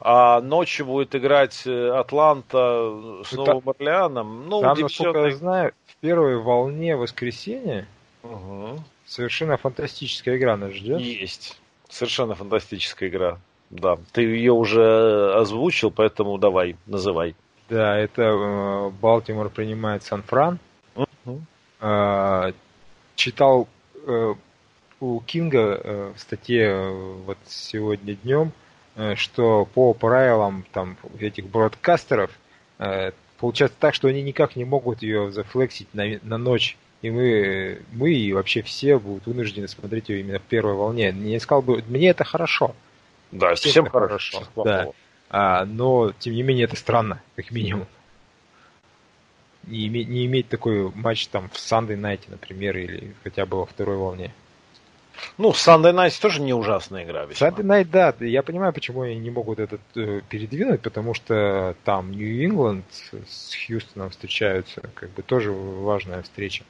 А 0.00 0.42
ночью 0.42 0.84
будет 0.84 1.14
играть 1.14 1.66
э, 1.66 1.88
Атланта 1.88 3.22
с 3.24 3.32
Новым 3.32 3.70
Орлеаном. 3.70 4.48
Ну, 4.50 4.60
Там, 4.60 4.78
насколько 4.78 5.26
я 5.26 5.34
знаю, 5.34 5.72
в 5.86 5.96
первой 5.96 6.36
волне 6.36 6.94
воскресенья 6.94 7.88
Угу. 8.24 8.82
Совершенно 9.06 9.56
фантастическая 9.56 10.36
игра 10.36 10.56
нас 10.56 10.72
ждет. 10.72 11.00
Есть. 11.00 11.60
Совершенно 11.88 12.34
фантастическая 12.34 13.08
игра. 13.08 13.38
Да. 13.70 13.98
Ты 14.12 14.22
ее 14.22 14.52
уже 14.52 15.34
озвучил, 15.34 15.90
поэтому 15.90 16.38
давай, 16.38 16.76
называй. 16.86 17.36
Да, 17.68 17.96
это 17.96 18.22
э, 18.22 18.90
Балтимор 19.00 19.48
принимает 19.48 20.02
Сан-Фран. 20.02 20.58
Э, 21.80 22.52
читал 23.14 23.68
э, 24.06 24.34
у 25.00 25.20
Кинга 25.20 25.80
э, 25.82 26.12
в 26.16 26.20
статье 26.20 26.90
вот 27.26 27.38
сегодня 27.46 28.14
днем, 28.14 28.52
что 29.16 29.66
по 29.74 29.92
правилам 29.92 30.64
там 30.72 30.96
этих 31.18 31.46
бродкастеров 31.46 32.30
получается 33.40 33.76
так, 33.80 33.92
что 33.92 34.06
они 34.06 34.22
никак 34.22 34.54
не 34.54 34.64
могут 34.64 35.02
ее 35.02 35.32
зафлексить 35.32 35.92
на, 35.94 36.20
на 36.22 36.38
ночь 36.38 36.78
и 37.02 37.10
мы, 37.10 37.82
мы 37.92 38.14
и 38.14 38.32
вообще 38.32 38.62
все 38.62 38.98
будут 38.98 39.26
вынуждены 39.26 39.68
смотреть 39.68 40.08
ее 40.08 40.20
именно 40.20 40.38
в 40.38 40.42
первой 40.42 40.74
волне. 40.74 41.12
Не 41.12 41.38
сказал 41.38 41.60
бы, 41.60 41.82
мне 41.86 42.08
это 42.08 42.24
хорошо. 42.24 42.74
Да, 43.30 43.54
всем, 43.56 43.70
всем 43.70 43.86
хорошо. 43.90 44.38
хорошо. 44.38 44.64
Да. 44.64 44.88
А, 45.30 45.64
но, 45.64 46.12
тем 46.12 46.34
не 46.34 46.42
менее, 46.42 46.64
это 46.64 46.76
странно, 46.76 47.20
как 47.36 47.50
минимум. 47.50 47.86
Не, 49.66 49.86
иметь, 49.86 50.08
не 50.08 50.26
иметь 50.26 50.48
такой 50.48 50.90
матч 50.94 51.26
там 51.28 51.48
в 51.48 51.54
Sunday 51.54 51.98
Night, 51.98 52.20
например, 52.28 52.76
или 52.76 53.14
хотя 53.22 53.46
бы 53.46 53.58
во 53.58 53.66
второй 53.66 53.96
волне. 53.96 54.32
Ну, 55.38 55.50
Sunday 55.50 55.94
Night 55.94 56.20
тоже 56.20 56.40
не 56.40 56.52
ужасная 56.52 57.04
игра. 57.04 57.24
Весьма. 57.24 57.48
Sunday 57.48 57.62
Night, 57.64 57.88
да. 57.90 58.14
Я 58.20 58.42
понимаю, 58.42 58.72
почему 58.72 59.02
они 59.02 59.16
не 59.16 59.30
могут 59.30 59.58
этот 59.58 59.80
э, 59.94 60.20
передвинуть, 60.28 60.82
потому 60.82 61.14
что 61.14 61.76
там 61.84 62.12
Нью-Ингланд 62.12 62.84
с 63.26 63.54
Хьюстоном 63.54 64.10
встречаются. 64.10 64.82
Как 64.94 65.10
бы 65.10 65.22
тоже 65.22 65.52
важная 65.52 66.22
встреча. 66.22 66.64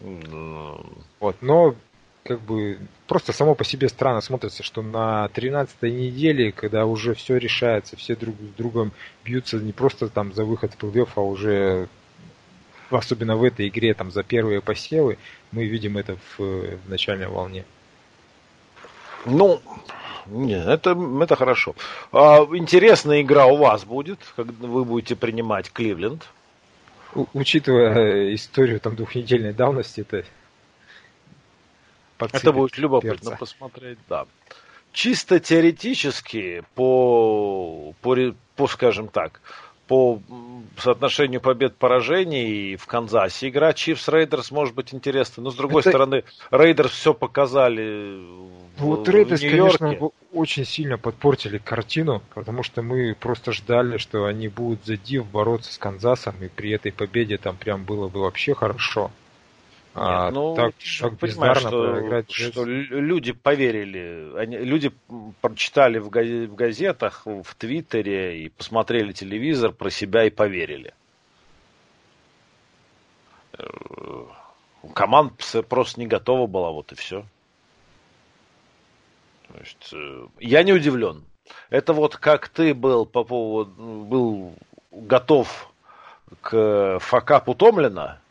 Вот, 0.00 1.36
но 1.40 1.76
как 2.32 2.40
бы 2.40 2.78
просто 3.06 3.32
само 3.32 3.54
по 3.54 3.64
себе 3.64 3.88
странно 3.88 4.20
смотрится, 4.20 4.62
что 4.62 4.82
на 4.82 5.28
13 5.28 5.82
неделе, 5.82 6.52
когда 6.52 6.86
уже 6.86 7.14
все 7.14 7.36
решается, 7.36 7.96
все 7.96 8.16
друг 8.16 8.34
с 8.36 8.56
другом 8.56 8.92
бьются 9.24 9.58
не 9.58 9.72
просто 9.72 10.08
там 10.08 10.32
за 10.32 10.44
выход 10.44 10.72
в 10.72 10.76
плей 10.76 11.06
а 11.14 11.20
уже 11.20 11.88
особенно 12.90 13.36
в 13.36 13.44
этой 13.44 13.68
игре 13.68 13.94
там 13.94 14.10
за 14.10 14.22
первые 14.22 14.60
посевы, 14.60 15.18
мы 15.50 15.66
видим 15.66 15.98
это 15.98 16.16
в, 16.16 16.38
в 16.38 16.88
начальной 16.88 17.28
волне. 17.28 17.64
Ну, 19.24 19.60
нет, 20.26 20.66
это, 20.66 20.96
это 21.22 21.36
хорошо. 21.36 21.74
А, 22.12 22.46
интересная 22.52 23.22
игра 23.22 23.46
у 23.46 23.56
вас 23.56 23.84
будет, 23.84 24.18
когда 24.36 24.66
вы 24.66 24.84
будете 24.84 25.16
принимать 25.16 25.70
Кливленд 25.70 26.28
учитывая 27.34 28.34
историю 28.34 28.80
там 28.80 28.96
двухнедельной 28.96 29.52
давности, 29.52 30.00
это 30.00 30.24
Это 32.30 32.52
будет 32.52 32.78
любопытно 32.78 33.30
перца. 33.30 33.36
посмотреть, 33.36 33.98
да. 34.08 34.26
Чисто 34.92 35.40
теоретически, 35.40 36.64
по, 36.74 37.94
по, 38.02 38.16
по, 38.56 38.66
скажем 38.66 39.08
так, 39.08 39.40
по 39.88 40.20
соотношению 40.78 41.40
побед-поражений 41.40 42.76
в 42.76 42.86
Канзасе 42.86 43.48
игра 43.48 43.72
Чифс 43.72 44.08
Рейдерс 44.08 44.50
может 44.50 44.74
быть 44.74 44.94
интересна. 44.94 45.42
Но 45.42 45.50
с 45.50 45.54
другой 45.54 45.80
Это... 45.80 45.90
стороны, 45.90 46.24
Рейдерс 46.50 46.92
все 46.92 47.14
показали 47.14 48.20
вот 48.78 49.08
Рейдерс, 49.08 49.40
конечно, 49.40 50.10
очень 50.32 50.64
сильно 50.64 50.98
подпортили 50.98 51.58
картину, 51.58 52.22
потому 52.34 52.62
что 52.62 52.82
мы 52.82 53.14
просто 53.18 53.52
ждали, 53.52 53.98
что 53.98 54.24
они 54.24 54.48
будут 54.48 54.84
за 54.84 54.96
Див 54.96 55.26
бороться 55.26 55.72
с 55.72 55.78
Канзасом, 55.78 56.36
и 56.40 56.48
при 56.48 56.70
этой 56.70 56.92
победе 56.92 57.36
там 57.36 57.56
прям 57.56 57.84
было 57.84 58.08
бы 58.08 58.20
вообще 58.20 58.54
хорошо. 58.54 59.10
Нет, 59.94 60.04
а, 60.06 60.30
ну, 60.30 60.54
так, 60.54 60.74
так 61.00 61.18
понимаешь, 61.18 61.58
что, 61.58 62.24
что 62.26 62.64
люди 62.64 63.32
поверили, 63.32 64.32
они, 64.38 64.56
люди 64.56 64.90
прочитали 65.42 65.98
в, 65.98 66.08
газетах, 66.08 67.26
в 67.26 67.54
Твиттере 67.58 68.44
и 68.44 68.48
посмотрели 68.48 69.12
телевизор 69.12 69.72
про 69.72 69.90
себя 69.90 70.24
и 70.24 70.30
поверили. 70.30 70.94
Э, 73.58 73.64
команда 74.94 75.34
просто 75.68 76.00
не 76.00 76.06
готова 76.06 76.46
была, 76.46 76.70
вот 76.70 76.90
и 76.92 76.94
все. 76.94 77.26
То 79.48 79.58
есть, 79.58 79.92
э, 79.92 80.26
я 80.40 80.62
не 80.62 80.72
удивлен. 80.72 81.22
Это 81.68 81.92
вот 81.92 82.16
как 82.16 82.48
ты 82.48 82.72
был 82.72 83.04
по 83.04 83.24
поводу 83.24 83.72
был 83.74 84.54
готов 84.90 85.70
к 86.40 86.98
факапу 86.98 87.54
Томлина, 87.54 88.21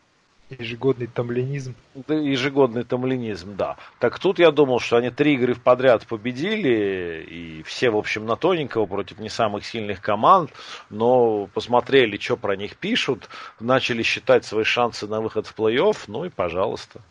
Ежегодный 0.60 1.08
томлинизм. 1.08 1.76
Ежегодный 2.08 2.84
томлинизм, 2.84 3.56
да. 3.56 3.78
Так 4.00 4.20
тут 4.20 4.38
я 4.38 4.52
думал, 4.52 4.80
что 4.80 4.98
они 4.98 5.10
три 5.10 5.36
игры 5.36 5.56
подряд 5.56 6.06
победили, 6.06 7.26
и 7.28 7.64
все, 7.64 7.90
в 7.90 7.98
общем, 7.98 8.26
на 8.26 8.36
тоненького 8.36 8.86
против 8.86 9.20
не 9.20 9.30
самых 9.30 9.66
сильных 9.66 10.02
команд, 10.02 10.52
но 10.90 11.48
посмотрели, 11.54 12.18
что 12.18 12.36
про 12.36 12.58
них 12.58 12.76
пишут, 12.76 13.30
начали 13.60 14.04
считать 14.04 14.44
свои 14.44 14.66
шансы 14.66 15.08
на 15.08 15.22
выход 15.22 15.48
в 15.48 15.58
плей-офф, 15.58 15.98
ну 16.08 16.26
и 16.26 16.30
пожалуйста. 16.30 17.02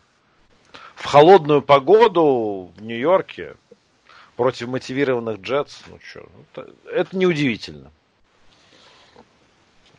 В 0.95 1.05
холодную 1.05 1.63
погоду 1.63 2.71
в 2.75 2.81
Нью-Йорке 2.81 3.55
против 4.35 4.67
мотивированных 4.67 5.41
джетс, 5.41 5.81
ну 5.87 5.97
что, 6.03 6.27
это, 6.53 6.69
это 6.91 7.17
неудивительно. 7.17 7.91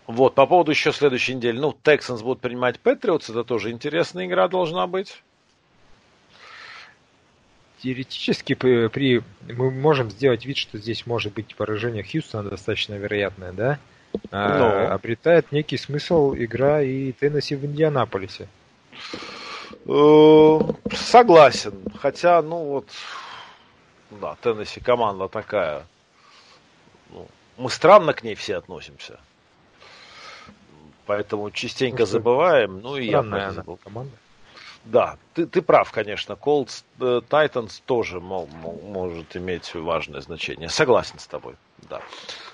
Вот, 0.06 0.34
по 0.34 0.46
поводу 0.46 0.72
еще 0.72 0.92
следующей 0.92 1.34
недели. 1.34 1.58
Ну, 1.58 1.76
Texans 1.82 2.22
будут 2.22 2.40
принимать 2.40 2.80
Патриотс, 2.80 3.30
это 3.30 3.44
тоже 3.44 3.70
интересная 3.70 4.26
игра 4.26 4.48
должна 4.48 4.86
быть. 4.86 5.22
Теоретически 7.82 8.54
при, 8.54 9.22
мы 9.48 9.70
можем 9.70 10.10
сделать 10.10 10.44
вид, 10.44 10.56
что 10.56 10.78
здесь 10.78 11.06
может 11.06 11.32
быть 11.32 11.54
поражение 11.56 12.04
Хьюстона 12.04 12.50
достаточно 12.50 12.94
вероятное, 12.94 13.52
да? 13.52 13.78
А, 14.30 14.58
Но. 14.58 14.94
Обретает 14.94 15.50
некий 15.52 15.76
смысл 15.76 16.34
игра 16.34 16.82
и 16.82 17.12
Теннесси 17.12 17.56
в 17.56 17.64
Индианаполисе. 17.64 18.48
Э, 19.86 20.58
согласен. 20.92 21.74
Хотя, 21.98 22.40
ну 22.42 22.64
вот, 22.64 22.88
да, 24.10 24.36
Теннесси 24.42 24.80
команда 24.80 25.28
такая. 25.28 25.86
Ну, 27.10 27.26
мы 27.56 27.70
странно 27.70 28.12
к 28.12 28.22
ней 28.22 28.34
все 28.34 28.56
относимся. 28.56 29.18
Поэтому 31.06 31.50
частенько 31.50 32.06
забываем. 32.06 32.80
Ну 32.80 32.96
и 32.96 33.06
я 33.06 33.22
забыл. 33.50 33.78
команда. 33.82 34.16
Да, 34.84 35.16
ты, 35.34 35.46
ты 35.46 35.62
прав, 35.62 35.90
конечно. 35.92 36.32
Colts 36.32 36.84
Titans 36.98 37.78
э, 37.78 37.82
тоже 37.86 38.20
мол, 38.20 38.48
может 38.82 39.36
иметь 39.36 39.74
важное 39.74 40.20
значение. 40.20 40.68
Согласен 40.68 41.18
с 41.18 41.26
тобой. 41.26 41.54
Да. 41.88 42.00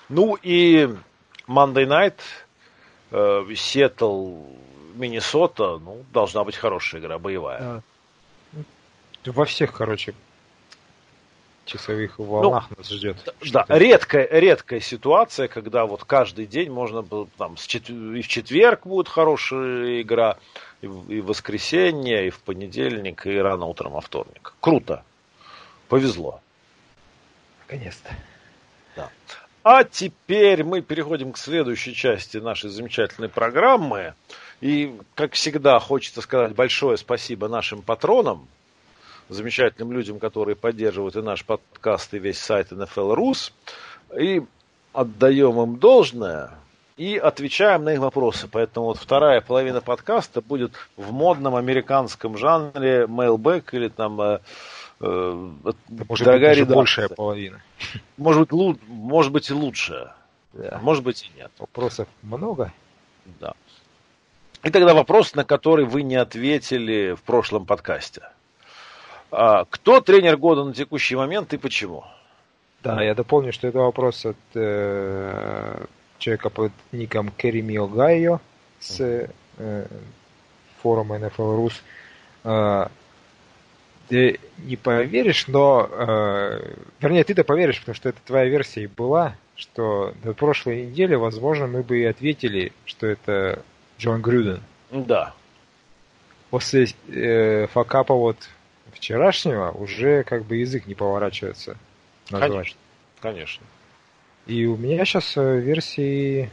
Ну 0.09 0.37
и 0.43 0.89
Monday 1.47 1.87
Night, 1.87 2.21
э, 3.11 3.55
Сиэтл, 3.55 4.43
Миннесота, 4.95 5.79
ну, 5.79 6.05
должна 6.13 6.45
быть 6.45 6.57
хорошая 6.57 7.01
игра, 7.01 7.19
боевая. 7.19 7.83
Во 9.25 9.45
всех, 9.45 9.73
короче, 9.73 10.15
часовых 11.69 12.19
волнах 12.19 12.67
ну, 12.71 12.77
нас 12.79 12.89
ждет. 12.89 13.17
Да, 13.53 13.65
редкая, 13.69 14.29
редкая 14.31 14.81
ситуация, 14.81 15.49
когда 15.49 15.87
вот 15.87 16.05
каждый 16.05 16.47
день 16.47 16.71
можно 16.71 17.03
было, 17.03 17.29
там, 17.37 17.57
с 17.57 17.67
чет... 17.67 17.89
и 17.91 18.23
в 18.23 18.29
четверг 18.29 18.87
будет 18.87 19.09
хорошая 19.09 20.03
игра, 20.03 20.39
и 20.81 20.87
в, 20.87 21.11
и 21.11 21.21
в 21.21 21.27
воскресенье, 21.27 22.27
и 22.27 22.31
в 22.31 22.41
понедельник, 22.41 23.27
и 23.27 23.37
рано 23.37 23.67
утром 23.67 23.93
во 23.93 24.01
вторник. 24.01 24.55
Круто. 24.61 25.05
Повезло. 25.89 26.41
Наконец-то. 27.61 28.11
Да. 28.97 29.11
А 29.63 29.85
теперь 29.85 30.65
мы 30.65 30.81
переходим 30.81 31.33
к 31.33 31.39
следующей 31.39 31.95
части 31.95 32.39
нашей 32.39 32.71
замечательной 32.71 33.29
программы. 33.29 34.15
И, 34.61 34.97
как 35.15 35.35
всегда, 35.35 35.79
хочется 35.79 36.21
сказать 36.21 36.55
большое 36.55 36.97
спасибо 36.97 37.49
нашим 37.49 37.83
патронам, 37.83 38.49
замечательным 39.29 39.93
людям, 39.93 40.19
которые 40.19 40.57
поддерживают 40.57 41.17
и 41.17 41.23
наш 41.23 41.45
подкаст, 41.45 42.15
и 42.15 42.19
весь 42.19 42.39
сайт 42.39 42.73
NFL 42.73 43.17
Rus. 43.17 43.53
И 44.19 44.43
отдаем 44.93 45.61
им 45.61 45.79
должное 45.79 46.59
и 46.99 47.17
отвечаем 47.17 47.85
на 47.85 47.95
их 47.95 48.01
вопросы. 48.01 48.49
Поэтому 48.51 48.87
вот 48.87 48.99
вторая 48.99 49.41
половина 49.41 49.81
подкаста 49.81 50.43
будет 50.43 50.73
в 50.97 51.13
модном 51.13 51.55
американском 51.55 52.37
жанре 52.37 53.05
mailback 53.05 53.69
или 53.73 53.89
там 53.89 54.21
э, 54.21 54.41
э, 55.01 55.51
может 56.09 56.25
дорогая 56.25 56.57
быть, 56.57 56.69
большая 56.69 57.09
половина. 57.09 57.63
Может 58.17 58.43
быть, 58.43 58.51
лу- 58.51 58.79
может 58.89 59.33
быть 59.33 59.49
и 59.49 59.55
лучшая. 59.55 60.15
Да. 60.53 60.81
Может 60.83 61.05
быть 61.05 61.23
и 61.23 61.39
нет. 61.39 61.53
Вопросов 61.59 62.09
много. 62.23 62.73
Да. 63.41 63.55
И 64.65 64.71
тогда 64.71 64.93
вопрос, 64.93 65.37
на 65.37 65.45
который 65.45 65.85
вы 65.85 66.03
не 66.03 66.17
ответили 66.17 67.15
в 67.15 67.23
прошлом 67.23 67.65
подкасте. 67.65 68.23
А, 69.31 69.65
кто 69.67 70.01
тренер 70.01 70.37
года 70.37 70.65
на 70.65 70.73
текущий 70.73 71.17
момент 71.17 71.53
и 71.53 71.59
почему? 71.59 72.05
Да, 72.83 73.03
я 73.03 73.15
дополню, 73.15 73.53
что 73.53 73.67
это 73.67 73.81
вопрос 73.81 74.25
от 74.25 74.37
э, 74.55 75.85
человека 76.19 76.51
под 76.51 76.73
ником 76.93 77.31
Керимио 77.31 77.87
Гайо 77.87 78.41
с 78.79 79.01
э, 79.01 79.87
форума 80.81 81.17
NFL 81.17 81.59
Rus. 81.59 81.73
Э, 82.45 82.89
ты 84.09 84.41
не 84.59 84.77
поверишь, 84.77 85.49
но... 85.49 85.89
Э, 85.91 86.75
вернее, 87.01 87.25
ты-то 87.25 87.45
поверишь, 87.45 87.81
потому 87.81 87.95
что 87.95 88.09
это 88.09 88.19
твоя 88.25 88.47
версия 88.47 88.85
и 88.85 88.87
была, 88.87 89.35
что 89.57 90.15
до 90.23 90.33
прошлой 90.33 90.87
недели, 90.87 91.15
возможно, 91.15 91.67
мы 91.67 91.83
бы 91.83 91.99
и 91.99 92.05
ответили, 92.05 92.73
что 92.87 93.07
это 93.07 93.63
Джон 93.99 94.23
Грюден. 94.23 94.63
Да. 94.91 95.35
После 96.51 96.87
э, 97.09 97.67
факапа 97.67 98.15
вот 98.15 98.37
вчерашнего 98.93 99.71
уже 99.71 100.23
как 100.25 100.45
бы 100.45 100.57
язык 100.57 100.87
не 100.87 100.95
поворачивается 100.95 101.77
назвать. 102.31 102.51
Конечно. 102.51 102.79
Конечно. 103.21 103.67
И 104.47 104.65
у 104.65 104.77
меня 104.77 105.05
сейчас 105.05 105.37
э, 105.37 105.61
версии, 105.61 106.51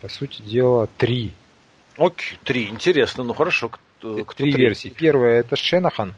по 0.00 0.08
сути 0.08 0.42
дела, 0.42 0.88
три. 0.98 1.32
Окей, 1.96 2.38
три. 2.42 2.68
Интересно. 2.68 3.22
Ну 3.24 3.34
хорошо. 3.34 3.68
Кто, 3.68 4.18
э, 4.18 4.24
кто 4.24 4.42
три 4.42 4.52
версии. 4.52 4.88
Первая 4.88 5.40
это 5.40 5.56
Шенахан. 5.56 6.14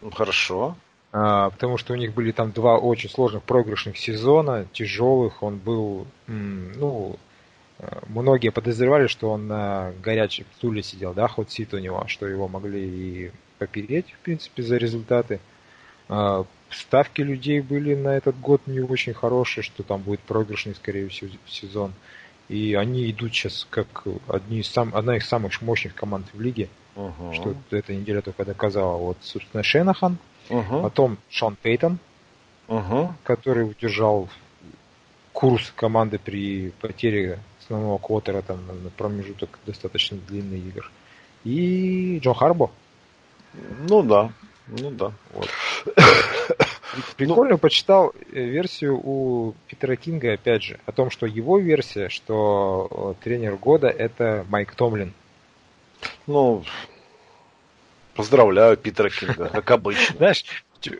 Ну, 0.00 0.10
хорошо. 0.10 0.76
А, 1.12 1.50
потому 1.50 1.76
что 1.76 1.92
у 1.92 1.96
них 1.96 2.14
были 2.14 2.32
там 2.32 2.52
два 2.52 2.78
очень 2.78 3.10
сложных 3.10 3.42
проигрышных 3.42 3.98
сезона, 3.98 4.66
тяжелых. 4.72 5.42
Он 5.42 5.56
был, 5.58 6.06
ну, 6.26 7.18
э, 7.78 7.98
многие 8.08 8.50
подозревали, 8.50 9.08
что 9.08 9.30
он 9.30 9.48
на 9.48 9.92
горячем 10.02 10.46
стуле 10.56 10.82
сидел, 10.82 11.12
да, 11.12 11.28
ход 11.28 11.50
сит 11.50 11.74
у 11.74 11.78
него, 11.78 12.04
что 12.06 12.26
его 12.26 12.48
могли 12.48 13.26
и 13.26 13.32
попереть, 13.60 14.06
в 14.10 14.18
принципе, 14.24 14.62
за 14.62 14.78
результаты. 14.78 15.38
А, 16.08 16.44
ставки 16.70 17.20
людей 17.20 17.60
были 17.60 17.94
на 17.94 18.16
этот 18.16 18.40
год 18.40 18.62
не 18.66 18.80
очень 18.80 19.12
хорошие, 19.12 19.62
что 19.62 19.82
там 19.82 20.00
будет 20.00 20.20
проигрышный, 20.20 20.74
скорее 20.74 21.08
всего, 21.08 21.30
сезон. 21.46 21.92
И 22.48 22.74
они 22.74 23.08
идут 23.10 23.32
сейчас 23.32 23.66
как 23.70 24.04
одни 24.26 24.60
из 24.60 24.68
сам, 24.68 24.92
одна 24.94 25.16
из 25.16 25.26
самых 25.26 25.60
мощных 25.62 25.94
команд 25.94 26.26
в 26.32 26.40
лиге, 26.40 26.68
uh-huh. 26.96 27.34
что 27.34 27.54
эта 27.70 27.94
неделя 27.94 28.22
только 28.22 28.44
доказала. 28.44 28.96
Вот, 28.96 29.18
собственно, 29.20 29.62
Шенахан, 29.62 30.16
uh-huh. 30.48 30.82
потом 30.82 31.18
Шон 31.28 31.56
Пейтон, 31.62 31.98
uh-huh. 32.66 33.12
который 33.22 33.70
удержал 33.70 34.28
курс 35.32 35.72
команды 35.76 36.18
при 36.18 36.70
потере 36.80 37.38
основного 37.60 37.98
квотера 37.98 38.42
там, 38.42 38.58
на 38.66 38.90
промежуток 38.90 39.60
достаточно 39.66 40.18
длинный 40.28 40.58
игр. 40.58 40.90
И 41.44 42.18
Джон 42.20 42.34
Харбо, 42.34 42.70
ну 43.88 44.02
да, 44.02 44.32
ну 44.68 44.90
да. 44.90 45.12
Вот. 45.32 45.48
Прикольно 47.16 47.52
ну, 47.52 47.58
почитал 47.58 48.12
э, 48.32 48.40
версию 48.40 49.00
у 49.02 49.54
Питера 49.68 49.96
Кинга, 49.96 50.32
опять 50.32 50.62
же, 50.62 50.80
о 50.86 50.92
том, 50.92 51.10
что 51.10 51.26
его 51.26 51.58
версия, 51.58 52.08
что 52.08 53.16
тренер 53.22 53.56
года 53.56 53.88
это 53.88 54.44
Майк 54.48 54.74
Томлин. 54.74 55.12
Ну, 56.26 56.64
Поздравляю 58.14 58.76
Питера 58.76 59.08
Кинга, 59.08 59.48
как 59.48 59.70
обычно. 59.70 60.14
Знаешь, 60.18 60.44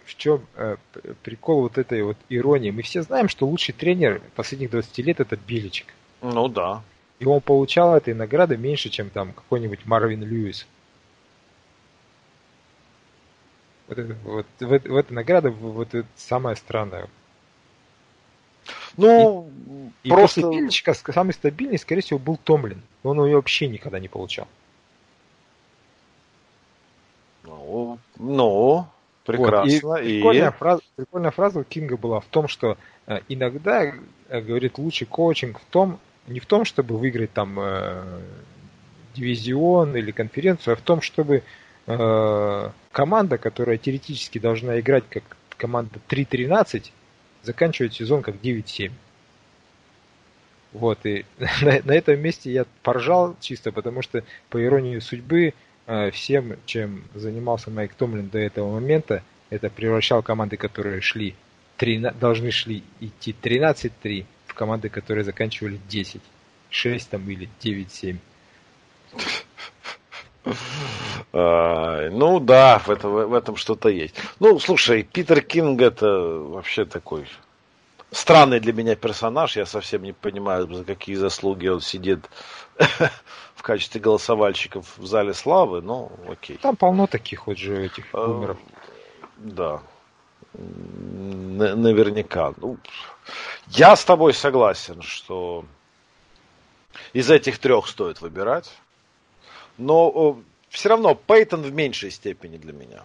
в 0.05 0.17
чем 0.17 0.47
э, 0.57 0.77
прикол 1.23 1.63
вот 1.63 1.79
этой 1.79 2.03
вот 2.03 2.17
иронии? 2.29 2.71
Мы 2.71 2.83
все 2.83 3.03
знаем, 3.03 3.29
что 3.29 3.47
лучший 3.47 3.75
тренер 3.75 4.23
последних 4.37 4.71
20 4.71 4.99
лет 4.99 5.21
это 5.21 5.37
Беличек. 5.37 5.89
Ну 6.23 6.49
да. 6.49 6.83
И 7.19 7.27
он 7.27 7.41
получал 7.41 7.95
этой 7.97 8.15
награды 8.15 8.57
меньше, 8.57 8.89
чем 8.89 9.11
там 9.11 9.33
какой-нибудь 9.33 9.81
Марвин 9.85 10.23
Льюис. 10.23 10.67
Вот, 13.90 14.07
вот 14.24 14.46
в, 14.61 14.88
в 14.88 14.96
эта 14.96 15.12
награда 15.12 15.50
вот 15.50 15.94
это 15.94 16.07
самая 16.16 16.55
странная. 16.55 17.09
Ну, 18.96 19.50
и, 20.03 20.09
просто... 20.09 20.40
и 20.40 20.42
после 20.44 20.61
Беличка 20.61 20.94
самый 20.94 21.33
стабильный, 21.33 21.79
скорее 21.79 22.03
всего, 22.03 22.18
был 22.18 22.37
Томлин. 22.37 22.83
Он 23.03 23.24
ее 23.24 23.37
вообще 23.37 23.68
никогда 23.68 23.98
не 23.98 24.09
получал. 24.09 24.46
Ну, 27.44 27.98
ну 28.16 28.87
прекрасно. 29.24 29.88
Вот. 29.88 30.00
И, 30.00 30.18
и... 30.18 30.18
Прикольная, 30.18 30.50
фраза, 30.50 30.83
прикольная 30.96 31.31
фраза 31.31 31.61
у 31.61 31.64
Кинга 31.64 31.96
была 31.96 32.20
в 32.20 32.26
том, 32.26 32.48
что 32.48 32.76
э, 33.07 33.20
иногда, 33.29 33.94
э, 34.29 34.40
говорит, 34.40 34.79
лучший 34.79 35.07
коучинг 35.07 35.61
в 35.61 35.64
том, 35.66 35.98
не 36.26 36.40
в 36.40 36.46
том, 36.46 36.64
чтобы 36.64 36.96
выиграть 36.98 37.33
там 37.33 37.59
э, 37.59 38.20
дивизион 39.14 39.96
или 39.96 40.11
конференцию, 40.11 40.74
а 40.74 40.76
в 40.76 40.83
том, 40.83 41.00
чтобы 41.00 41.42
э, 41.98 42.70
команда, 42.92 43.38
которая 43.38 43.79
теоретически 43.79 44.38
должна 44.38 44.81
играть 44.81 45.05
как 45.09 45.24
команда 45.57 46.00
3-13, 46.09 46.90
заканчивать 47.42 47.94
сезон 47.94 48.22
как 48.22 48.37
9-7. 48.37 48.92
Вот, 50.72 51.05
и 51.05 51.24
на, 51.62 51.81
на 51.85 51.92
этом 51.92 52.20
месте 52.20 52.53
я 52.53 52.64
поржал 52.83 53.37
чисто, 53.40 53.72
потому 53.72 54.03
что, 54.03 54.24
по 54.48 54.62
иронии 54.62 54.98
судьбы, 54.98 55.55
э, 55.87 56.11
всем, 56.11 56.57
чем 56.66 57.05
занимался 57.14 57.70
Майк 57.70 57.94
Томлин 57.94 58.29
до 58.29 58.38
этого 58.38 58.72
момента, 58.72 59.22
это 59.50 59.68
превращал 59.68 60.22
команды, 60.22 60.57
которые 60.57 61.00
шли 61.00 61.35
3, 61.76 62.12
должны 62.20 62.50
шли 62.50 62.85
идти 63.00 63.35
13-3 63.40 64.24
в 64.46 64.55
команды, 64.55 64.88
которые 64.88 65.24
заканчивали 65.24 65.81
10, 65.88 66.20
6 66.70 67.11
там 67.11 67.29
или 67.29 67.48
9-7. 67.61 68.16
Ну 71.33 72.40
да, 72.40 72.78
в, 72.78 72.90
это, 72.90 73.09
в 73.09 73.35
этом 73.35 73.56
что-то 73.56 73.88
есть. 73.88 74.14
Ну, 74.38 74.59
слушай, 74.59 75.02
Питер 75.02 75.42
Кинг 75.42 75.80
это 75.80 76.06
вообще 76.06 76.85
такой 76.85 77.26
странный 78.11 78.61
для 78.61 78.72
меня 78.72 78.96
персонаж. 78.96 79.56
Я 79.56 79.66
совсем 79.66 80.02
не 80.02 80.12
понимаю, 80.12 80.72
за 80.72 80.85
какие 80.85 81.16
заслуги 81.16 81.68
он 81.68 81.80
сидит 81.80 82.20
в 83.54 83.62
качестве 83.62 84.00
голосовальщиков 84.00 84.87
в 84.96 85.06
зале 85.06 85.35
славы, 85.35 85.83
но 85.83 86.12
окей. 86.28 86.59
Там 86.59 86.76
полно 86.76 87.06
таких 87.06 87.46
вот 87.46 87.59
же 87.59 87.85
этих 87.87 88.06
а, 88.12 88.26
бумеров. 88.26 88.59
Да. 89.37 89.83
Наверняка. 90.54 92.52
Ну, 92.56 92.78
я 93.68 93.94
с 93.94 94.04
тобой 94.04 94.35
согласен, 94.35 95.02
что 95.02 95.64
из 97.12 97.30
этих 97.30 97.59
трех 97.59 97.87
стоит 97.87 98.20
выбирать. 98.20 98.72
Но 99.78 100.40
все 100.70 100.88
равно 100.88 101.14
Пейтон 101.14 101.62
в 101.62 101.72
меньшей 101.72 102.11
степени 102.11 102.56
для 102.56 102.72
меня. 102.72 103.04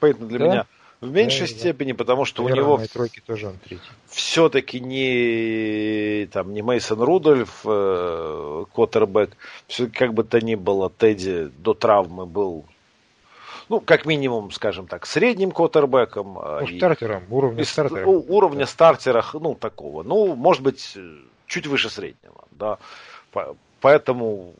Пейтон 0.00 0.28
для 0.28 0.38
да? 0.38 0.44
меня 0.44 0.66
в 1.04 1.10
меньшей 1.10 1.46
да, 1.46 1.46
степени, 1.46 1.92
да. 1.92 1.98
потому 1.98 2.24
что 2.24 2.42
Наверное, 2.42 2.64
у 2.64 2.78
него 2.78 2.86
тройки 2.86 3.20
тоже 3.20 3.48
он 3.48 3.58
третий. 3.58 3.82
все-таки 4.06 4.80
не 4.80 6.26
там 6.32 6.52
не 6.52 6.62
Мейсон 6.62 7.02
Рудольф, 7.02 7.60
э, 7.64 8.64
Коттербек, 8.74 9.36
все 9.66 9.88
как 9.88 10.14
бы 10.14 10.24
то 10.24 10.40
ни 10.40 10.54
было, 10.54 10.90
Тедди 10.90 11.50
до 11.58 11.74
травмы 11.74 12.26
был 12.26 12.64
ну, 13.70 13.80
как 13.80 14.04
минимум, 14.04 14.50
скажем 14.50 14.86
так, 14.86 15.06
средним 15.06 15.50
квотербеком. 15.50 16.38
А 16.38 16.60
ну, 16.60 16.66
и, 16.66 16.76
стартером, 16.76 17.24
уровня 17.30 17.62
и, 17.62 17.64
стартера. 17.64 18.06
Уровня 18.06 18.60
да. 18.60 18.66
стартера, 18.66 19.24
ну, 19.32 19.54
такого. 19.54 20.02
Ну, 20.02 20.36
может 20.36 20.62
быть, 20.62 20.98
чуть 21.46 21.66
выше 21.66 21.88
среднего, 21.88 22.44
да. 22.50 22.76
Поэтому 23.80 24.54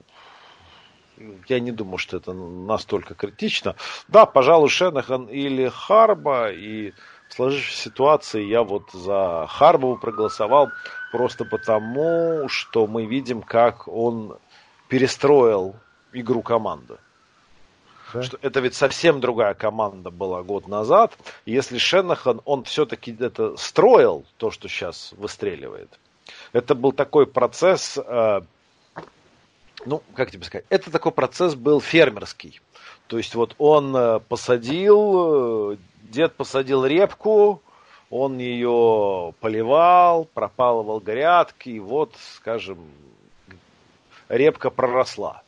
я 1.49 1.61
не 1.61 1.73
думаю, 1.73 1.99
что 1.99 2.17
это 2.17 2.33
настолько 2.33 3.15
критично. 3.15 3.77
Да, 4.09 4.27
пожалуй, 4.27 4.69
Шенахан 4.69 5.27
или 5.27 5.69
Харба, 5.69 6.51
и 6.51 6.93
в 7.29 7.35
сложившейся 7.35 7.83
ситуации 7.83 8.45
я 8.45 8.63
вот 8.63 8.91
за 8.93 9.47
Харбову 9.49 9.97
проголосовал 9.97 10.71
просто 11.13 11.45
потому, 11.45 12.49
что 12.49 12.87
мы 12.87 13.07
видим, 13.07 13.43
как 13.43 13.89
он 13.89 14.39
перестроил 14.89 15.77
игру 16.13 16.43
команды. 16.43 16.99
Да. 18.13 18.23
Что 18.23 18.39
это 18.43 18.61
ведь 18.61 18.75
совсем 18.75 19.21
другая 19.21 19.55
команда 19.55 20.11
была 20.11 20.43
год 20.43 20.69
назад. 20.69 21.19
Если 21.47 21.79
Шенахан, 21.79 22.41
он 22.45 22.63
все-таки 22.65 23.17
это 23.19 23.57
строил, 23.57 24.25
то, 24.37 24.51
что 24.51 24.69
сейчас 24.69 25.13
выстреливает. 25.17 25.99
Это 26.53 26.75
был 26.75 26.93
такой 26.93 27.27
процесс 27.27 27.99
э, 27.99 28.41
ну, 29.87 30.03
как 30.15 30.31
тебе 30.31 30.45
сказать, 30.45 30.65
это 30.71 30.91
такой 30.91 31.13
процесс 31.13 31.55
был 31.55 31.81
фермерский. 31.81 32.61
То 33.07 33.19
есть 33.19 33.35
вот 33.35 33.55
он 33.59 33.95
э, 33.97 34.21
посадил, 34.21 35.73
э, 35.73 35.77
дед 36.03 36.35
посадил 36.35 36.85
репку, 36.85 37.63
он 38.11 38.39
ее 38.39 39.35
поливал, 39.41 40.25
пропалывал 40.25 41.01
грядки, 41.01 41.71
и 41.71 41.81
вот, 41.81 42.15
скажем, 42.37 42.79
репка 44.29 44.71
проросла. 44.71 45.43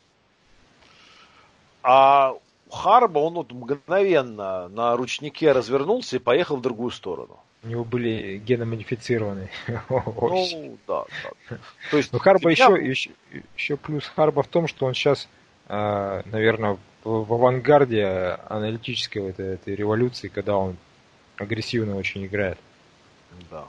А 1.83 2.35
Харба, 2.69 3.19
он 3.19 3.35
вот 3.35 3.51
мгновенно 3.51 4.67
на 4.67 4.95
ручнике 4.97 5.51
развернулся 5.51 6.17
и 6.17 6.19
поехал 6.19 6.57
в 6.57 6.61
другую 6.61 6.91
сторону. 6.91 7.39
У 7.63 7.67
него 7.67 7.83
были 7.83 8.37
геномодифицированные. 8.37 9.49
Ну, 9.89 10.77
да, 10.87 11.05
да. 11.23 11.57
То 11.91 11.97
есть, 11.97 12.13
Но 12.13 12.19
Харба 12.19 12.51
еще, 12.51 12.77
еще, 12.79 13.11
еще 13.55 13.77
плюс 13.77 14.05
Харба 14.05 14.43
в 14.43 14.47
том, 14.47 14.67
что 14.67 14.85
он 14.85 14.93
сейчас, 14.93 15.27
а, 15.67 16.21
наверное, 16.25 16.77
в 17.03 17.33
авангарде 17.33 18.37
аналитической 18.47 19.19
вот 19.19 19.39
этой 19.39 19.75
революции, 19.75 20.27
когда 20.27 20.57
он 20.57 20.77
агрессивно 21.37 21.95
очень 21.95 22.25
играет. 22.25 22.57
Да, 23.49 23.65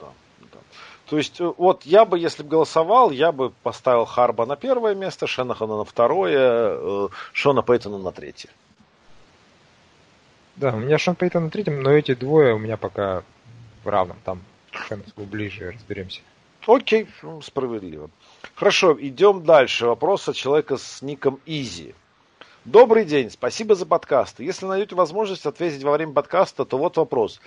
да, 0.00 0.08
да. 0.52 0.58
То 1.06 1.18
есть, 1.18 1.40
э, 1.40 1.52
вот 1.56 1.84
я 1.84 2.04
бы, 2.04 2.18
если 2.18 2.42
бы 2.42 2.48
голосовал, 2.50 3.10
я 3.10 3.32
бы 3.32 3.50
поставил 3.62 4.04
Харба 4.04 4.46
на 4.46 4.56
первое 4.56 4.94
место, 4.94 5.26
Шенахана 5.26 5.78
на 5.78 5.84
второе, 5.84 6.76
э, 6.78 7.08
Шона 7.32 7.62
Пейтона 7.62 7.98
на 7.98 8.12
третье. 8.12 8.50
Да, 10.56 10.72
у 10.72 10.78
меня 10.78 10.96
Шон 10.96 11.16
Пейтон 11.16 11.44
на 11.44 11.50
третьем, 11.50 11.82
но 11.82 11.90
эти 11.90 12.14
двое 12.14 12.54
у 12.54 12.58
меня 12.58 12.78
пока 12.78 13.22
в 13.84 13.88
равном. 13.88 14.16
Там 14.24 14.40
Хэмску 14.72 15.24
ближе, 15.24 15.72
разберемся. 15.72 16.20
Окей, 16.66 17.06
ну, 17.22 17.42
справедливо. 17.42 18.10
Хорошо, 18.54 18.96
идем 18.98 19.44
дальше. 19.44 19.86
Вопрос 19.86 20.28
от 20.28 20.34
человека 20.34 20.78
с 20.78 21.02
ником 21.02 21.40
Изи. 21.44 21.94
Добрый 22.64 23.04
день, 23.04 23.30
спасибо 23.30 23.74
за 23.74 23.84
подкаст. 23.86 24.40
Если 24.40 24.66
найдете 24.66 24.96
возможность 24.96 25.46
ответить 25.46 25.84
во 25.84 25.92
время 25.92 26.12
подкаста, 26.14 26.64
то 26.64 26.78
вот 26.78 26.96
вопрос. 26.96 27.40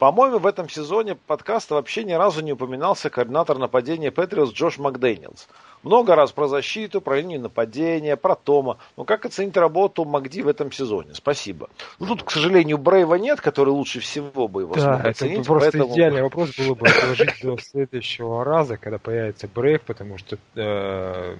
По-моему, 0.00 0.38
в 0.38 0.46
этом 0.46 0.66
сезоне 0.66 1.14
подкаста 1.14 1.74
вообще 1.74 2.04
ни 2.04 2.14
разу 2.14 2.42
не 2.42 2.54
упоминался 2.54 3.10
координатор 3.10 3.58
нападения 3.58 4.10
Патриос 4.10 4.50
Джош 4.50 4.78
Макдэниелс. 4.78 5.46
Много 5.82 6.14
раз 6.14 6.32
про 6.32 6.48
защиту, 6.48 7.02
про 7.02 7.18
линию 7.18 7.38
нападения, 7.38 8.16
про 8.16 8.34
Тома. 8.34 8.78
Но 8.96 9.04
как 9.04 9.26
оценить 9.26 9.58
работу 9.58 10.06
Макди 10.06 10.40
в 10.40 10.48
этом 10.48 10.72
сезоне? 10.72 11.12
Спасибо. 11.12 11.68
Ну, 11.98 12.06
тут, 12.06 12.22
к 12.22 12.30
сожалению, 12.30 12.78
Брейва 12.78 13.16
нет, 13.16 13.42
который 13.42 13.68
лучше 13.68 14.00
всего 14.00 14.48
бы 14.48 14.62
его 14.62 14.74
да, 14.74 14.80
смог 14.80 15.04
оценить. 15.04 15.40
Это 15.40 15.44
просто 15.44 15.70
поэтому... 15.72 15.94
идеальный 15.94 16.22
вопрос 16.22 16.56
было 16.56 16.74
бы 16.74 16.88
отложить 16.88 17.42
до 17.42 17.58
следующего 17.58 18.42
раза, 18.42 18.78
когда 18.78 18.96
появится 18.96 19.48
Брейв, 19.54 19.82
потому 19.82 20.16
что 20.16 20.38
э, 20.54 21.36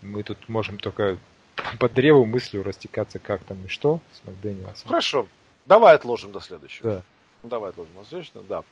мы 0.00 0.22
тут 0.22 0.38
можем 0.48 0.78
только 0.78 1.18
по 1.78 1.90
древу 1.90 2.24
мыслью 2.24 2.62
растекаться, 2.62 3.18
как 3.18 3.44
там 3.44 3.58
и 3.66 3.68
что 3.68 4.00
с 4.14 4.26
Макдэниелсом. 4.26 4.88
Хорошо. 4.88 5.26
Давай 5.66 5.94
отложим 5.94 6.32
до 6.32 6.40
следующего. 6.40 6.90
Да. 6.90 7.02
Давай 7.44 7.70
отложим 7.70 7.92
до 7.94 8.04
следующего, 8.08 8.42
да. 8.48 8.62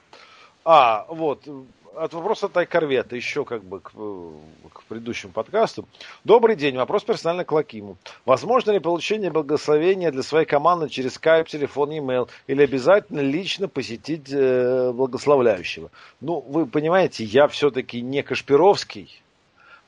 А, 0.64 1.04
вот, 1.08 1.46
от 1.94 2.14
вопроса 2.14 2.48
Тай 2.48 2.64
Корвета, 2.64 3.16
еще 3.16 3.44
как 3.44 3.62
бы 3.62 3.80
к, 3.80 3.90
к 3.90 4.84
предыдущему 4.84 5.32
подкасту. 5.32 5.86
Добрый 6.24 6.56
день, 6.56 6.76
вопрос 6.76 7.04
персонально 7.04 7.44
к 7.44 7.52
Лакиму. 7.52 7.98
Возможно 8.24 8.70
ли 8.70 8.78
получение 8.78 9.30
благословения 9.30 10.10
для 10.10 10.22
своей 10.22 10.46
команды 10.46 10.88
через 10.88 11.14
скайп, 11.14 11.48
телефон, 11.48 11.90
e-mail, 11.90 12.30
или 12.46 12.62
обязательно 12.62 13.20
лично 13.20 13.68
посетить 13.68 14.32
э, 14.32 14.92
благословляющего? 14.92 15.90
Ну, 16.20 16.40
вы 16.40 16.66
понимаете, 16.66 17.24
я 17.24 17.48
все-таки 17.48 18.00
не 18.00 18.22
Кашпировский, 18.22 19.22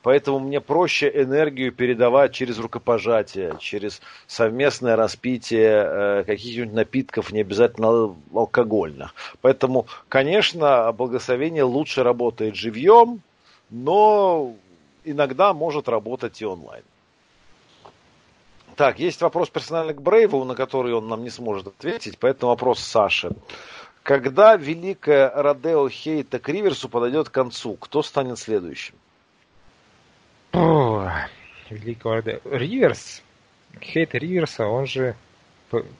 Поэтому 0.05 0.37
мне 0.37 0.61
проще 0.61 1.11
энергию 1.11 1.71
передавать 1.71 2.31
через 2.31 2.59
рукопожатие, 2.59 3.55
через 3.59 4.03
совместное 4.27 4.95
распитие 4.95 5.83
э, 5.83 6.23
каких-нибудь 6.25 6.73
напитков, 6.73 7.31
не 7.31 7.41
обязательно 7.41 8.15
алкогольных. 8.31 9.15
Поэтому, 9.41 9.87
конечно, 10.07 10.91
благословение 10.91 11.63
лучше 11.63 12.03
работает 12.03 12.55
живьем, 12.55 13.21
но 13.71 14.53
иногда 15.03 15.55
может 15.55 15.89
работать 15.89 16.39
и 16.39 16.45
онлайн. 16.45 16.83
Так, 18.75 18.99
есть 18.99 19.23
вопрос 19.23 19.49
персонально 19.49 19.95
к 19.95 20.03
Брейву, 20.03 20.43
на 20.43 20.53
который 20.53 20.93
он 20.93 21.07
нам 21.07 21.23
не 21.23 21.31
сможет 21.31 21.65
ответить, 21.65 22.19
поэтому 22.19 22.51
вопрос 22.51 22.79
Саши. 22.79 23.31
Когда 24.03 24.55
великая 24.55 25.31
Родео 25.33 25.89
Хейта 25.89 26.37
к 26.37 26.47
Риверсу 26.47 26.89
подойдет 26.89 27.29
к 27.29 27.31
концу, 27.31 27.73
кто 27.73 28.03
станет 28.03 28.37
следующим? 28.37 28.93
Великого. 31.69 32.21
Риверс, 32.45 33.23
Хейт 33.81 34.15
Риверса, 34.15 34.67
он 34.67 34.85
же, 34.85 35.15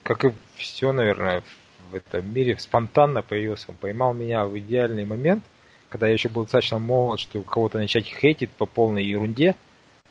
как 0.03 0.26
и 0.26 0.32
все, 0.56 0.91
наверное, 0.91 1.43
в 1.91 1.95
этом 1.95 2.34
мире, 2.34 2.58
спонтанно 2.58 3.22
появился. 3.22 3.68
Он 3.70 3.76
поймал 3.76 4.14
меня 4.14 4.45
в 4.45 4.58
идеальный 4.58 5.06
момент, 5.06 5.43
когда 5.89 6.08
я 6.08 6.14
еще 6.14 6.30
был 6.30 6.43
достаточно 6.43 6.80
молод, 6.80 7.20
чтобы 7.20 7.45
кого-то 7.45 7.78
начать 7.78 8.06
хейтить 8.06 8.51
по 8.51 8.66
полной 8.66 9.03
ерунде. 9.03 9.56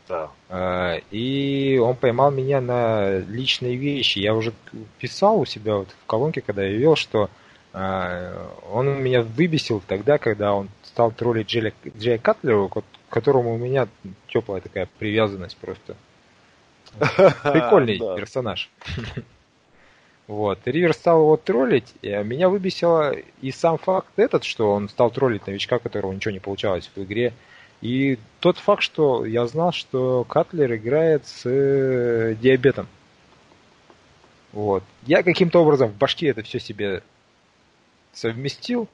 Да. 0.08 0.30
А, 0.50 0.96
и 1.10 1.78
он 1.82 1.96
поймал 1.96 2.30
меня 2.30 2.60
на 2.60 3.18
личные 3.20 3.76
вещи. 3.76 4.18
Я 4.18 4.34
уже 4.34 4.52
писал 4.98 5.40
у 5.40 5.46
себя 5.46 5.76
вот 5.76 5.88
в 5.90 6.06
колонке, 6.06 6.42
когда 6.42 6.62
я 6.62 6.76
вел, 6.76 6.96
что 6.96 7.30
а, 7.72 8.52
он 8.70 9.02
меня 9.02 9.22
выбесил 9.22 9.82
тогда, 9.86 10.18
когда 10.18 10.54
он 10.54 10.68
стал 10.82 11.10
троллить 11.10 11.48
Джея, 11.48 11.72
Джея 11.96 12.18
Катлера, 12.18 12.68
которому 13.14 13.54
у 13.54 13.56
меня 13.56 13.86
теплая 14.26 14.60
такая 14.60 14.88
привязанность 14.98 15.56
просто. 15.56 15.96
Прикольный 16.98 17.98
персонаж. 17.98 18.70
Вот. 20.26 20.60
Ривер 20.64 20.94
стал 20.94 21.20
его 21.20 21.36
троллить, 21.36 21.92
и 22.00 22.08
меня 22.08 22.48
выбесило 22.48 23.14
и 23.42 23.50
сам 23.50 23.76
факт 23.76 24.08
этот, 24.16 24.44
что 24.44 24.72
он 24.72 24.88
стал 24.88 25.10
троллить 25.10 25.46
новичка, 25.46 25.78
которого 25.78 26.12
ничего 26.12 26.32
не 26.32 26.38
получалось 26.40 26.90
в 26.96 27.02
игре. 27.02 27.34
И 27.82 28.18
тот 28.40 28.56
факт, 28.56 28.82
что 28.82 29.26
я 29.26 29.46
знал, 29.46 29.72
что 29.72 30.24
Катлер 30.24 30.76
играет 30.76 31.26
с 31.26 31.42
э, 31.44 32.36
диабетом. 32.40 32.86
Вот. 34.52 34.82
Я 35.02 35.22
каким-то 35.22 35.60
образом 35.60 35.90
в 35.90 35.98
башке 35.98 36.28
это 36.28 36.42
все 36.42 36.58
себе 36.58 37.02
совместил 38.14 38.88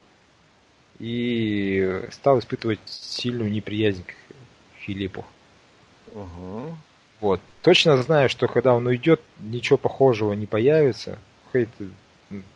и 0.99 2.03
стал 2.11 2.39
испытывать 2.39 2.79
сильную 2.85 3.51
неприязнь 3.51 4.03
к 4.03 4.13
Филиппу. 4.79 5.25
Угу. 6.13 6.75
Вот. 7.21 7.41
Точно 7.61 7.97
знаю, 8.01 8.29
что 8.29 8.47
когда 8.47 8.73
он 8.73 8.87
уйдет, 8.87 9.21
ничего 9.39 9.77
похожего 9.77 10.33
не 10.33 10.47
появится. 10.47 11.19
Хейт, 11.53 11.69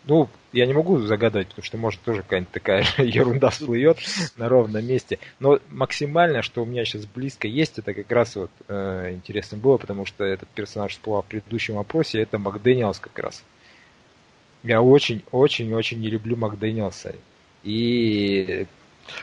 ну, 0.05 0.29
я 0.53 0.65
не 0.65 0.73
могу 0.73 0.99
загадывать, 0.99 1.49
потому 1.49 1.65
что 1.65 1.77
может 1.77 2.01
тоже 2.01 2.21
какая-нибудь 2.21 2.51
такая 2.51 2.83
же 2.83 2.93
ерунда 3.05 3.49
всплывет 3.49 3.97
на 4.37 4.49
ровном 4.49 4.85
месте. 4.85 5.19
Но 5.39 5.59
максимально, 5.69 6.41
что 6.41 6.63
у 6.63 6.65
меня 6.65 6.85
сейчас 6.85 7.05
близко 7.05 7.47
есть, 7.47 7.77
это 7.77 7.93
как 7.93 8.11
раз 8.11 8.35
вот 8.35 8.51
э, 8.67 9.11
интересно 9.13 9.57
было, 9.57 9.77
потому 9.77 10.05
что 10.05 10.23
этот 10.23 10.49
персонаж 10.49 10.93
всплыл 10.93 11.21
в 11.21 11.25
предыдущем 11.25 11.77
опросе, 11.77 12.21
это 12.21 12.39
Макдэниелс 12.39 12.99
как 12.99 13.17
раз. 13.19 13.43
Я 14.63 14.81
очень-очень-очень 14.81 15.99
не 15.99 16.09
люблю 16.09 16.35
Макдэниелса. 16.37 17.15
И 17.65 18.67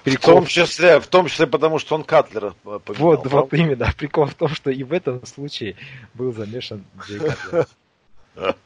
Прикол... 0.05 0.35
В 0.35 0.37
том 0.39 0.47
числе, 0.47 1.01
в 1.01 1.07
том 1.07 1.27
числе 1.27 1.47
потому, 1.47 1.79
что 1.79 1.95
он 1.95 2.05
Катлера 2.05 2.55
поменял. 2.63 3.17
Вот, 3.17 3.27
вот 3.27 3.55
именно. 3.55 3.93
Прикол 3.99 4.27
в 4.27 4.35
том, 4.35 4.49
что 4.49 4.71
и 4.71 4.83
в 4.83 4.93
этом 4.93 5.25
случае 5.27 5.77
был 6.15 6.33
замешан 6.33 6.85
Джей 7.07 7.21
Катлер. 7.21 7.67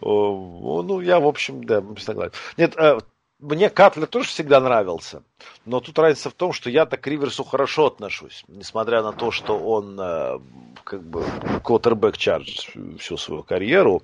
Ну, 0.00 1.00
я, 1.02 1.20
в 1.20 1.26
общем, 1.26 1.62
да, 1.64 1.84
согласен. 1.98 2.32
Нет, 2.56 2.74
э, 2.78 2.98
мне 3.38 3.68
Катлер 3.68 4.06
тоже 4.06 4.28
всегда 4.28 4.60
нравился, 4.60 5.22
но 5.66 5.80
тут 5.80 5.98
разница 5.98 6.30
в 6.30 6.32
том, 6.32 6.54
что 6.54 6.70
я-то 6.70 6.96
к 6.96 7.06
Риверсу 7.06 7.44
хорошо 7.44 7.86
отношусь, 7.86 8.44
несмотря 8.48 9.02
на 9.02 9.12
то, 9.12 9.30
что 9.30 9.58
он 9.58 10.00
э, 10.00 10.38
как 10.84 11.02
бы 11.02 11.22
квотербек 11.62 12.16
чардж 12.16 12.70
всю 12.98 13.18
свою 13.18 13.42
карьеру. 13.42 14.02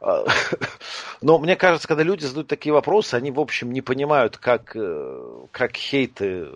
Но 1.20 1.38
мне 1.38 1.56
кажется, 1.56 1.88
когда 1.88 2.02
люди 2.02 2.24
задают 2.24 2.48
такие 2.48 2.72
вопросы, 2.72 3.14
они, 3.14 3.30
в 3.30 3.40
общем, 3.40 3.72
не 3.72 3.80
понимают, 3.80 4.36
как, 4.36 4.72
э, 4.74 5.46
как 5.50 5.76
хейты 5.76 6.48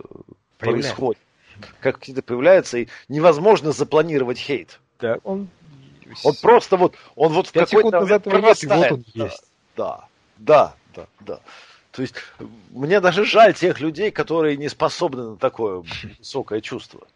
происходят. 0.58 1.20
Как 1.80 2.02
хейты 2.02 2.22
появляются, 2.22 2.78
и 2.78 2.88
невозможно 3.08 3.72
запланировать 3.72 4.38
хейт. 4.38 4.80
Да, 5.00 5.18
он... 5.24 5.48
Он 6.24 6.34
просто 6.42 6.76
вот, 6.76 6.94
он 7.16 7.32
вот 7.32 7.46
в 7.46 7.52
какой-то 7.52 8.00
нет, 8.00 8.26
и 8.62 8.66
вот 8.66 8.92
он 8.92 9.04
есть. 9.14 9.44
Да, 9.74 10.04
да, 10.36 10.74
да, 10.94 11.06
да. 11.20 11.40
То 11.90 12.02
есть 12.02 12.14
мне 12.70 13.00
даже 13.00 13.24
жаль 13.24 13.54
тех 13.54 13.80
людей, 13.80 14.10
которые 14.10 14.58
не 14.58 14.68
способны 14.68 15.30
на 15.30 15.36
такое 15.36 15.84
высокое 16.18 16.60
чувство. 16.60 17.06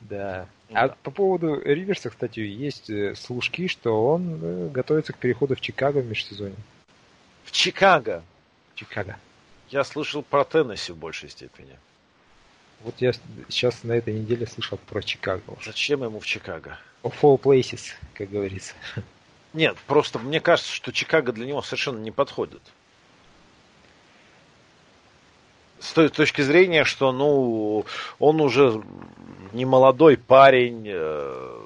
Да. 0.00 0.46
А 0.72 0.88
по 0.88 1.10
поводу 1.10 1.60
Риверса, 1.60 2.10
кстати, 2.10 2.40
есть 2.40 2.90
э, 2.90 3.14
служки, 3.14 3.68
что 3.68 4.06
он 4.06 4.38
э, 4.42 4.68
готовится 4.68 5.12
к 5.12 5.18
переходу 5.18 5.56
в 5.56 5.60
Чикаго 5.60 5.98
в 5.98 6.06
межсезонье. 6.06 6.56
В 7.44 7.52
Чикаго? 7.52 8.22
Чикаго. 8.74 9.16
Я 9.70 9.84
слышал 9.84 10.22
про 10.22 10.44
Теннесси 10.44 10.92
в 10.92 10.96
большей 10.96 11.30
степени. 11.30 11.78
Вот 12.82 12.94
я 12.98 13.12
сейчас 13.48 13.82
на 13.82 13.92
этой 13.92 14.14
неделе 14.14 14.46
слышал 14.46 14.78
про 14.78 15.02
Чикаго. 15.02 15.56
Зачем 15.64 16.04
ему 16.04 16.20
в 16.20 16.26
Чикаго? 16.26 16.78
Of 17.02 17.14
all 17.22 17.40
places, 17.40 17.94
как 18.14 18.30
говорится. 18.30 18.74
Нет, 19.54 19.76
просто 19.86 20.18
мне 20.18 20.40
кажется, 20.40 20.72
что 20.72 20.92
Чикаго 20.92 21.32
для 21.32 21.46
него 21.46 21.62
совершенно 21.62 21.98
не 21.98 22.10
подходит. 22.10 22.62
С 25.80 25.92
той 25.92 26.08
точки 26.08 26.42
зрения, 26.42 26.84
что 26.84 27.12
ну, 27.12 27.84
он 28.18 28.40
уже 28.40 28.82
не 29.52 29.64
молодой 29.64 30.16
парень 30.16 30.84
э, 30.86 31.58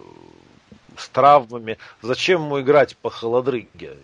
с 0.96 1.08
травмами. 1.08 1.78
Зачем 2.02 2.42
ему 2.42 2.60
играть 2.60 2.96
по 2.96 3.10
холодрыге? 3.10 3.96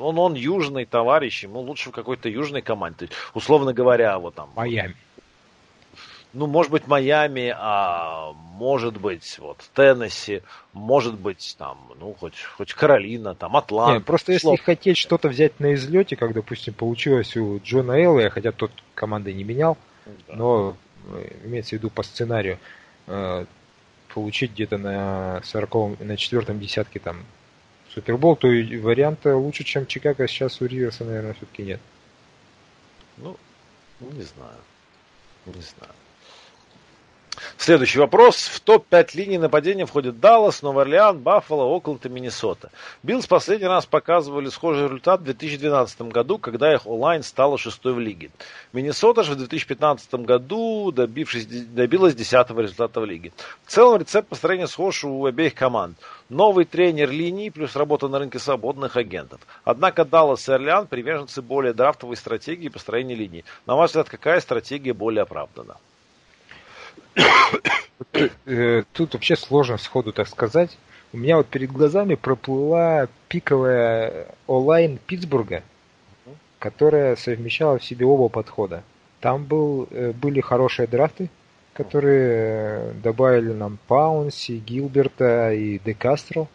Он, 0.00 0.18
он 0.18 0.34
южный 0.34 0.84
товарищ, 0.84 1.42
ему 1.42 1.60
лучше 1.60 1.90
в 1.90 1.92
какой-то 1.92 2.28
южной 2.28 2.62
команде. 2.62 3.08
Условно 3.34 3.72
говоря, 3.72 4.18
вот 4.18 4.34
там. 4.34 4.50
Майами. 4.54 4.96
Ну, 6.34 6.46
может 6.46 6.70
быть, 6.70 6.86
Майами, 6.86 7.54
а 7.56 8.32
может 8.32 8.98
быть, 9.00 9.38
вот, 9.38 9.58
Теннесси, 9.74 10.42
может 10.72 11.18
быть, 11.18 11.56
там, 11.58 11.78
ну, 11.98 12.14
хоть, 12.18 12.42
хоть 12.42 12.74
Каролина, 12.74 13.34
там, 13.34 13.56
Атланта. 13.56 13.94
Нет, 13.94 14.04
просто 14.04 14.32
если 14.32 14.48
Слов... 14.48 14.60
хотеть 14.60 14.98
что-то 14.98 15.28
взять 15.28 15.58
на 15.58 15.74
излете, 15.74 16.16
как, 16.16 16.34
допустим, 16.34 16.74
получилось 16.74 17.36
у 17.36 17.60
Джона 17.64 17.92
Элла, 17.92 18.28
хотя 18.28 18.52
тот 18.52 18.70
команды 18.94 19.32
не 19.32 19.42
менял, 19.42 19.78
да. 20.26 20.36
но 20.36 20.76
э, 21.12 21.30
имеется 21.44 21.70
в 21.70 21.72
виду 21.78 21.88
по 21.88 22.02
сценарию, 22.02 22.58
Э, 23.08 23.46
получить 24.12 24.52
где-то 24.52 24.78
на 24.78 25.40
40 25.44 26.00
на 26.00 26.16
четвертом 26.16 26.58
десятке 26.58 26.98
там 26.98 27.24
Супербол, 27.94 28.36
то 28.36 28.48
и 28.48 28.76
варианта 28.78 29.36
лучше, 29.36 29.64
чем 29.64 29.86
Чикаго 29.86 30.26
сейчас 30.26 30.60
у 30.60 30.66
Риверса, 30.66 31.04
наверное, 31.04 31.34
все-таки 31.34 31.62
нет. 31.62 31.80
Ну, 33.16 33.36
не 34.00 34.22
знаю. 34.22 34.58
Не 35.46 35.60
знаю. 35.60 35.92
Следующий 37.56 37.98
вопрос. 37.98 38.36
В 38.36 38.60
топ-5 38.60 39.10
линий 39.14 39.38
нападения 39.38 39.86
входят 39.86 40.20
Даллас, 40.20 40.62
Новый 40.62 40.82
Орлеан, 40.82 41.18
Баффало, 41.18 41.64
Окленд 41.64 42.04
и 42.06 42.08
Миннесота. 42.08 42.70
Биллс 43.02 43.26
последний 43.26 43.66
раз 43.66 43.86
показывали 43.86 44.48
схожий 44.48 44.84
результат 44.84 45.20
в 45.20 45.24
2012 45.24 46.02
году, 46.02 46.38
когда 46.38 46.72
их 46.72 46.86
O-line 46.86 47.22
стала 47.22 47.58
шестой 47.58 47.92
в 47.92 48.00
лиге. 48.00 48.30
Миннесота 48.72 49.22
же 49.22 49.32
в 49.32 49.36
2015 49.36 50.14
году 50.14 50.92
добившись, 50.92 51.46
добилась 51.46 52.14
десятого 52.14 52.60
результата 52.60 53.00
в 53.00 53.04
лиге. 53.04 53.32
В 53.64 53.70
целом 53.70 54.00
рецепт 54.00 54.28
построения 54.28 54.66
схож 54.66 55.04
у 55.04 55.24
обеих 55.26 55.54
команд. 55.54 55.96
Новый 56.28 56.64
тренер 56.64 57.10
линии 57.10 57.48
плюс 57.48 57.74
работа 57.74 58.08
на 58.08 58.18
рынке 58.18 58.38
свободных 58.38 58.96
агентов. 58.96 59.40
Однако 59.64 60.04
Даллас 60.04 60.48
и 60.48 60.52
Орлеан 60.52 60.86
приверженцы 60.86 61.40
более 61.40 61.72
драфтовой 61.72 62.16
стратегии 62.16 62.68
построения 62.68 63.14
линии. 63.14 63.44
На 63.66 63.76
ваш 63.76 63.90
взгляд, 63.90 64.08
какая 64.08 64.40
стратегия 64.40 64.92
более 64.92 65.22
оправдана? 65.22 65.76
Э, 68.46 68.82
тут 68.92 69.14
вообще 69.14 69.36
сложно 69.36 69.76
сходу 69.76 70.12
так 70.12 70.28
сказать. 70.28 70.76
У 71.12 71.16
меня 71.18 71.36
вот 71.36 71.46
перед 71.46 71.70
глазами 71.72 72.14
проплыла 72.14 73.08
пиковая 73.28 74.26
онлайн 74.46 74.98
Питтсбурга, 75.06 75.62
которая 76.58 77.16
совмещала 77.16 77.78
в 77.78 77.84
себе 77.84 78.06
оба 78.06 78.28
подхода. 78.28 78.82
Там 79.20 79.44
был, 79.44 79.88
э, 79.90 80.12
были 80.12 80.40
хорошие 80.40 80.86
драфты, 80.86 81.30
которые 81.72 82.28
э, 82.28 82.92
добавили 83.02 83.52
нам 83.52 83.78
Паунси, 83.88 84.58
Гилберта 84.58 85.52
и 85.52 85.78
Де 85.78 85.94
Кастро. 85.94 86.46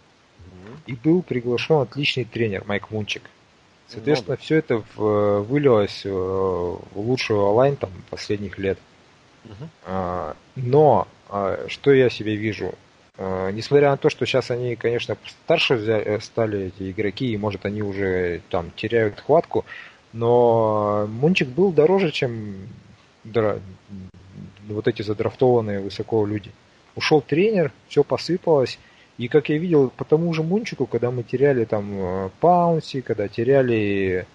И 0.85 0.95
был 0.95 1.21
приглашен 1.21 1.77
отличный 1.77 2.25
тренер 2.25 2.63
Майк 2.65 2.91
Мунчик. 2.91 3.23
Соответственно, 3.87 4.37
все 4.37 4.57
это 4.57 4.83
вылилось 4.95 6.03
в 6.03 6.79
лучшую 6.95 7.41
онлайн 7.41 7.75
там 7.75 7.91
последних 8.09 8.57
лет. 8.57 8.77
Uh-huh. 9.45 10.35
Но 10.55 11.07
а, 11.29 11.65
что 11.67 11.91
я 11.91 12.11
себе 12.11 12.35
вижу? 12.35 12.75
А, 13.17 13.49
несмотря 13.49 13.89
на 13.89 13.97
то, 13.97 14.11
что 14.11 14.25
сейчас 14.25 14.51
они, 14.51 14.75
конечно, 14.75 15.17
старше 15.45 15.73
э, 15.73 16.19
стали 16.19 16.67
эти 16.67 16.91
игроки, 16.91 17.31
и 17.31 17.37
может 17.37 17.65
они 17.65 17.81
уже 17.81 18.41
там 18.51 18.69
теряют 18.75 19.19
хватку, 19.19 19.65
но 20.13 21.07
Мунчик 21.07 21.47
был 21.47 21.71
дороже, 21.71 22.11
чем 22.11 22.67
вот 23.23 24.87
эти 24.87 25.01
задрафтованные 25.01 25.79
высоко 25.79 26.23
люди. 26.25 26.51
Ушел 26.95 27.21
тренер, 27.21 27.71
все 27.87 28.03
посыпалось, 28.03 28.77
И 29.17 29.27
как 29.27 29.49
я 29.49 29.57
видел 29.57 29.89
по 29.89 30.05
тому 30.05 30.31
же 30.35 30.43
Мунчику, 30.43 30.85
когда 30.85 31.09
мы 31.09 31.23
теряли 31.23 31.65
там 31.65 31.93
э, 31.93 32.29
Паунси, 32.39 33.01
когда 33.01 33.27
теряли 33.27 34.27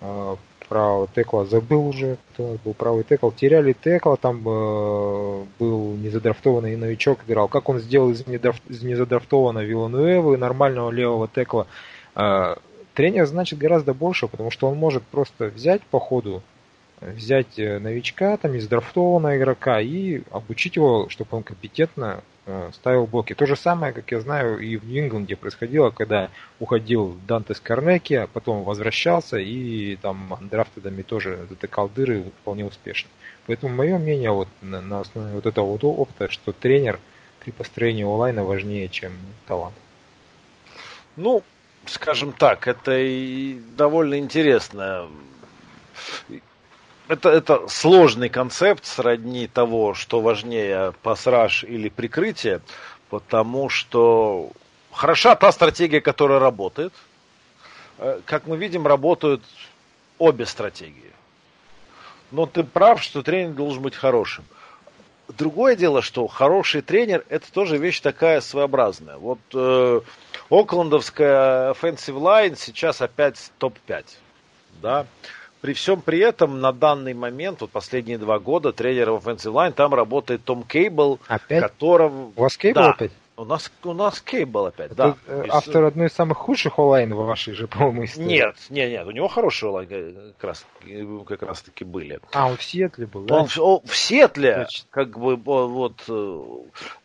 э, 0.00 0.36
правого 0.68 1.08
текла, 1.14 1.44
забыл 1.44 1.86
уже, 1.86 2.18
кто 2.32 2.56
был 2.64 2.74
правый 2.74 3.04
текл, 3.04 3.30
теряли 3.30 3.72
текла, 3.72 4.16
там 4.16 4.42
э, 4.46 5.44
был 5.58 5.94
незадрафтованный 5.94 6.76
новичок 6.76 7.20
играл. 7.26 7.48
Как 7.48 7.68
он 7.68 7.78
сделал 7.78 8.10
из, 8.10 8.26
недраф, 8.26 8.60
из 8.68 8.82
незадрафтованного 8.82 9.64
Вилануэвы, 9.64 10.36
нормального 10.36 10.90
левого 10.90 11.28
текла. 11.28 11.66
Э, 12.14 12.56
тренер 12.94 13.26
значит 13.26 13.58
гораздо 13.58 13.94
больше, 13.94 14.28
потому 14.28 14.50
что 14.50 14.68
он 14.68 14.76
может 14.76 15.02
просто 15.04 15.46
взять 15.46 15.82
по 15.82 15.98
ходу 16.00 16.42
взять 17.00 17.58
э, 17.58 17.78
новичка, 17.78 18.36
там, 18.36 18.54
из 18.54 18.66
драфтованного 18.68 19.36
игрока 19.36 19.80
и 19.80 20.22
обучить 20.30 20.76
его, 20.76 21.08
чтобы 21.08 21.36
он 21.36 21.42
компетентно 21.42 22.22
ставил 22.72 23.06
блоки. 23.06 23.34
То 23.34 23.46
же 23.46 23.56
самое, 23.56 23.92
как 23.92 24.10
я 24.12 24.20
знаю, 24.20 24.58
и 24.58 24.76
в 24.76 24.84
Нью-Ингланде 24.84 25.36
происходило, 25.36 25.90
когда 25.90 26.30
уходил 26.60 27.16
Дантес 27.26 27.60
Карнеки, 27.60 28.14
а 28.14 28.26
потом 28.26 28.62
возвращался 28.62 29.38
и 29.38 29.96
там 29.96 30.38
драфтедами 30.42 31.02
тоже 31.02 31.46
затыкал 31.48 31.88
дыры 31.88 32.24
вполне 32.42 32.64
успешно. 32.64 33.10
Поэтому 33.46 33.74
мое 33.74 33.98
мнение 33.98 34.30
вот 34.30 34.48
на, 34.62 34.80
на 34.80 35.00
основе 35.00 35.34
вот 35.34 35.46
этого 35.46 35.66
вот 35.66 35.84
опыта, 35.84 36.30
что 36.30 36.52
тренер 36.52 37.00
при 37.40 37.50
построении 37.50 38.04
онлайна 38.04 38.44
важнее, 38.44 38.88
чем 38.88 39.12
талант. 39.46 39.74
Ну, 41.16 41.42
скажем 41.86 42.32
так, 42.32 42.68
это 42.68 42.96
и 42.98 43.60
довольно 43.76 44.18
интересно 44.18 45.08
это, 47.08 47.28
это 47.28 47.68
сложный 47.68 48.28
концепт 48.28 48.84
сродни 48.84 49.46
того, 49.46 49.94
что 49.94 50.20
важнее 50.20 50.92
пасраж 51.02 51.64
или 51.64 51.88
прикрытие, 51.88 52.60
потому 53.10 53.68
что 53.68 54.50
хороша 54.92 55.36
та 55.36 55.52
стратегия, 55.52 56.00
которая 56.00 56.38
работает. 56.38 56.92
Э, 57.98 58.20
как 58.24 58.46
мы 58.46 58.56
видим, 58.56 58.86
работают 58.86 59.42
обе 60.18 60.46
стратегии. 60.46 61.12
Но 62.30 62.46
ты 62.46 62.64
прав, 62.64 63.02
что 63.02 63.22
тренер 63.22 63.52
должен 63.52 63.82
быть 63.82 63.94
хорошим. 63.94 64.44
Другое 65.28 65.76
дело, 65.76 66.02
что 66.02 66.26
хороший 66.28 66.82
тренер 66.82 67.24
это 67.28 67.50
тоже 67.52 67.78
вещь 67.78 68.00
такая 68.00 68.40
своеобразная. 68.40 69.16
Вот 69.16 69.38
э, 69.54 70.00
Оклендовская 70.50 71.72
offensive 71.72 72.18
line 72.18 72.56
сейчас 72.56 73.00
опять 73.00 73.50
топ-5. 73.58 74.04
Да? 74.82 75.06
При 75.66 75.72
всем 75.72 76.00
при 76.00 76.20
этом 76.20 76.60
на 76.60 76.70
данный 76.70 77.12
момент, 77.12 77.60
вот 77.60 77.70
последние 77.70 78.18
два 78.18 78.38
года, 78.38 78.72
тренер 78.72 79.08
Offensive 79.08 79.52
Line, 79.52 79.72
там 79.72 79.92
работает 79.94 80.44
Том 80.44 80.62
Кейбл, 80.62 81.18
опять? 81.26 81.60
которого... 81.60 82.30
У 82.36 82.40
вас 82.40 82.56
Кейбл 82.56 82.78
да, 82.82 82.90
опять? 82.90 83.10
У 83.38 83.44
нас, 83.44 83.70
у 83.84 83.92
нас 83.92 84.20
Кейбл 84.22 84.66
опять, 84.66 84.92
Это 84.92 84.94
да. 84.94 85.16
Э, 85.26 85.44
автор 85.50 85.82
есть... 85.82 85.92
одной 85.92 86.06
из 86.06 86.12
самых 86.14 86.38
худших 86.38 86.78
онлайн 86.78 87.12
в 87.12 87.18
вашей 87.18 87.52
же, 87.52 87.66
по-моему, 87.66 88.04
истории. 88.06 88.26
Нет, 88.26 88.56
нет, 88.70 88.90
нет, 88.90 89.06
у 89.06 89.10
него 89.10 89.28
хорошие 89.28 89.68
онлайн 89.68 90.32
как 90.38 90.44
раз, 90.44 90.66
как 91.26 91.42
раз 91.42 91.60
таки 91.60 91.84
были. 91.84 92.18
А, 92.32 92.46
он 92.48 92.56
в 92.56 92.62
Сиэтле 92.62 93.06
был, 93.06 93.24
да? 93.24 93.36
Он 93.36 93.46
в, 93.46 93.56
в 93.56 93.94
Сиэтле, 93.94 94.64
Точно. 94.64 94.88
как 94.90 95.18
бы, 95.18 95.36
вот, 95.36 96.02
э, 96.08 96.42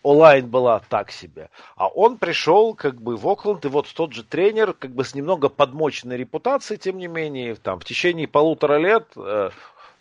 онлайн 0.03 0.47
была 0.47 0.79
так 0.79 1.11
себе. 1.11 1.49
А 1.75 1.89
он 1.89 2.17
пришел, 2.17 2.75
как 2.75 3.01
бы, 3.01 3.17
в 3.17 3.27
Окленд, 3.27 3.65
и 3.65 3.67
вот 3.67 3.93
тот 3.93 4.13
же 4.13 4.23
тренер, 4.23 4.71
как 4.71 4.91
бы, 4.91 5.03
с 5.03 5.13
немного 5.13 5.49
подмоченной 5.49 6.15
репутацией, 6.15 6.79
тем 6.79 6.97
не 6.97 7.07
менее, 7.07 7.55
там, 7.55 7.79
в 7.79 7.83
течение 7.83 8.29
полутора 8.29 8.77
лет 8.77 9.05
э, 9.17 9.49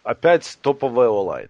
опять 0.05 0.59
топовая 0.63 1.09
онлайн. 1.09 1.49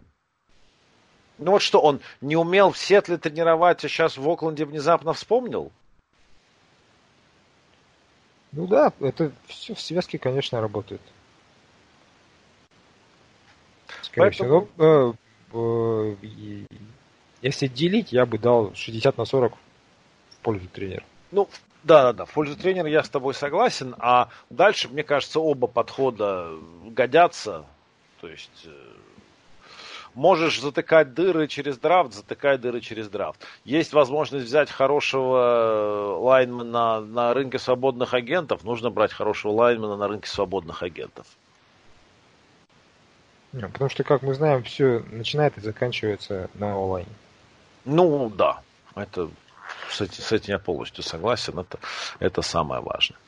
Ну 1.41 1.53
вот 1.53 1.63
что, 1.63 1.81
он 1.81 2.01
не 2.21 2.37
умел 2.37 2.71
в 2.71 2.79
Сетле 2.79 3.17
тренировать, 3.17 3.83
а 3.83 3.89
сейчас 3.89 4.19
в 4.19 4.29
Окленде 4.29 4.67
внезапно 4.67 5.15
вспомнил? 5.15 5.73
Ну 8.53 8.67
да, 8.67 8.93
это 9.01 9.33
все 9.47 9.75
в 9.75 9.81
связке, 9.81 10.19
конечно, 10.19 10.61
работает. 10.61 11.01
Скорее 14.03 14.31
Поэтому... 14.31 14.67
всего. 14.67 15.17
Но, 15.53 16.13
э, 16.13 16.15
э, 16.21 16.67
если 17.41 17.69
делить, 17.69 18.13
я 18.13 18.27
бы 18.27 18.39
дал 18.39 18.75
60 18.75 19.17
на 19.17 19.25
40 19.25 19.55
в 19.55 20.37
пользу 20.43 20.69
тренера. 20.69 21.05
Ну, 21.31 21.49
да, 21.85 22.03
да, 22.03 22.13
да, 22.13 22.25
в 22.27 22.33
пользу 22.33 22.55
тренера 22.55 22.89
я 22.89 23.03
с 23.03 23.09
тобой 23.09 23.33
согласен, 23.33 23.95
а 23.99 24.29
дальше, 24.51 24.89
мне 24.89 25.05
кажется, 25.05 25.41
оба 25.41 25.69
подхода 25.69 26.51
годятся. 26.85 27.65
То 28.21 28.29
есть 28.29 28.67
э, 28.67 28.71
можешь 30.15 30.61
затыкать 30.61 31.15
дыры 31.15 31.49
через 31.49 31.79
драфт, 31.79 32.13
затыкай 32.13 32.59
дыры 32.59 32.81
через 32.81 33.09
драфт. 33.09 33.45
Есть 33.65 33.93
возможность 33.93 34.47
взять 34.47 34.71
хорошего 34.71 36.17
э, 36.17 36.21
лайнмена 36.21 37.01
на 37.01 37.35
рынке 37.35 37.59
свободных 37.59 38.15
агентов, 38.15 38.65
нужно 38.65 38.91
брать 38.91 39.13
хорошего 39.13 39.53
лайнмена 39.53 39.97
на 39.97 40.09
рынке 40.09 40.29
свободных 40.29 40.83
агентов. 40.83 41.27
Потому 43.53 43.91
что, 43.91 44.05
как 44.05 44.23
мы 44.23 44.35
знаем, 44.35 44.63
все 44.63 45.05
начинает 45.11 45.59
и 45.59 45.61
заканчивается 45.61 46.49
на 46.55 46.73
онлайне. 46.73 47.11
Ну, 47.85 48.31
да. 48.31 48.61
Это 48.95 49.29
с 49.89 50.01
этим, 50.01 50.23
с 50.23 50.33
этим 50.33 50.53
я 50.53 50.59
полностью 50.59 51.03
согласен. 51.03 51.59
Это, 51.59 51.79
это 52.21 52.43
самое 52.43 52.81
важное. 52.81 53.19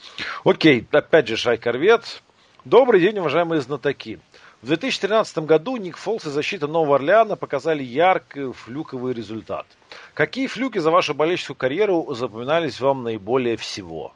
Окей, 0.44 0.86
опять 0.92 1.28
же, 1.28 1.36
Шай 1.36 1.58
Корвет. 1.58 2.22
Добрый 2.64 3.00
день, 3.00 3.18
уважаемые 3.18 3.60
знатоки. 3.60 4.20
В 4.62 4.66
2013 4.66 5.38
году 5.38 5.76
Ник 5.76 5.96
Фолс 5.96 6.24
и 6.24 6.30
защита 6.30 6.68
Нового 6.68 6.94
Орлеана 6.94 7.34
показали 7.34 7.82
яркий 7.82 8.52
флюковый 8.52 9.12
результат. 9.12 9.66
Какие 10.14 10.46
флюки 10.46 10.78
за 10.78 10.92
вашу 10.92 11.14
болельческую 11.14 11.56
карьеру 11.56 12.14
запоминались 12.14 12.80
вам 12.80 13.02
наиболее 13.02 13.56
всего? 13.56 14.14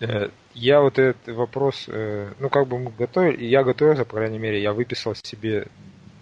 Э, 0.00 0.28
я 0.52 0.82
вот 0.82 0.98
этот 0.98 1.34
вопрос, 1.34 1.86
э, 1.88 2.32
ну 2.38 2.50
как 2.50 2.68
бы 2.68 2.78
мы 2.78 2.90
готовили, 2.90 3.46
я 3.46 3.64
готовился, 3.64 4.04
по 4.04 4.16
крайней 4.16 4.38
мере, 4.38 4.60
я 4.60 4.74
выписал 4.74 5.14
себе 5.14 5.68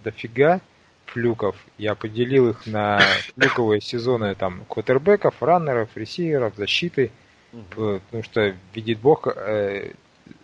дофига 0.05 0.61
флюков, 1.07 1.57
я 1.77 1.93
поделил 1.93 2.51
их 2.51 2.65
на 2.65 3.01
флюковые 3.35 3.81
сезоны 3.81 4.33
там 4.35 4.63
квотербеков, 4.69 5.43
раннеров, 5.43 5.89
ресиверов, 5.95 6.55
защиты, 6.55 7.11
угу. 7.51 7.99
потому 7.99 8.23
что 8.23 8.55
видит 8.73 8.99
Бог, 8.99 9.27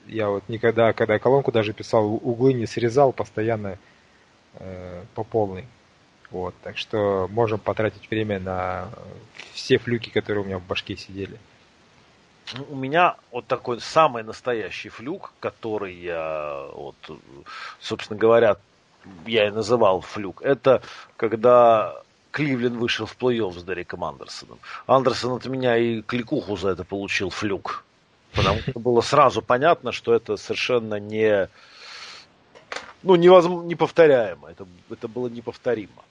я 0.10 0.30
вот 0.30 0.43
никогда, 0.47 0.93
когда 0.93 1.20
колонку 1.20 1.51
даже 1.51 1.74
писал, 1.74 2.05
углы 2.05 2.53
не 2.53 2.66
срезал, 2.66 3.12
постоянно 3.12 3.78
э, 4.55 5.03
по 5.16 5.24
полной. 5.24 5.66
Вот, 6.32 6.53
так 6.64 6.78
что 6.78 7.28
можем 7.32 7.60
потратить 7.60 8.10
время 8.10 8.39
на 8.39 8.89
все 9.53 9.78
флюки, 9.78 10.10
которые 10.10 10.43
у 10.43 10.45
меня 10.45 10.60
в 10.60 10.66
башке 10.66 10.95
сидели. 10.95 11.38
Ну, 12.53 12.66
у 12.70 12.76
меня 12.76 13.16
вот 13.32 13.47
такой 13.47 13.80
самый 13.80 14.24
настоящий 14.24 14.89
флюк, 14.89 15.34
который 15.39 15.95
я, 15.95 16.68
вот, 16.74 16.95
собственно 17.80 18.20
говоря, 18.20 18.57
я 19.26 19.47
и 19.47 19.51
называл 19.51 20.01
флюк. 20.01 20.41
Это 20.41 20.82
когда 21.16 22.01
Кливлен 22.32 22.78
вышел 22.78 23.05
в 23.05 23.18
плей-офф 23.18 23.60
с 23.60 23.64
Дереком 23.64 24.03
Андерсоном. 24.03 24.60
Андерсон 24.88 25.34
от 25.34 25.45
меня 25.45 25.78
и 25.78 26.01
кликуху 26.01 26.57
за 26.57 26.70
это 26.70 26.84
получил 26.84 27.30
флюк. 27.30 27.84
Потому 28.34 28.59
что 28.59 28.80
было 28.80 29.01
сразу 29.01 29.41
понятно, 29.41 29.91
что 29.91 30.13
это 30.13 30.38
совершенно 30.38 30.99
не, 30.99 31.49
ну, 33.03 33.15
невозможно, 33.15 33.67
неповторяемо. 33.67 34.49
Это, 34.49 34.67
это 34.89 35.07
было 35.07 35.27
неповторимо. 35.27 36.03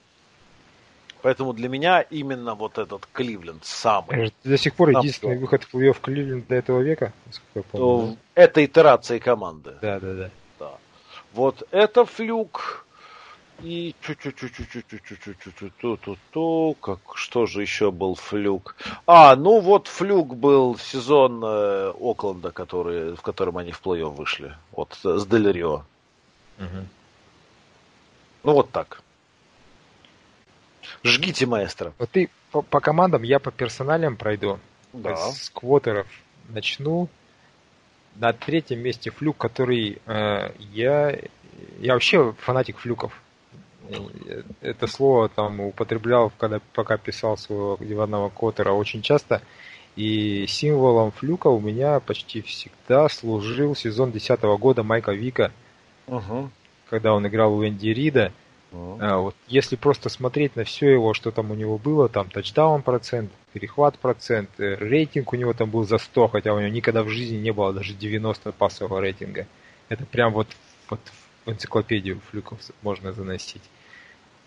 Поэтому 1.23 1.53
для 1.53 1.69
меня 1.69 2.01
именно 2.01 2.55
вот 2.55 2.79
этот 2.79 3.07
Кливленд 3.13 3.65
самый. 3.65 4.33
До 4.45 4.59
сих 4.59 4.75
пор 4.75 4.91
единственный 4.91 5.35
кто... 5.35 5.41
выход 5.41 5.65
в 5.65 5.75
плей-офф 5.75 5.97
Кливленд 6.01 6.47
до 6.47 6.55
этого 6.55 6.81
века, 6.81 7.13
я 7.55 7.63
помню. 7.63 8.17
Это 8.35 8.65
итерация 8.65 9.19
команды. 9.19 9.75
Да, 9.83 9.99
да, 9.99 10.15
да. 10.15 10.31
да. 10.59 10.71
Вот 11.33 11.67
это 11.71 12.05
флюк. 12.05 12.87
И 13.63 13.95
чуть-чуть-чуть-чуть-чуть-чуть-чуть-чуть-чуть, 14.03 16.77
как 16.81 17.01
что 17.15 17.47
же 17.47 17.63
еще 17.63 17.91
был 17.91 18.15
флюк? 18.15 18.77
А, 19.05 19.35
ну 19.35 19.59
вот 19.59 19.89
флюк 19.89 20.37
был 20.37 20.79
сезон 20.79 21.43
э, 21.45 21.93
Окленда, 22.01 22.53
который, 22.53 23.17
в 23.17 23.23
котором 23.23 23.59
они 23.59 23.73
в 23.73 23.83
плей-офф 23.83 24.15
вышли. 24.15 24.55
Вот 24.71 24.97
с 25.03 25.27
Дель 25.27 25.61
Угу. 25.61 25.83
Ну 28.45 28.53
вот 28.53 28.71
так. 28.71 29.03
Жгите, 31.03 31.47
маэстро. 31.47 31.93
Вот 31.99 32.11
ты 32.11 32.31
по, 32.53 32.63
по 32.63 32.79
командам, 32.81 33.25
я 33.25 33.41
по 33.41 33.51
персоналям 33.51 34.17
пройду. 34.17 34.61
Да. 34.93 35.17
С 35.17 35.51
квотеров 35.51 36.07
начну. 36.49 37.09
На 38.17 38.33
третьем 38.33 38.81
месте 38.81 39.11
флюк, 39.11 39.37
который 39.37 40.01
э, 40.07 40.53
я... 40.59 41.19
Я 41.81 41.95
вообще 41.95 42.33
фанатик 42.41 42.79
флюков 42.79 43.13
это 44.61 44.87
слово 44.87 45.29
там 45.29 45.61
употреблял, 45.61 46.33
когда 46.39 46.61
пока 46.75 46.97
писал 46.97 47.37
своего 47.37 47.79
диванного 47.81 48.29
котера 48.29 48.73
очень 48.73 49.03
часто. 49.03 49.43
И 49.97 50.47
символом 50.47 51.11
флюка 51.11 51.49
у 51.49 51.59
меня 51.59 51.99
почти 51.99 52.41
всегда 52.43 53.09
служил 53.09 53.75
сезон 53.75 54.13
10 54.13 54.41
года 54.59 54.85
Майка 54.85 55.13
Вика, 55.13 55.51
угу. 56.07 56.51
когда 56.89 57.15
он 57.15 57.27
играл 57.27 57.55
у 57.55 57.67
Энди 57.67 57.89
Рида. 57.89 58.33
Uh-huh. 58.71 58.99
А, 59.01 59.19
вот 59.19 59.35
если 59.47 59.77
просто 59.77 60.11
смотреть 60.11 60.55
на 60.55 60.65
все 60.65 60.91
его, 60.93 61.15
что 61.15 61.31
там 61.31 61.51
у 61.51 61.55
него 61.55 61.79
было, 61.79 62.09
там 62.11 62.29
тачдаун 62.29 62.83
процент, 62.83 63.31
перехват 63.55 63.99
процент, 63.99 64.51
э, 64.59 64.75
рейтинг 64.75 65.33
у 65.33 65.37
него 65.37 65.55
там 65.55 65.71
был 65.71 65.85
за 65.85 65.97
100, 65.97 66.29
хотя 66.29 66.53
у 66.53 66.61
него 66.61 66.69
никогда 66.69 67.03
в 67.03 67.09
жизни 67.09 67.37
не 67.37 67.51
было 67.51 67.73
даже 67.73 67.95
90 67.95 68.53
пассового 68.53 69.01
рейтинга. 69.01 69.47
Это 69.89 70.05
прям 70.05 70.35
вот, 70.35 70.49
вот 70.91 71.01
в 71.47 71.51
энциклопедию 71.51 72.21
флюков 72.31 72.59
можно 72.83 73.13
заносить. 73.13 73.63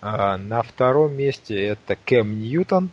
А 0.02 0.38
на 0.38 0.64
втором 0.64 1.14
месте 1.14 1.64
это 1.64 1.96
Кэм 1.96 2.42
Ньютон 2.42 2.90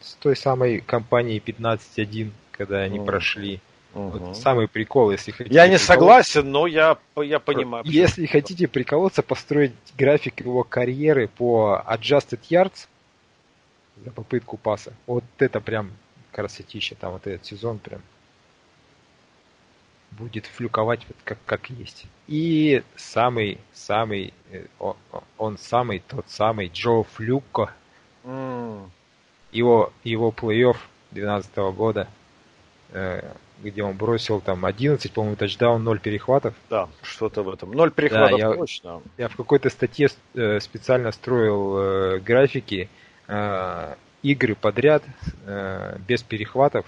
с 0.00 0.14
той 0.14 0.36
самой 0.36 0.80
компанией 0.80 1.42
15.1, 1.44 2.30
когда 2.52 2.78
они 2.78 2.98
uh-huh. 2.98 3.04
прошли. 3.04 3.60
Угу. 3.94 4.18
Вот 4.18 4.36
самый 4.36 4.68
прикол, 4.68 5.10
если 5.10 5.32
хотите. 5.32 5.54
Я 5.54 5.66
не 5.66 5.78
согласен, 5.78 6.50
но 6.50 6.66
я, 6.66 6.98
я 7.16 7.40
понимаю. 7.40 7.82
Если 7.84 8.26
почему. 8.26 8.40
хотите 8.40 8.68
приколоться, 8.68 9.22
построить 9.22 9.72
график 9.96 10.40
его 10.40 10.62
карьеры 10.62 11.28
по 11.28 11.82
adjusted 11.88 12.40
yards 12.50 12.86
за 14.04 14.10
попытку 14.10 14.56
паса. 14.56 14.92
Вот 15.06 15.24
это 15.38 15.60
прям 15.60 15.92
красотища. 16.30 16.94
Там 16.94 17.12
вот 17.14 17.26
этот 17.26 17.46
сезон 17.46 17.78
прям 17.78 18.02
будет 20.10 20.46
флюковать 20.46 21.00
вот 21.08 21.16
как, 21.24 21.38
как 21.44 21.70
есть. 21.70 22.06
И 22.26 22.82
самый, 22.96 23.58
самый, 23.72 24.32
э, 24.50 24.66
он, 24.78 24.96
он 25.38 25.58
самый, 25.58 26.02
тот 26.06 26.26
самый 26.28 26.68
Джо 26.68 27.02
Флюко. 27.14 27.72
Mm. 28.24 28.88
Его, 29.52 29.92
его 30.04 30.30
плей-офф 30.30 30.76
2012 31.12 31.56
года 31.76 32.08
э, 32.90 33.22
где 33.62 33.82
он 33.82 33.96
бросил 33.96 34.40
там 34.40 34.66
11, 34.66 35.10
по-моему, 35.12 35.36
тачдаун, 35.36 35.82
0 35.82 35.98
перехватов. 36.00 36.54
Да, 36.68 36.88
что-то 37.02 37.42
в 37.42 37.48
этом. 37.48 37.72
0 37.72 37.90
перехватов 37.90 38.38
да, 38.38 38.48
я, 38.48 38.54
точно. 38.54 39.02
Я 39.16 39.28
в 39.28 39.36
какой-то 39.36 39.70
статье 39.70 40.08
э, 40.34 40.60
специально 40.60 41.12
строил 41.12 42.20
графики 42.20 42.88
игры 44.22 44.54
подряд 44.54 45.02
без 46.06 46.22
перехватов. 46.22 46.86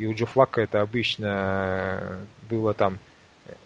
И 0.00 0.06
у 0.06 0.14
Джо 0.14 0.24
Флака 0.24 0.62
это 0.62 0.80
обычно 0.80 2.26
было 2.48 2.72
там 2.72 2.98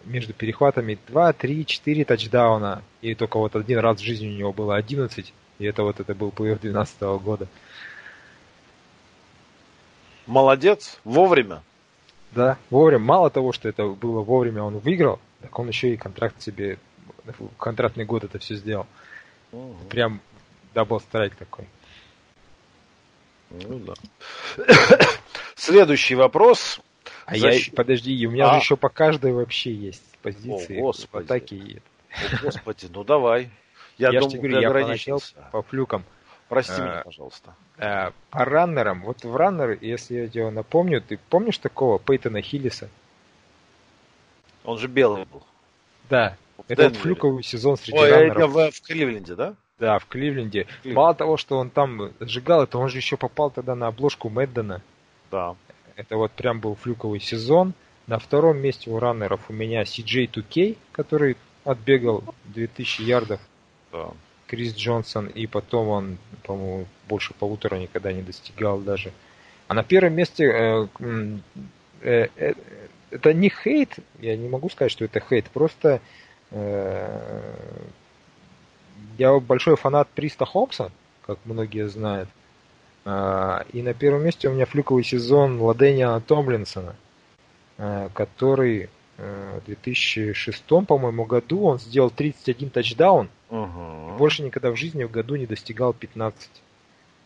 между 0.03 0.33
перехватами 0.33 0.99
2, 1.07 1.31
3, 1.31 1.65
4 1.65 2.03
тачдауна. 2.03 2.83
И 3.01 3.15
только 3.15 3.37
вот 3.37 3.55
один 3.55 3.79
раз 3.79 4.01
в 4.01 4.03
жизни 4.03 4.27
у 4.27 4.37
него 4.37 4.51
было 4.51 4.75
11. 4.75 5.33
И 5.59 5.65
это 5.65 5.83
вот 5.83 6.01
это 6.01 6.13
был 6.13 6.31
плей-офф 6.31 6.59
2012 6.59 7.01
года. 7.23 7.47
Молодец, 10.27 10.99
вовремя. 11.05 11.63
Да, 12.31 12.57
вовремя. 12.69 13.05
Мало 13.05 13.29
того, 13.29 13.53
что 13.53 13.69
это 13.69 13.87
было 13.87 14.19
вовремя, 14.19 14.61
он 14.63 14.79
выиграл, 14.79 15.21
так 15.39 15.57
он 15.57 15.69
еще 15.69 15.93
и 15.93 15.95
контракт 15.95 16.41
себе, 16.41 16.79
контрактный 17.57 18.03
год 18.03 18.25
это 18.25 18.39
все 18.39 18.55
сделал. 18.55 18.87
Угу. 19.53 19.85
Прям 19.89 20.19
double 20.73 20.99
strike 20.99 21.35
такой. 21.35 21.65
Ну 23.51 23.79
да. 23.79 23.93
Следующий 25.55 26.15
вопрос. 26.15 26.79
А 27.25 27.35
Защ... 27.35 27.69
я, 27.69 27.73
подожди, 27.73 28.27
у 28.27 28.31
меня 28.31 28.49
а? 28.49 28.53
же 28.53 28.59
еще 28.59 28.77
по 28.77 28.89
каждой 28.89 29.33
вообще 29.33 29.73
есть 29.73 30.03
позиции. 30.21 30.79
О, 30.79 30.81
господи. 30.81 31.23
В 31.23 31.25
атаке. 31.25 31.81
О, 32.11 32.43
господи, 32.43 32.87
ну 32.93 33.03
давай. 33.03 33.49
Я, 33.97 34.09
я 34.11 34.19
думаю, 34.19 34.41
говорю, 34.41 34.59
я 34.59 35.17
по 35.51 35.61
флюкам. 35.63 36.03
Прости 36.49 36.73
а, 36.77 36.81
меня, 36.81 37.01
пожалуйста. 37.03 37.55
А, 37.77 38.11
по 38.29 38.45
раннерам. 38.45 39.03
Вот 39.03 39.23
в 39.23 39.35
раннер, 39.35 39.77
если 39.81 40.15
я 40.15 40.27
тебе 40.27 40.49
напомню, 40.51 41.01
ты 41.01 41.17
помнишь 41.29 41.57
такого 41.57 41.97
Пейтона 41.97 42.41
Хиллиса? 42.41 42.89
Он 44.63 44.77
же 44.77 44.87
белый 44.87 45.25
был. 45.25 45.43
Да. 46.09 46.37
В 46.57 46.63
это 46.67 46.83
Денвере. 46.83 46.99
флюковый 46.99 47.43
сезон 47.43 47.77
среди 47.77 47.97
Ой, 47.97 48.11
раннеров. 48.11 48.37
Это 48.37 48.47
в, 48.47 48.71
в 48.71 48.81
Кливленде, 48.81 49.35
да? 49.35 49.55
Да, 49.79 49.99
в 49.99 50.05
Кливленде. 50.05 50.65
Кливленд. 50.65 50.95
Мало 50.95 51.15
того, 51.15 51.37
что 51.37 51.57
он 51.57 51.69
там 51.69 52.11
сжигал, 52.19 52.63
это 52.63 52.77
он 52.77 52.89
же 52.89 52.97
еще 52.97 53.17
попал 53.17 53.49
тогда 53.49 53.75
на 53.75 53.87
обложку 53.87 54.29
Мэддена. 54.29 54.81
Да. 55.31 55.55
Это 55.95 56.17
вот 56.17 56.31
прям 56.31 56.59
был 56.59 56.75
флюковый 56.75 57.19
сезон. 57.19 57.73
На 58.07 58.19
втором 58.19 58.57
месте 58.57 58.89
у 58.89 58.99
раннеров 58.99 59.49
у 59.49 59.53
меня 59.53 59.83
CJ2K, 59.83 60.77
который 60.91 61.37
отбегал 61.63 62.23
2000 62.45 63.01
ярдов. 63.01 63.39
Да. 63.91 64.09
Крис 64.47 64.75
Джонсон, 64.75 65.27
и 65.27 65.47
потом 65.47 65.87
он, 65.87 66.17
по-моему, 66.43 66.85
больше 67.07 67.33
полутора 67.33 67.77
никогда 67.77 68.13
не 68.13 68.21
достигал 68.21 68.79
даже. 68.79 69.11
А 69.67 69.73
на 69.73 69.83
первом 69.83 70.13
месте 70.13 70.45
э, 70.45 70.87
э, 72.01 72.27
э, 72.35 72.53
это 73.09 73.33
не 73.33 73.49
хейт, 73.49 73.95
я 74.19 74.37
не 74.37 74.47
могу 74.47 74.69
сказать, 74.69 74.91
что 74.91 75.05
это 75.05 75.19
хейт, 75.19 75.45
просто 75.49 75.99
э, 76.51 77.55
я 79.17 79.39
большой 79.39 79.75
фанат 79.77 80.07
Приста 80.09 80.45
Хопса, 80.45 80.91
как 81.25 81.39
многие 81.45 81.87
знают. 81.87 82.29
Э, 83.05 83.63
и 83.71 83.81
на 83.81 83.93
первом 83.93 84.23
месте 84.25 84.49
у 84.49 84.53
меня 84.53 84.65
флюковый 84.65 85.03
сезон 85.03 85.61
Ладения 85.61 86.19
Томлинсона, 86.19 86.95
э, 87.77 88.09
который 88.13 88.89
в 89.17 89.61
2006, 89.67 90.85
по-моему, 90.85 91.23
году 91.23 91.63
он 91.63 91.79
сделал 91.79 92.09
31 92.09 92.69
тачдаун, 92.69 93.29
Угу. 93.49 94.17
Больше 94.17 94.43
никогда 94.43 94.71
в 94.71 94.75
жизни 94.75 95.03
в 95.03 95.11
году 95.11 95.35
не 95.35 95.45
достигал 95.45 95.93
15. 95.93 96.49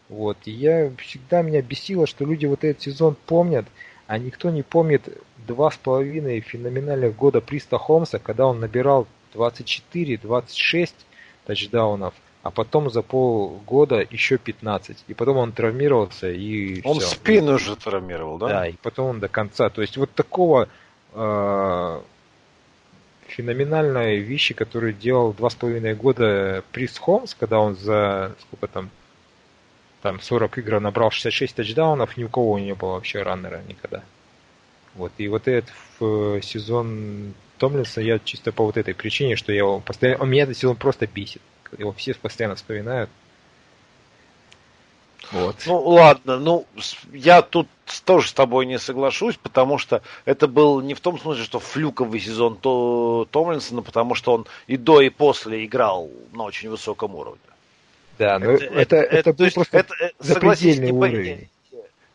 Вот. 0.09 0.37
И 0.45 0.51
я 0.51 0.91
всегда 0.97 1.41
меня 1.41 1.61
бесило, 1.61 2.07
что 2.07 2.25
люди 2.25 2.45
вот 2.45 2.63
этот 2.63 2.81
сезон 2.81 3.15
помнят, 3.25 3.65
а 4.07 4.17
никто 4.17 4.49
не 4.49 4.63
помнит 4.63 5.07
два 5.37 5.71
с 5.71 5.77
половиной 5.77 6.41
феноменальных 6.41 7.15
года 7.15 7.41
Приста 7.41 7.77
Холмса, 7.77 8.19
когда 8.19 8.47
он 8.47 8.59
набирал 8.59 9.07
24-26 9.33 10.93
тачдаунов, 11.45 12.13
а 12.41 12.51
потом 12.51 12.89
за 12.89 13.01
полгода 13.01 14.05
еще 14.09 14.37
15. 14.37 15.05
И 15.07 15.13
потом 15.13 15.37
он 15.37 15.51
травмировался 15.51 16.29
и 16.29 16.81
Он 16.85 16.99
все. 16.99 17.09
спину 17.09 17.55
уже 17.55 17.75
травмировал, 17.75 18.37
да? 18.37 18.47
Да, 18.47 18.67
и 18.67 18.73
потом 18.81 19.07
он 19.07 19.19
до 19.19 19.27
конца. 19.27 19.69
То 19.69 19.81
есть 19.81 19.97
вот 19.97 20.11
такого 20.11 20.69
э, 21.13 22.01
феноменальные 23.27 24.19
вещи, 24.19 24.53
которые 24.53 24.93
делал 24.93 25.33
два 25.33 25.49
с 25.49 25.55
половиной 25.55 25.95
года 25.95 26.63
Прис 26.71 26.97
Холмс, 26.97 27.35
когда 27.35 27.59
он 27.59 27.75
за 27.75 28.35
сколько 28.41 28.67
там 28.67 28.89
там 30.01 30.21
40 30.21 30.57
игр 30.59 30.79
набрал 30.79 31.11
66 31.11 31.55
тачдаунов, 31.55 32.15
ни 32.15 32.23
у 32.23 32.29
кого 32.29 32.57
не 32.57 32.73
было 32.73 32.93
вообще 32.93 33.21
раннера 33.21 33.61
никогда. 33.67 34.01
Вот. 34.95 35.11
И 35.17 35.27
вот 35.27 35.47
этот 35.49 35.69
в 35.99 36.41
сезон 36.41 37.33
Томлинса 37.57 37.99
я 37.99 38.19
чисто 38.19 38.53
по 38.53 38.63
вот 38.63 38.77
этой 38.77 38.93
причине, 38.93 39.35
что 39.35 39.51
я 39.51 39.59
его 39.59 39.81
постоянно... 39.81 40.23
Он 40.23 40.29
меня 40.29 40.43
этот 40.43 40.57
сезон 40.57 40.77
просто 40.77 41.05
бесит. 41.05 41.41
Его 41.77 41.91
все 41.93 42.13
постоянно 42.15 42.55
вспоминают. 42.55 43.09
Вот. 45.31 45.57
Ну 45.67 45.79
ладно, 45.81 46.39
ну 46.39 46.65
я 47.11 47.41
тут 47.41 47.67
тоже 48.05 48.29
с 48.29 48.33
тобой 48.33 48.65
не 48.65 48.79
соглашусь, 48.79 49.35
потому 49.35 49.77
что 49.77 50.01
это 50.25 50.47
был 50.47 50.81
не 50.81 50.95
в 50.95 51.01
том 51.01 51.19
смысле, 51.19 51.43
что 51.43 51.59
флюковый 51.59 52.19
сезон 52.19 52.57
то 52.57 53.27
Томлинсона, 53.29 53.83
потому 53.83 54.15
что 54.15 54.33
он 54.33 54.47
и 54.65 54.75
до, 54.75 55.01
и 55.01 55.09
после 55.09 55.65
играл 55.65 56.09
на 56.33 56.43
очень 56.43 56.69
высоком 56.69 57.15
уровне. 57.15 57.39
Да, 58.17 58.39
но 58.39 58.51
это, 58.51 58.65
это, 58.65 58.95
это, 58.95 59.15
это 59.15 59.33
был 59.33 59.51
просто 59.51 59.77
это, 59.77 59.93
запредельный 60.19 60.87
не 60.87 60.91
уровень. 60.91 61.49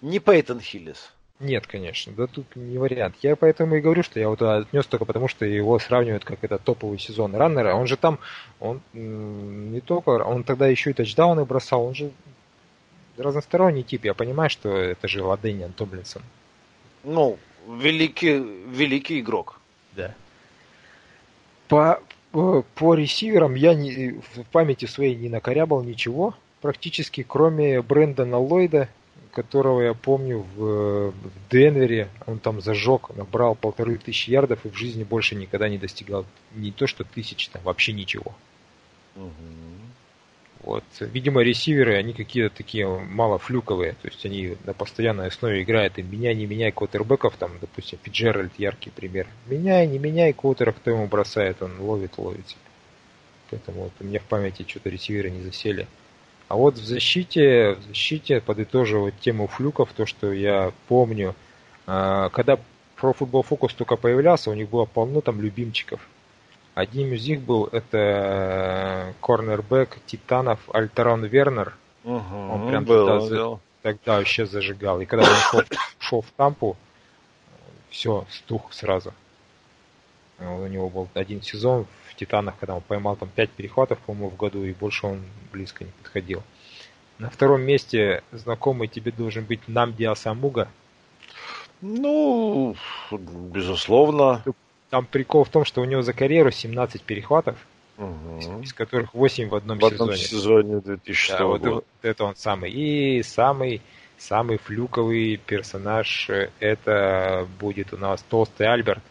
Не 0.01 0.19
Пейтон 0.19 0.61
Хиллис. 0.61 1.11
Нет, 1.41 1.67
конечно, 1.67 2.13
да 2.13 2.27
тут 2.27 2.55
не 2.55 2.79
вариант. 2.79 3.17
Я 3.23 3.35
поэтому 3.35 3.75
и 3.75 3.81
говорю, 3.81 4.05
что 4.05 4.21
я 4.21 4.29
вот 4.29 4.41
отнес 4.41 4.87
только 4.87 5.05
потому, 5.05 5.27
что 5.27 5.45
его 5.45 5.79
сравнивают 5.81 6.25
как 6.25 6.45
это 6.45 6.59
топовый 6.59 6.99
сезон 6.99 7.35
раннера. 7.35 7.75
Он 7.75 7.87
же 7.87 7.97
там, 7.97 8.21
он 8.61 8.81
не 8.93 9.81
только, 9.81 10.11
он 10.11 10.45
тогда 10.45 10.69
еще 10.69 10.91
и 10.91 10.93
тачдауны 10.93 11.45
бросал, 11.45 11.85
он 11.87 11.95
же 11.95 12.13
разносторонний 13.17 13.83
тип. 13.83 14.05
Я 14.05 14.15
понимаю, 14.15 14.49
что 14.49 14.77
это 14.77 15.09
же 15.09 15.25
Ладениан 15.25 15.73
Томлинсон. 15.73 16.23
Ну, 17.03 17.39
великий, 17.67 18.39
великий 18.39 19.21
игрок. 19.21 19.61
Да. 19.93 20.15
По, 21.67 22.01
по, 22.31 22.65
по 22.75 22.95
ресиверам 22.95 23.55
я 23.55 23.75
не, 23.75 24.21
в 24.35 24.45
памяти 24.53 24.87
своей 24.87 25.17
не 25.17 25.29
накорябал 25.29 25.83
ничего 25.83 26.35
практически, 26.61 27.23
кроме 27.23 27.83
Брэндона 27.83 28.39
Ллойда, 28.39 28.89
которого 29.35 29.83
я 29.83 29.95
помню 29.95 30.47
в, 30.57 31.11
в 31.11 31.49
Денвере. 31.51 32.09
Он 32.27 32.39
там 32.39 32.61
зажег, 32.61 33.11
набрал 33.17 33.55
полторы 33.55 33.99
тысячи 33.99 34.31
ярдов 34.31 34.65
и 34.65 34.71
в 34.71 34.77
жизни 34.77 35.05
больше 35.05 35.35
никогда 35.35 35.69
не 35.69 35.79
достигал 35.79 36.25
не 36.55 36.71
то 36.71 36.87
что 36.87 37.05
тысяч, 37.05 37.49
там 37.49 37.63
вообще 37.63 37.93
ничего. 37.93 38.35
Угу. 39.17 39.33
Вот. 40.65 40.85
Видимо, 41.01 41.43
ресиверы, 41.43 41.97
они 41.97 42.15
какие-то 42.15 42.57
такие 42.57 42.89
мало 42.89 43.39
флюковые, 43.39 43.93
то 44.01 44.09
есть 44.09 44.25
они 44.25 44.57
на 44.65 44.73
постоянной 44.73 45.27
основе 45.27 45.63
играют, 45.63 45.99
и 45.99 46.03
меняй, 46.03 46.35
не 46.35 46.47
меняй 46.47 46.73
квотербеков, 46.73 47.37
там, 47.37 47.51
допустим, 47.61 47.99
Фиджеральд 48.03 48.53
яркий 48.59 48.91
пример. 48.91 49.27
Меняй, 49.47 49.87
не 49.87 49.99
меняй 49.99 50.33
квотера, 50.33 50.73
кто 50.73 50.91
ему 50.91 51.07
бросает, 51.07 51.61
он 51.63 51.79
ловит, 51.81 52.17
ловит. 52.17 52.57
Поэтому 53.51 53.83
вот 53.83 53.93
у 54.01 54.05
меня 54.05 54.21
в 54.21 54.25
памяти 54.25 54.65
что-то 54.67 54.89
ресиверы 54.89 55.31
не 55.31 55.43
засели. 55.43 55.87
А 56.49 56.57
вот 56.57 56.75
в 56.75 56.85
защите, 56.85 57.77
в 57.81 57.89
защите, 57.89 58.41
подытоживать 58.41 59.19
тему 59.21 59.47
флюков, 59.47 59.93
то, 59.93 60.07
что 60.07 60.33
я 60.33 60.73
помню, 60.89 61.35
а, 61.87 62.29
когда 62.31 62.59
Pro 63.01 63.17
Football 63.17 63.47
Focus 63.49 63.75
только 63.77 63.97
появлялся, 63.97 64.51
у 64.51 64.55
них 64.55 64.69
было 64.69 64.85
полно 64.85 65.21
там 65.21 65.41
любимчиков. 65.41 66.01
Одним 66.75 67.13
из 67.13 67.27
них 67.27 67.41
был 67.41 67.67
это 67.67 69.15
корнербэк 69.21 69.99
Титанов 70.07 70.59
Альтерон 70.73 71.25
Вернер. 71.25 71.75
Угу, 72.05 72.37
Он 72.53 72.69
прям 72.69 72.85
был, 72.85 73.07
тогда, 73.07 73.21
за, 73.27 73.59
тогда 73.83 74.19
вообще 74.19 74.45
зажигал. 74.45 75.01
И 75.01 75.07
когда 75.07 75.25
он 75.29 75.37
шел, 75.37 75.63
шел 75.99 76.23
в 76.23 76.31
Тампу, 76.37 76.77
все, 77.91 78.27
стух 78.31 78.73
сразу. 78.73 79.15
У 80.39 80.67
него 80.67 80.89
был 80.89 81.09
один 81.15 81.43
сезон 81.43 81.87
в 82.09 82.15
Титанах, 82.17 82.59
когда 82.59 82.75
он 82.75 82.83
поймал 82.83 83.17
там 83.17 83.29
5 83.29 83.51
перехватов, 83.51 83.99
по-моему, 84.01 84.31
в 84.31 84.37
году, 84.37 84.65
и 84.65 84.73
больше 84.73 85.07
он 85.07 85.23
близко 85.53 85.85
не 85.85 85.91
подходил. 86.03 86.43
На 87.19 87.31
втором 87.31 87.63
месте 87.63 88.23
знакомый 88.33 88.89
тебе 88.89 89.13
должен 89.13 89.45
быть 89.45 89.61
Намди 89.69 90.05
Асамуга. 90.05 90.69
Ну, 91.81 92.75
безусловно. 93.11 94.43
Там 94.91 95.07
прикол 95.07 95.45
в 95.45 95.49
том, 95.49 95.65
что 95.65 95.81
у 95.81 95.85
него 95.85 96.03
за 96.03 96.13
карьеру 96.13 96.51
17 96.51 97.03
перехватов, 97.03 97.57
угу. 97.99 98.61
из 98.63 98.73
которых 98.73 99.15
8 99.15 99.49
в 99.49 99.55
одном 99.55 99.79
в 99.79 99.83
сезоне. 99.83 99.99
В 99.99 100.03
одном 100.03 100.17
сезоне 100.17 100.81
2006 100.81 101.39
да, 101.39 101.45
года. 101.45 101.71
Вот 101.71 101.87
это 102.03 102.25
он 102.25 102.37
самый. 102.37 102.71
И 102.71 103.23
самый, 103.23 103.81
самый 104.19 104.59
флюковый 104.59 105.37
персонаж 105.37 106.31
это 106.59 107.47
будет 107.61 107.93
у 107.93 107.97
нас 107.97 108.23
Толстый 108.29 108.67
Альберт. 108.67 109.03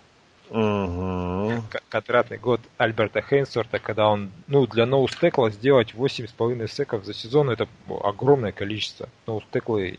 Угу. 0.54 1.64
Квадратный 1.90 2.38
год 2.38 2.62
Альберта 2.78 3.22
Хейнсорта, 3.22 3.80
когда 3.80 4.08
он, 4.08 4.30
ну, 4.48 4.68
для 4.68 4.86
ноустекла 4.86 5.50
сделать 5.50 5.94
8,5 5.96 6.68
секов 6.70 7.06
за 7.06 7.14
сезон, 7.14 7.50
это 7.50 7.68
огромное 8.04 8.52
количество. 8.52 9.10
Ноустеклы 9.26 9.98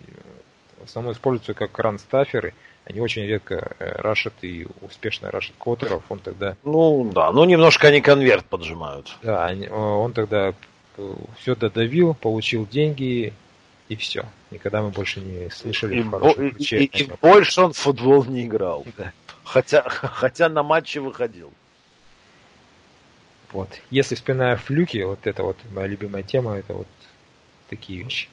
в 0.81 0.85
основном 0.85 1.13
используются 1.13 1.55
как 1.55 1.77
ранстаферы, 1.79 2.55
они 2.85 3.01
очень 3.01 3.23
редко 3.23 3.75
э, 3.79 3.97
рашат 3.97 4.35
и 4.43 4.67
успешно 4.83 5.31
рашат 5.31 5.55
квотеров, 5.59 6.03
он 6.09 6.19
тогда... 6.21 6.57
Ну, 6.63 7.11
да, 7.13 7.33
ну, 7.33 7.45
немножко 7.45 7.89
они 7.89 8.01
конверт 8.01 8.45
поджимают. 8.45 9.17
Да, 9.23 9.51
он 9.73 10.13
тогда 10.13 10.53
э, 10.99 11.15
все 11.41 11.57
додавил, 11.57 12.15
получил 12.15 12.67
деньги, 12.67 13.33
и 13.89 13.97
все. 13.97 14.27
Никогда 14.51 14.83
мы 14.83 14.91
больше 14.91 15.21
не 15.21 15.51
слышали 15.51 16.01
и, 16.01 16.03
хорошем 16.03 16.49
и, 16.49 16.65
и, 16.65 16.85
и 16.85 17.11
больше 17.21 17.63
он 17.63 17.73
в 17.73 17.79
футбол 17.79 18.25
не 18.25 18.45
играл. 18.45 18.85
Да. 18.97 19.13
Хотя, 19.45 19.83
хотя 19.89 20.49
на 20.49 20.63
матче 20.63 21.01
выходил. 21.01 21.53
Вот. 23.53 23.69
Если 23.91 24.17
вспоминая 24.17 24.57
флюки, 24.57 25.03
вот 25.03 25.27
это 25.27 25.45
вот 25.45 25.57
моя 25.71 25.87
любимая 25.87 26.25
тема, 26.25 26.57
это 26.57 26.75
вот 26.75 26.89
такие 27.71 28.03
вещи. 28.03 28.29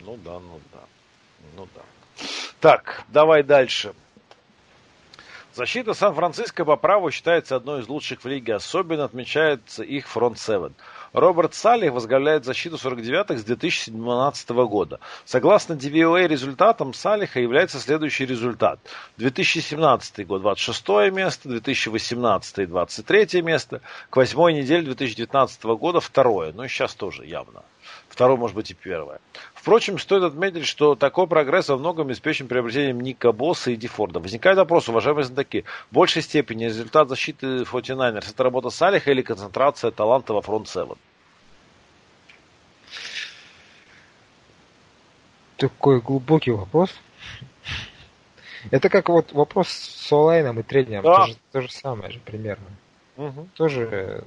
Ну 0.00 0.16
да, 0.24 0.38
ну 0.38 0.60
да. 0.72 0.80
Ну 1.56 1.68
да. 1.74 1.82
Так, 2.60 3.04
давай 3.08 3.42
дальше. 3.42 3.92
Защита 5.54 5.94
Сан-Франциско 5.94 6.64
по 6.64 6.76
праву 6.76 7.10
считается 7.10 7.56
одной 7.56 7.82
из 7.82 7.88
лучших 7.88 8.24
в 8.24 8.28
лиге. 8.28 8.54
Особенно 8.54 9.04
отмечается 9.04 9.82
их 9.82 10.06
фронт 10.06 10.38
7. 10.38 10.70
Роберт 11.16 11.54
Салли 11.54 11.88
возглавляет 11.88 12.44
защиту 12.44 12.76
49-х 12.76 13.38
с 13.38 13.44
2017 13.44 14.50
года. 14.50 15.00
Согласно 15.24 15.72
DVOA 15.72 16.26
результатам 16.26 16.92
Салиха 16.92 17.40
является 17.40 17.80
следующий 17.80 18.26
результат. 18.26 18.78
2017 19.16 20.26
год 20.26 20.42
26 20.42 20.88
место, 21.14 21.48
2018 21.48 22.68
23 22.68 23.40
место, 23.40 23.80
к 24.10 24.16
восьмой 24.18 24.52
неделе 24.52 24.82
2019 24.82 25.64
года 25.64 26.00
второе. 26.00 26.52
Ну 26.52 26.64
и 26.64 26.68
сейчас 26.68 26.94
тоже 26.94 27.24
явно. 27.24 27.62
Второе, 28.10 28.36
может 28.36 28.54
быть, 28.54 28.70
и 28.70 28.74
первое. 28.74 29.20
Впрочем, 29.54 29.98
стоит 29.98 30.22
отметить, 30.22 30.66
что 30.66 30.96
такой 30.96 31.26
прогресс 31.26 31.68
во 31.68 31.78
многом 31.78 32.08
обеспечен 32.08 32.46
приобретением 32.46 33.00
Ника 33.00 33.32
Босса 33.32 33.70
и 33.70 33.76
Дефорда. 33.76 34.20
Возникает 34.20 34.58
вопрос, 34.58 34.90
уважаемые 34.90 35.24
знатоки, 35.24 35.64
в 35.90 35.94
большей 35.94 36.20
степени 36.20 36.66
результат 36.66 37.08
защиты 37.08 37.62
49ers 37.62 38.30
это 38.30 38.42
работа 38.42 38.68
Салиха 38.68 39.10
или 39.10 39.22
концентрация 39.22 39.90
таланта 39.92 40.34
во 40.34 40.42
фронт 40.42 40.68
7? 40.68 40.88
Такой 45.56 46.00
глубокий 46.00 46.50
вопрос. 46.50 46.90
Это 48.70 48.88
как 48.88 49.08
вот 49.08 49.32
вопрос 49.32 49.68
с 49.68 50.12
онлайном 50.12 50.60
и 50.60 50.62
тренером. 50.62 51.04
Да. 51.04 51.16
То, 51.16 51.26
же, 51.26 51.36
то 51.52 51.60
же 51.62 51.70
самое 51.70 52.10
же 52.10 52.20
примерно. 52.20 52.66
Угу. 53.16 53.48
Тоже 53.54 54.24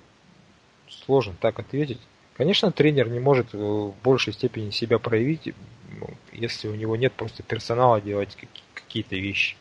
сложно 0.88 1.36
так 1.39 1.59
ответить. 1.59 1.99
Конечно, 2.36 2.71
тренер 2.71 3.09
не 3.09 3.19
может 3.19 3.53
в 3.53 3.93
большей 4.03 4.34
степени 4.34 4.69
себя 4.69 4.97
проявить, 4.97 5.53
ну, 5.99 6.09
если 6.32 6.69
у 6.69 6.75
него 6.75 6.95
нет 6.95 7.13
просто 7.13 7.43
персонала 7.43 7.99
делать 7.99 8.38
какие-то 8.73 9.15
вещи. 9.15 9.57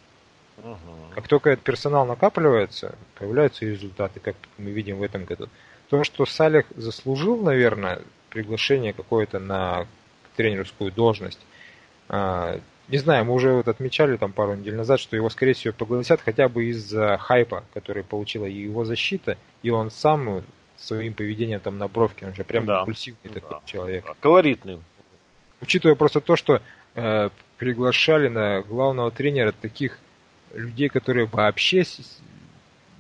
Угу. 0.59 1.15
Как 1.15 1.29
только 1.29 1.51
этот 1.51 1.65
персонал 1.65 2.07
накапливается, 2.07 2.95
появляются 3.19 3.65
результаты, 3.65 4.21
как 4.21 4.37
мы 4.59 4.71
видим 4.71 4.99
в 4.99 5.03
этом 5.03 5.25
году. 5.25 5.49
То, 5.89 6.05
что 6.05 6.25
Салих 6.25 6.67
заслужил, 6.77 7.43
наверное, 7.43 8.03
приглашение 8.31 8.93
какое-то 8.93 9.39
на 9.39 9.87
тренерскую 10.37 10.93
должность, 10.93 11.41
не 12.11 12.99
знаю, 12.99 13.25
мы 13.27 13.35
уже 13.35 13.53
вот 13.53 13.69
отмечали 13.69 14.17
там 14.17 14.33
пару 14.33 14.55
недель 14.55 14.75
назад, 14.75 14.99
что 14.99 15.15
его, 15.15 15.29
скорее 15.29 15.53
всего, 15.53 15.75
пригласят 15.75 16.21
хотя 16.25 16.49
бы 16.49 16.67
из-за 16.67 17.19
хайпа, 17.19 17.65
который 17.75 18.03
получила 18.03 18.47
и 18.47 18.63
его 18.63 18.85
защита, 18.85 19.37
и 19.63 19.71
он 19.71 19.91
сам 19.91 20.43
своим 20.79 21.13
поведением 21.13 21.61
там 21.61 21.77
на 21.77 21.89
бровке. 21.89 22.27
Он 22.27 22.35
же 22.35 22.45
прям 22.45 22.65
да. 22.65 22.81
импульсивный 22.81 23.19
да. 23.25 23.41
такой 23.41 23.59
человек. 23.67 24.05
Колоритный. 24.21 24.81
Учитывая 25.61 25.97
просто 25.97 26.21
то, 26.21 26.37
что 26.37 26.63
э, 26.95 27.31
приглашали 27.59 28.29
на 28.29 28.63
главного 28.63 29.11
тренера 29.11 29.53
таких 29.53 29.99
людей, 30.55 30.89
которые 30.89 31.27
вообще 31.27 31.85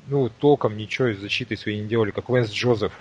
ну, 0.09 0.29
толком 0.29 0.77
ничего 0.77 1.09
из 1.09 1.19
защиты 1.19 1.57
своей 1.57 1.81
не 1.81 1.89
делали, 1.89 2.11
как 2.11 2.29
Венс 2.29 2.51
Джозеф. 2.51 2.93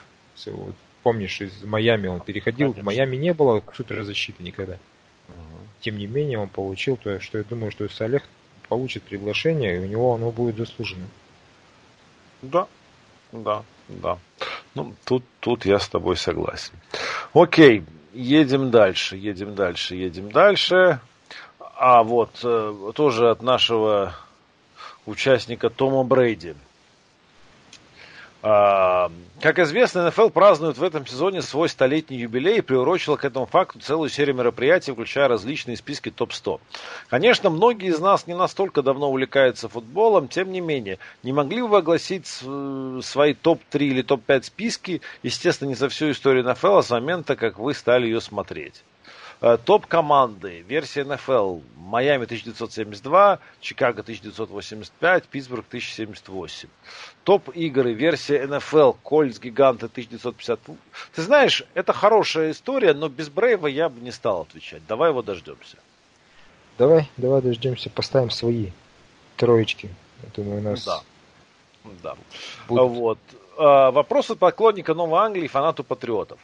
Вот, 0.45 0.75
помнишь, 1.03 1.41
из 1.41 1.63
Майами 1.63 2.07
он 2.07 2.19
переходил. 2.19 2.73
Конечно. 2.73 2.83
В 2.83 2.85
Майами 2.85 3.15
не 3.15 3.33
было 3.33 3.63
суперзащиты 3.73 4.43
никогда. 4.43 4.77
Тем 5.81 5.97
не 5.97 6.07
менее, 6.07 6.39
он 6.39 6.49
получил 6.49 6.97
то, 6.97 7.19
что 7.19 7.37
я 7.37 7.43
думаю, 7.43 7.71
что 7.71 7.83
если 7.83 8.03
Олег 8.03 8.23
получит 8.67 9.03
приглашение, 9.03 9.75
и 9.75 9.79
у 9.79 9.85
него 9.85 10.15
оно 10.15 10.31
будет 10.31 10.57
заслужено. 10.57 11.05
Да, 12.41 12.67
да, 13.31 13.63
да. 13.87 14.17
Ну, 14.75 14.93
тут, 15.05 15.23
тут 15.39 15.65
я 15.65 15.79
с 15.79 15.87
тобой 15.87 16.17
согласен. 16.17 16.73
Окей, 17.33 17.83
едем 18.13 18.71
дальше, 18.71 19.17
едем 19.17 19.55
дальше, 19.55 19.95
едем 19.95 20.31
дальше. 20.31 20.99
А 21.59 22.03
вот 22.03 22.31
э, 22.43 22.91
тоже 22.95 23.29
от 23.29 23.41
нашего 23.41 24.15
участника 25.05 25.69
Тома 25.69 26.03
Брейди– 26.03 26.55
как 28.41 29.59
известно, 29.59 30.07
НФЛ 30.07 30.29
празднует 30.29 30.77
в 30.77 30.83
этом 30.83 31.05
сезоне 31.07 31.41
свой 31.41 31.69
столетний 31.69 32.17
юбилей 32.17 32.59
и 32.59 32.61
приурочила 32.61 33.15
к 33.15 33.25
этому 33.25 33.45
факту 33.45 33.79
целую 33.79 34.09
серию 34.09 34.35
мероприятий, 34.35 34.91
включая 34.91 35.27
различные 35.27 35.75
списки 35.75 36.11
топ-100. 36.11 36.59
Конечно, 37.09 37.49
многие 37.49 37.89
из 37.89 37.99
нас 37.99 38.27
не 38.27 38.35
настолько 38.35 38.81
давно 38.83 39.09
увлекаются 39.09 39.69
футболом, 39.69 40.27
тем 40.27 40.51
не 40.51 40.61
менее, 40.61 40.99
не 41.23 41.33
могли 41.33 41.61
бы 41.61 41.67
вы 41.67 41.77
огласить 41.77 42.27
свои 42.27 43.33
топ-3 43.33 43.79
или 43.79 44.01
топ-5 44.03 44.43
списки, 44.43 45.01
естественно, 45.23 45.69
не 45.69 45.75
за 45.75 45.89
всю 45.89 46.11
историю 46.11 46.47
НФЛ, 46.49 46.77
а 46.77 46.83
с 46.83 46.89
момента, 46.91 47.35
как 47.35 47.57
вы 47.57 47.73
стали 47.73 48.05
ее 48.05 48.21
смотреть. 48.21 48.83
Э, 49.39 49.57
топ-команды. 49.63 50.61
Версия 50.67 51.03
НФЛ. 51.03 51.59
Майами 51.75 52.25
1972, 52.25 53.39
Чикаго 53.61 54.01
1985, 54.01 55.23
Питтсбург 55.25 55.65
1078. 55.67 56.69
Топ-игры. 57.23 57.93
Версия 57.93 58.45
НФЛ. 58.47 58.93
Кольц 59.03 59.39
Гиганты 59.39 59.85
1950. 59.85 60.59
Ты 61.13 61.21
знаешь, 61.21 61.63
это 61.75 61.93
хорошая 61.93 62.51
история, 62.51 62.93
но 62.93 63.09
без 63.09 63.29
Брейва 63.29 63.67
я 63.67 63.89
бы 63.89 64.01
не 64.01 64.11
стал 64.11 64.41
отвечать. 64.41 64.81
Давай 64.87 65.11
его 65.11 65.21
дождемся. 65.21 65.77
Давай, 66.77 67.09
давай 67.17 67.41
дождемся, 67.41 67.89
поставим 67.89 68.29
свои 68.29 68.71
троечки. 69.35 69.89
Думаю, 70.35 70.59
у 70.59 70.63
нас... 70.63 70.83
Да. 70.83 71.01
Да. 72.03 72.15
Будут. 72.67 72.91
Вот. 72.91 73.19
Э, 73.57 73.91
вопрос 73.91 74.31
от 74.31 74.39
поклонника 74.39 74.93
Новой 74.93 75.19
Англии, 75.21 75.47
фанату 75.47 75.83
патриотов. 75.83 76.39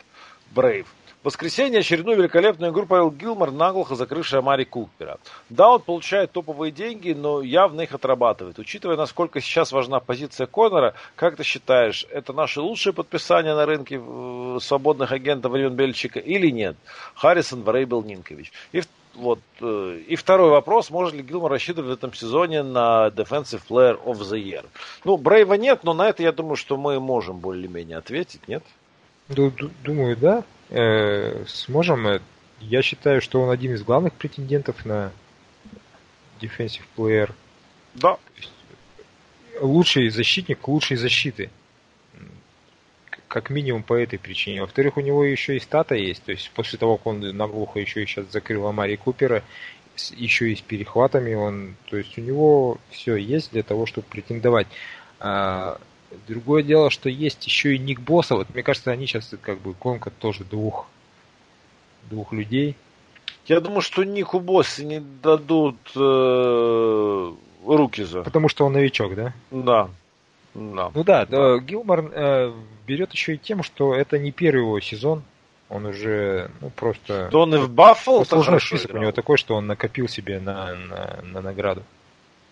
Брейв. 0.51 0.87
Воскресенье 1.23 1.79
очередную 1.79 2.17
великолепную 2.17 2.73
игру 2.73 2.85
провел 2.85 3.09
Гилмор, 3.09 3.51
наглухо 3.51 3.95
закрывший 3.95 4.39
Амари 4.39 4.65
Купера. 4.65 5.19
Да, 5.49 5.71
он 5.71 5.81
получает 5.81 6.31
топовые 6.31 6.71
деньги, 6.71 7.13
но 7.13 7.41
явно 7.41 7.81
их 7.81 7.93
отрабатывает. 7.93 8.59
Учитывая, 8.59 8.97
насколько 8.97 9.39
сейчас 9.39 9.71
важна 9.71 10.01
позиция 10.01 10.47
Конора, 10.47 10.95
как 11.15 11.37
ты 11.37 11.43
считаешь, 11.43 12.05
это 12.11 12.33
наше 12.33 12.59
лучшее 12.59 12.91
подписание 12.91 13.55
на 13.55 13.65
рынке 13.65 14.01
э, 14.03 14.57
свободных 14.61 15.13
агентов 15.13 15.53
времен 15.53 15.73
Бельчика 15.73 16.19
или 16.19 16.49
нет? 16.49 16.75
Харрисон, 17.15 17.63
Варейбел, 17.63 18.03
Нинкович. 18.03 18.51
И 18.73 18.81
вот. 19.15 19.39
Э, 19.61 19.99
и 20.05 20.15
второй 20.17 20.49
вопрос, 20.49 20.89
может 20.89 21.13
ли 21.13 21.23
Гилмор 21.23 21.51
рассчитывать 21.51 21.89
в 21.89 21.93
этом 21.93 22.13
сезоне 22.13 22.63
на 22.63 23.07
Defensive 23.07 23.61
Player 23.69 23.97
of 24.03 24.19
the 24.19 24.41
Year? 24.41 24.65
Ну, 25.05 25.17
Брейва 25.17 25.53
нет, 25.53 25.83
но 25.83 25.93
на 25.93 26.09
это 26.09 26.21
я 26.21 26.33
думаю, 26.33 26.57
что 26.57 26.75
мы 26.75 26.99
можем 26.99 27.37
более-менее 27.37 27.97
ответить, 27.97 28.47
нет? 28.47 28.63
Думаю, 29.29 30.17
да 30.17 30.43
э, 30.69 31.45
сможем. 31.47 32.07
Э, 32.07 32.19
я 32.59 32.81
считаю, 32.81 33.21
что 33.21 33.41
он 33.41 33.49
один 33.49 33.73
из 33.73 33.83
главных 33.83 34.13
претендентов 34.13 34.85
на 34.85 35.11
defensive 36.41 36.83
player. 36.97 37.31
Да. 37.93 38.17
Лучший 39.61 40.09
защитник 40.09 40.67
лучшей 40.67 40.97
защиты. 40.97 41.49
как 43.27 43.49
минимум 43.49 43.81
по 43.81 43.95
этой 43.95 44.19
причине. 44.19 44.61
Во-вторых, 44.61 44.97
у 44.97 45.01
него 45.01 45.23
еще 45.23 45.57
и 45.57 45.59
стата 45.59 45.95
есть. 45.95 46.23
То 46.23 46.31
есть 46.31 46.51
после 46.51 46.77
того, 46.77 46.97
как 46.97 47.07
он 47.07 47.35
наглухо 47.35 47.79
еще 47.79 48.03
и 48.03 48.05
сейчас 48.05 48.31
закрыл 48.31 48.67
Амари 48.67 48.95
Купера, 48.95 49.43
еще 50.15 50.51
и 50.51 50.55
с 50.55 50.61
перехватами 50.61 51.33
он, 51.33 51.75
то 51.89 51.97
есть 51.97 52.17
у 52.17 52.21
него 52.21 52.77
все 52.89 53.15
есть 53.15 53.51
для 53.51 53.63
того, 53.63 53.85
чтобы 53.85 54.07
претендовать. 54.07 54.67
Другое 56.27 56.63
дело, 56.63 56.89
что 56.89 57.09
есть 57.09 57.45
еще 57.45 57.75
и 57.75 57.79
Ник 57.79 57.99
Босса. 57.99 58.35
Вот 58.35 58.49
мне 58.53 58.63
кажется, 58.63 58.91
они 58.91 59.05
сейчас 59.07 59.31
как 59.41 59.59
бы 59.59 59.73
гонка 59.73 60.09
тоже 60.09 60.43
двух 60.43 60.87
двух 62.09 62.33
людей. 62.33 62.75
Я 63.45 63.59
думаю, 63.59 63.81
что 63.81 64.03
Нику 64.03 64.39
Босса 64.39 64.85
не 64.85 65.01
дадут 65.01 65.75
э, 65.95 67.33
руки 67.65 68.03
за. 68.03 68.21
Потому 68.21 68.47
что 68.47 68.65
он 68.65 68.73
новичок, 68.73 69.15
да? 69.15 69.33
Да. 69.51 69.89
Да. 70.53 70.91
Ну 70.93 71.03
да, 71.03 71.25
да. 71.25 71.57
Гилмор 71.57 72.11
э, 72.13 72.53
берет 72.87 73.11
еще 73.11 73.35
и 73.35 73.37
тем, 73.37 73.63
что 73.63 73.93
это 73.93 74.17
не 74.17 74.31
первый 74.31 74.61
его 74.61 74.79
сезон. 74.79 75.23
Он 75.69 75.87
уже, 75.87 76.51
ну, 76.61 76.69
просто... 76.69 77.29
То 77.31 77.41
он 77.41 77.55
и 77.55 77.57
в 77.57 77.69
Баффало 77.69 78.19
Послужной 78.19 78.61
список 78.61 78.91
играл. 78.91 78.99
у 78.99 79.01
него 79.01 79.11
такой, 79.11 79.37
что 79.37 79.55
он 79.55 79.65
накопил 79.65 80.07
себе 80.07 80.39
на, 80.39 80.75
на, 80.75 81.19
на 81.23 81.41
награду. 81.41 81.81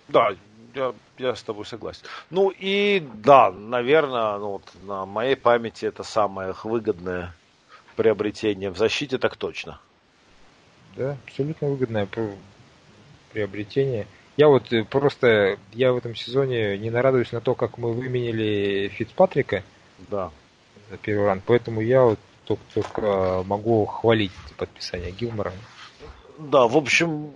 Да, 0.08 0.32
я, 0.76 0.94
я 1.18 1.36
с 1.36 1.44
тобой 1.44 1.66
согласен. 1.66 2.04
Ну 2.30 2.50
и 2.50 3.06
да, 3.16 3.52
наверное, 3.52 4.38
ну, 4.38 4.52
вот, 4.52 4.64
на 4.84 5.06
моей 5.06 5.36
памяти 5.36 5.86
это 5.86 6.04
самое 6.04 6.54
выгодное 6.64 7.34
приобретение 7.96 8.70
в 8.70 8.78
защите, 8.78 9.18
так 9.18 9.36
точно. 9.38 9.80
Да, 10.96 11.18
абсолютно 11.26 11.68
выгодное 11.68 12.08
приобретение. 13.32 14.08
Я 14.38 14.48
вот 14.48 14.72
э, 14.74 14.84
просто, 14.84 15.58
я 15.74 15.94
в 15.94 15.98
этом 15.98 16.16
сезоне 16.16 16.78
не 16.78 16.90
нарадуюсь 16.90 17.32
на 17.32 17.42
то, 17.42 17.54
как 17.54 17.78
мы 17.78 17.94
выменили 17.94 18.90
Фицпатрика. 18.90 19.64
Да. 20.10 20.32
За 20.90 20.98
первый 20.98 21.26
ран. 21.26 21.42
Поэтому 21.46 21.82
я 21.82 22.04
вот 22.04 22.20
только, 22.46 22.64
только 22.74 23.44
могу 23.46 23.86
хвалить 23.86 24.32
подписание 24.58 25.12
Гилмора. 25.12 25.54
Да, 26.38 26.68
в 26.68 26.76
общем, 26.76 27.32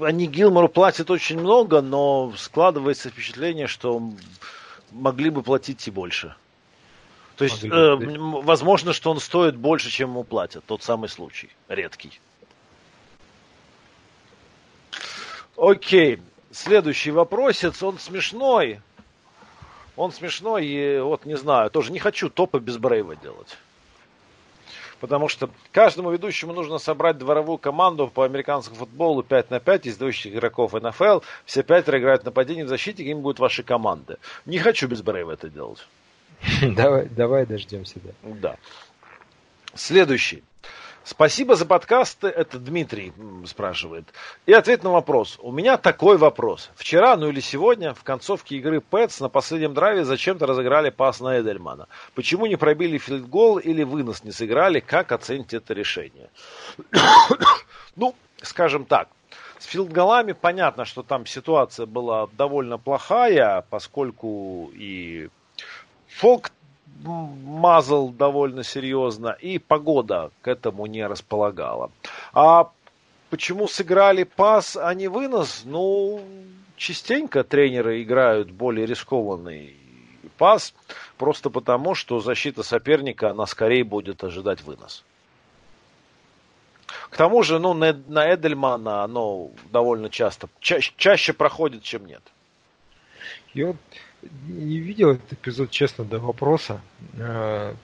они 0.00 0.26
Гилмору 0.26 0.68
платят 0.68 1.10
очень 1.10 1.38
много, 1.38 1.80
но 1.80 2.32
складывается 2.36 3.10
впечатление, 3.10 3.66
что 3.66 4.02
могли 4.90 5.30
бы 5.30 5.42
платить 5.42 5.86
и 5.88 5.90
больше. 5.90 6.34
То 7.36 7.44
есть, 7.44 7.64
э, 7.64 7.96
возможно, 7.96 8.92
что 8.92 9.10
он 9.12 9.20
стоит 9.20 9.56
больше, 9.56 9.90
чем 9.90 10.10
ему 10.10 10.24
платят. 10.24 10.64
Тот 10.66 10.82
самый 10.82 11.08
случай. 11.08 11.50
Редкий. 11.68 12.20
Окей. 15.56 16.20
Следующий 16.50 17.12
вопросец. 17.12 17.82
Он 17.82 17.98
смешной. 17.98 18.80
Он 19.94 20.12
смешной 20.12 20.66
и 20.66 21.00
вот 21.00 21.26
не 21.26 21.36
знаю, 21.36 21.70
тоже 21.70 21.90
не 21.90 21.98
хочу 21.98 22.30
топы 22.30 22.60
без 22.60 22.78
Брейва 22.78 23.16
делать. 23.16 23.58
Потому 25.00 25.28
что 25.28 25.50
каждому 25.72 26.10
ведущему 26.10 26.52
нужно 26.52 26.78
собрать 26.78 27.18
дворовую 27.18 27.58
команду 27.58 28.08
по 28.08 28.24
американскому 28.24 28.78
футболу 28.78 29.22
5 29.22 29.50
на 29.50 29.60
5 29.60 29.86
из 29.86 29.96
двоих 29.96 30.26
игроков 30.26 30.72
НФЛ. 30.72 31.20
Все 31.44 31.62
пятеро 31.62 31.98
играют 31.98 32.22
в 32.22 32.24
нападении 32.24 32.64
в 32.64 32.68
защите, 32.68 33.04
какими 33.04 33.20
будут 33.20 33.38
ваши 33.38 33.62
команды. 33.62 34.16
Не 34.46 34.58
хочу 34.58 34.88
без 34.88 35.02
Брейва 35.02 35.32
это 35.32 35.48
делать. 35.48 35.86
Давай, 36.62 37.06
давай 37.06 37.46
дождемся, 37.46 37.98
да. 38.02 38.12
Да. 38.22 38.56
Следующий. 39.74 40.44
Спасибо 41.08 41.56
за 41.56 41.64
подкасты, 41.64 42.28
это 42.28 42.58
Дмитрий 42.58 43.14
спрашивает. 43.46 44.12
И 44.44 44.52
ответ 44.52 44.82
на 44.82 44.90
вопрос. 44.90 45.38
У 45.40 45.50
меня 45.50 45.78
такой 45.78 46.18
вопрос. 46.18 46.68
Вчера, 46.76 47.16
ну 47.16 47.30
или 47.30 47.40
сегодня, 47.40 47.94
в 47.94 48.04
концовке 48.04 48.56
игры 48.56 48.82
Пэтс 48.82 49.18
на 49.20 49.30
последнем 49.30 49.72
драйве 49.72 50.04
зачем-то 50.04 50.44
разыграли 50.44 50.90
пас 50.90 51.20
на 51.20 51.40
Эдельмана. 51.40 51.88
Почему 52.14 52.44
не 52.44 52.56
пробили 52.56 52.98
филдгол 52.98 53.56
или 53.56 53.84
вынос 53.84 54.22
не 54.22 54.32
сыграли? 54.32 54.80
Как 54.80 55.10
оцените 55.10 55.56
это 55.56 55.72
решение? 55.72 56.28
ну, 57.96 58.14
скажем 58.42 58.84
так. 58.84 59.08
С 59.58 59.64
филдголами 59.64 60.32
понятно, 60.32 60.84
что 60.84 61.02
там 61.02 61.24
ситуация 61.24 61.86
была 61.86 62.26
довольно 62.36 62.76
плохая, 62.76 63.64
поскольку 63.70 64.70
и 64.74 65.30
Фолк 66.08 66.50
мазал 67.04 68.10
довольно 68.10 68.64
серьезно, 68.64 69.36
и 69.40 69.58
погода 69.58 70.30
к 70.42 70.48
этому 70.48 70.86
не 70.86 71.06
располагала. 71.06 71.90
А 72.32 72.70
почему 73.30 73.68
сыграли 73.68 74.24
пас, 74.24 74.76
а 74.76 74.92
не 74.94 75.08
вынос? 75.08 75.62
Ну, 75.64 76.20
частенько 76.76 77.44
тренеры 77.44 78.02
играют 78.02 78.50
более 78.50 78.86
рискованный 78.86 79.76
пас, 80.38 80.74
просто 81.16 81.50
потому, 81.50 81.94
что 81.94 82.20
защита 82.20 82.62
соперника, 82.62 83.30
она 83.30 83.46
скорее 83.46 83.84
будет 83.84 84.24
ожидать 84.24 84.62
вынос. 84.62 85.04
К 87.10 87.16
тому 87.16 87.42
же, 87.42 87.58
ну, 87.58 87.74
на, 87.74 87.92
на 87.92 88.34
Эдельмана 88.34 89.02
оно 89.02 89.50
довольно 89.70 90.10
часто, 90.10 90.48
ча- 90.60 90.80
чаще 90.80 91.32
проходит, 91.32 91.82
чем 91.82 92.06
нет. 92.06 92.22
Я 93.54 93.74
не 94.22 94.78
видел 94.78 95.10
этот 95.10 95.32
эпизод, 95.32 95.70
честно, 95.70 96.04
до 96.04 96.18
вопроса. 96.18 96.80
Э, 97.14 97.74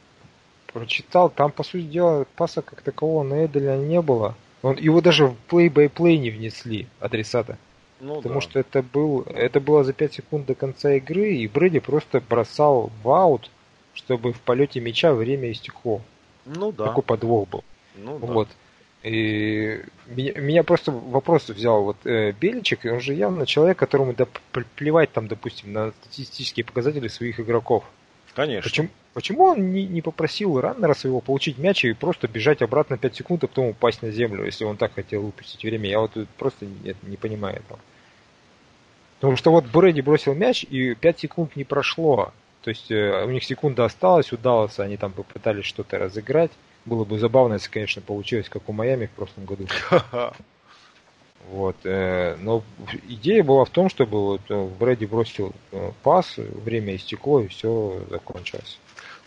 прочитал, 0.72 1.30
там, 1.30 1.52
по 1.52 1.62
сути 1.62 1.84
дела, 1.84 2.26
паса 2.36 2.62
как 2.62 2.82
такового 2.82 3.22
на 3.22 3.46
Эделя 3.46 3.76
не 3.76 4.00
было. 4.02 4.34
Он, 4.62 4.76
его 4.76 5.00
даже 5.00 5.26
в 5.26 5.36
play-by-play 5.48 6.16
не 6.16 6.30
внесли 6.30 6.86
адресата. 7.00 7.58
Ну, 8.00 8.16
потому 8.16 8.36
да. 8.36 8.40
что 8.40 8.58
это, 8.58 8.82
был, 8.82 9.22
это 9.22 9.60
было 9.60 9.84
за 9.84 9.92
5 9.92 10.14
секунд 10.14 10.46
до 10.46 10.54
конца 10.54 10.94
игры, 10.94 11.34
и 11.34 11.46
Брэди 11.46 11.78
просто 11.78 12.20
бросал 12.20 12.90
в 13.02 13.10
аут, 13.10 13.50
чтобы 13.94 14.32
в 14.32 14.40
полете 14.40 14.80
мяча 14.80 15.14
время 15.14 15.52
истекло. 15.52 16.00
Ну 16.44 16.72
да. 16.72 16.86
Такой 16.86 17.02
подвох 17.02 17.48
был. 17.48 17.64
Ну, 17.96 18.16
вот. 18.16 18.48
Да. 18.48 18.54
И 19.04 19.82
меня, 20.06 20.32
меня 20.40 20.62
просто 20.62 20.90
вопрос 20.90 21.50
взял 21.50 21.84
вот 21.84 21.98
э, 22.06 22.32
Беличек, 22.32 22.86
он 22.86 23.00
же 23.00 23.12
явно 23.12 23.44
человек, 23.44 23.78
которому 23.78 24.14
да, 24.14 24.26
плевать 24.76 25.12
там, 25.12 25.28
допустим, 25.28 25.74
на 25.74 25.92
статистические 25.92 26.64
показатели 26.64 27.08
своих 27.08 27.38
игроков. 27.38 27.84
Конечно. 28.34 28.62
Почему, 28.62 28.88
почему 29.12 29.44
он 29.44 29.72
не, 29.72 29.86
не 29.86 30.00
попросил 30.00 30.58
раннера 30.58 30.94
своего 30.94 31.20
получить 31.20 31.58
мяч 31.58 31.84
и 31.84 31.92
просто 31.92 32.28
бежать 32.28 32.62
обратно 32.62 32.96
5 32.96 33.14
секунд, 33.14 33.44
а 33.44 33.46
потом 33.46 33.66
упасть 33.66 34.00
на 34.00 34.10
землю, 34.10 34.46
если 34.46 34.64
он 34.64 34.78
так 34.78 34.94
хотел 34.94 35.20
выпустить 35.20 35.62
время? 35.62 35.90
Я 35.90 36.00
вот 36.00 36.12
просто 36.38 36.64
не, 36.64 36.96
не 37.02 37.18
понимаю 37.18 37.56
этого. 37.56 37.80
Потому 39.20 39.36
что 39.36 39.50
вот 39.50 39.66
Брэди 39.66 40.00
бросил 40.00 40.34
мяч, 40.34 40.64
и 40.64 40.94
5 40.94 41.20
секунд 41.20 41.56
не 41.56 41.64
прошло. 41.64 42.32
То 42.62 42.70
есть 42.70 42.90
э, 42.90 43.24
у 43.26 43.30
них 43.30 43.44
секунда 43.44 43.84
осталась, 43.84 44.32
удалось, 44.32 44.78
они 44.78 44.96
там 44.96 45.12
попытались 45.12 45.66
что-то 45.66 45.98
разыграть. 45.98 46.52
Было 46.84 47.04
бы 47.04 47.18
забавно, 47.18 47.54
если, 47.54 47.70
конечно, 47.70 48.02
получилось, 48.02 48.48
как 48.48 48.68
у 48.68 48.72
Майами 48.72 49.06
в 49.06 49.10
прошлом 49.10 49.44
году. 49.44 49.66
Вот. 51.50 51.76
Э, 51.84 52.36
но 52.40 52.62
идея 53.06 53.44
была 53.44 53.66
в 53.66 53.70
том, 53.70 53.90
чтобы 53.90 54.18
вот 54.18 54.40
э, 54.48 54.64
Брэди 54.78 55.04
бросил 55.04 55.52
э, 55.72 55.90
пас, 56.02 56.36
время 56.38 56.96
истекло, 56.96 57.40
и 57.40 57.48
все 57.48 58.00
закончилось. 58.08 58.78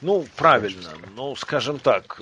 Ну, 0.02 0.26
правильно. 0.36 0.90
Ну, 1.16 1.36
скажем 1.36 1.78
так, 1.78 2.20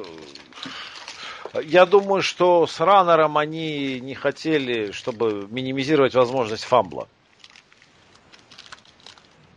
я 1.63 1.85
думаю, 1.85 2.21
что 2.21 2.67
с 2.67 2.79
раннером 2.79 3.37
они 3.37 3.99
не 3.99 4.15
хотели, 4.15 4.91
чтобы 4.91 5.47
минимизировать 5.49 6.13
возможность 6.13 6.63
фамбла. 6.63 7.07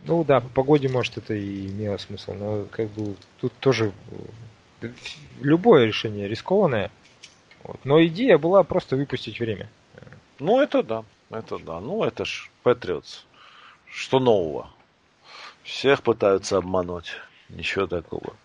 Ну 0.05 0.23
да, 0.23 0.39
по 0.39 0.49
погоде, 0.49 0.87
может, 0.87 1.17
это 1.17 1.33
и 1.33 1.67
имело 1.67 1.97
смысл, 1.97 2.33
но 2.33 2.65
как 2.71 2.87
бы 2.89 3.15
тут 3.41 3.53
тоже 3.59 3.91
любое 5.41 5.85
решение 5.85 6.27
рискованное. 6.27 6.91
Вот. 7.63 7.79
Но 7.83 8.03
идея 8.05 8.37
была 8.37 8.63
просто 8.63 8.95
выпустить 8.95 9.39
время. 9.39 9.69
Ну, 10.39 10.61
это 10.61 10.83
да. 10.83 11.03
Это 11.29 11.57
да. 11.59 11.79
Ну, 11.79 12.03
это 12.03 12.25
ж 12.25 12.49
Патриотс. 12.63 13.25
Что 13.85 14.19
нового? 14.19 14.69
Всех 15.63 16.01
пытаются 16.01 16.57
обмануть. 16.57 17.11
Ничего 17.49 17.87
такого. 17.87 18.35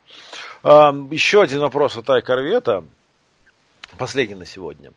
А, 0.63 0.95
еще 1.11 1.43
один 1.43 1.61
вопрос 1.61 1.97
от 1.97 2.09
Ай 2.11 2.23
Корвета. 2.23 2.85
Последний 3.99 4.35
на 4.35 4.47
сегодня. 4.47 4.93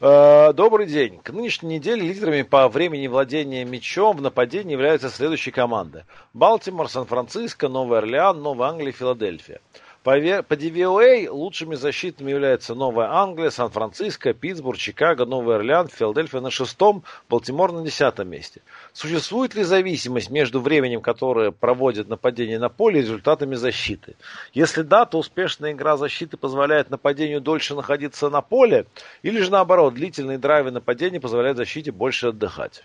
А, 0.00 0.52
добрый 0.52 0.86
день. 0.86 1.20
К 1.20 1.30
нынешней 1.30 1.76
неделе 1.76 2.02
лидерами 2.02 2.42
по 2.42 2.68
времени 2.68 3.06
владения 3.06 3.64
мячом 3.64 4.16
в 4.16 4.22
нападении 4.22 4.72
являются 4.72 5.10
следующие 5.10 5.52
команды. 5.52 6.04
Балтимор, 6.32 6.88
Сан-Франциско, 6.88 7.68
Новый 7.68 7.98
Орлеан, 7.98 8.42
Новая 8.42 8.70
Англия, 8.70 8.92
Филадельфия. 8.92 9.60
По, 10.04 10.12
по 10.42 10.54
DVOA 10.54 11.30
лучшими 11.30 11.76
защитами 11.76 12.30
являются 12.30 12.74
Новая 12.74 13.08
Англия, 13.08 13.48
Сан-Франциско, 13.48 14.34
Питтсбург, 14.34 14.76
Чикаго, 14.76 15.24
Новый 15.24 15.56
Орлеан, 15.56 15.88
Филадельфия 15.88 16.42
на 16.42 16.50
шестом, 16.50 17.04
Балтимор 17.30 17.72
на 17.72 17.82
десятом 17.82 18.28
месте. 18.28 18.60
Существует 18.92 19.54
ли 19.54 19.62
зависимость 19.62 20.28
между 20.28 20.60
временем, 20.60 21.00
которое 21.00 21.52
проводит 21.52 22.06
нападение 22.10 22.58
на 22.58 22.68
поле, 22.68 23.00
и 23.00 23.02
результатами 23.02 23.54
защиты? 23.54 24.16
Если 24.52 24.82
да, 24.82 25.06
то 25.06 25.18
успешная 25.18 25.72
игра 25.72 25.96
защиты 25.96 26.36
позволяет 26.36 26.90
нападению 26.90 27.40
дольше 27.40 27.74
находиться 27.74 28.28
на 28.28 28.42
поле, 28.42 28.84
или 29.22 29.40
же 29.40 29.50
наоборот, 29.50 29.94
длительные 29.94 30.36
драйвы 30.36 30.70
нападения 30.70 31.18
позволяют 31.18 31.56
защите 31.56 31.92
больше 31.92 32.28
отдыхать? 32.28 32.84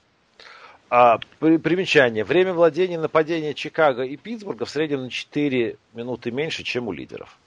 А, 0.89 1.19
при, 1.39 1.57
примечание. 1.57 2.23
Время 2.23 2.53
владения 2.53 2.99
нападения 2.99 3.53
Чикаго 3.53 4.03
и 4.03 4.17
Питтсбурга 4.17 4.65
в 4.65 4.69
среднем 4.69 5.03
на 5.03 5.09
4 5.09 5.77
минуты 5.93 6.31
меньше, 6.31 6.63
чем 6.63 6.87
у 6.87 6.91
лидеров. 6.91 7.37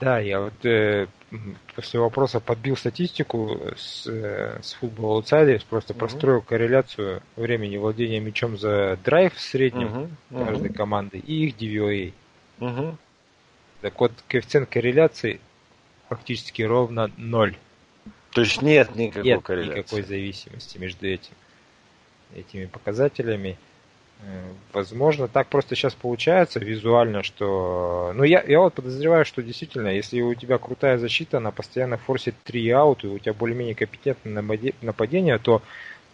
Да, 0.00 0.18
я 0.18 0.40
вот 0.40 0.66
э, 0.66 1.06
после 1.76 2.00
вопроса 2.00 2.40
подбил 2.40 2.76
статистику 2.76 3.60
с, 3.76 4.06
э, 4.06 4.58
с 4.60 4.76
Football 4.80 5.22
Outsiders, 5.22 5.64
просто 5.68 5.92
угу. 5.92 6.00
простроил 6.00 6.42
корреляцию 6.42 7.22
времени 7.36 7.76
владения 7.76 8.18
мячом 8.18 8.58
за 8.58 8.98
драйв 9.04 9.32
в 9.34 9.40
среднем 9.40 10.10
угу. 10.30 10.44
каждой 10.44 10.70
угу. 10.70 10.74
команды 10.74 11.18
и 11.18 11.46
их 11.46 11.56
DVOA. 11.56 12.12
Угу. 12.58 12.96
Так 13.80 14.00
вот, 14.00 14.12
коэффициент 14.28 14.68
корреляции 14.68 15.40
фактически 16.08 16.62
ровно 16.62 17.10
ноль. 17.16 17.56
То 18.32 18.40
есть 18.40 18.62
нет 18.62 18.94
никакой 18.96 19.24
нет 19.24 19.42
корреляции. 19.42 19.78
никакой 19.78 20.02
зависимости 20.02 20.78
между 20.78 21.06
этим, 21.06 21.32
этими 22.34 22.66
показателями. 22.66 23.58
Э, 24.22 24.52
возможно, 24.72 25.28
так 25.28 25.48
просто 25.48 25.74
сейчас 25.74 25.94
получается 25.94 26.60
визуально, 26.60 27.22
что... 27.22 28.12
Ну, 28.14 28.24
я, 28.24 28.42
я 28.42 28.60
вот 28.60 28.74
подозреваю, 28.74 29.24
что 29.24 29.42
действительно, 29.42 29.88
если 29.88 30.20
у 30.20 30.34
тебя 30.34 30.58
крутая 30.58 30.96
защита, 30.98 31.38
она 31.38 31.50
постоянно 31.50 31.98
форсит 31.98 32.34
3 32.44 32.70
аут, 32.70 33.04
и 33.04 33.08
у 33.08 33.18
тебя 33.18 33.34
более-менее 33.34 33.74
компетентное 33.74 34.42
нападение, 34.80 35.38
то 35.38 35.62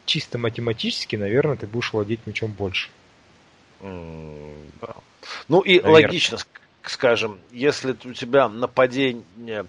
чисто 0.05 0.39
математически, 0.39 1.17
наверное, 1.17 1.57
ты 1.57 1.67
будешь 1.67 1.93
владеть 1.93 2.21
мячом 2.27 2.51
больше. 2.51 2.89
Mm, 3.81 4.71
да. 4.81 4.95
Ну 5.49 5.61
и 5.61 5.81
наверное. 5.81 6.07
логично, 6.07 6.39
скажем, 6.83 7.39
если 7.53 7.95
у 8.05 8.13
тебя 8.13 8.49
нападение 8.49 9.67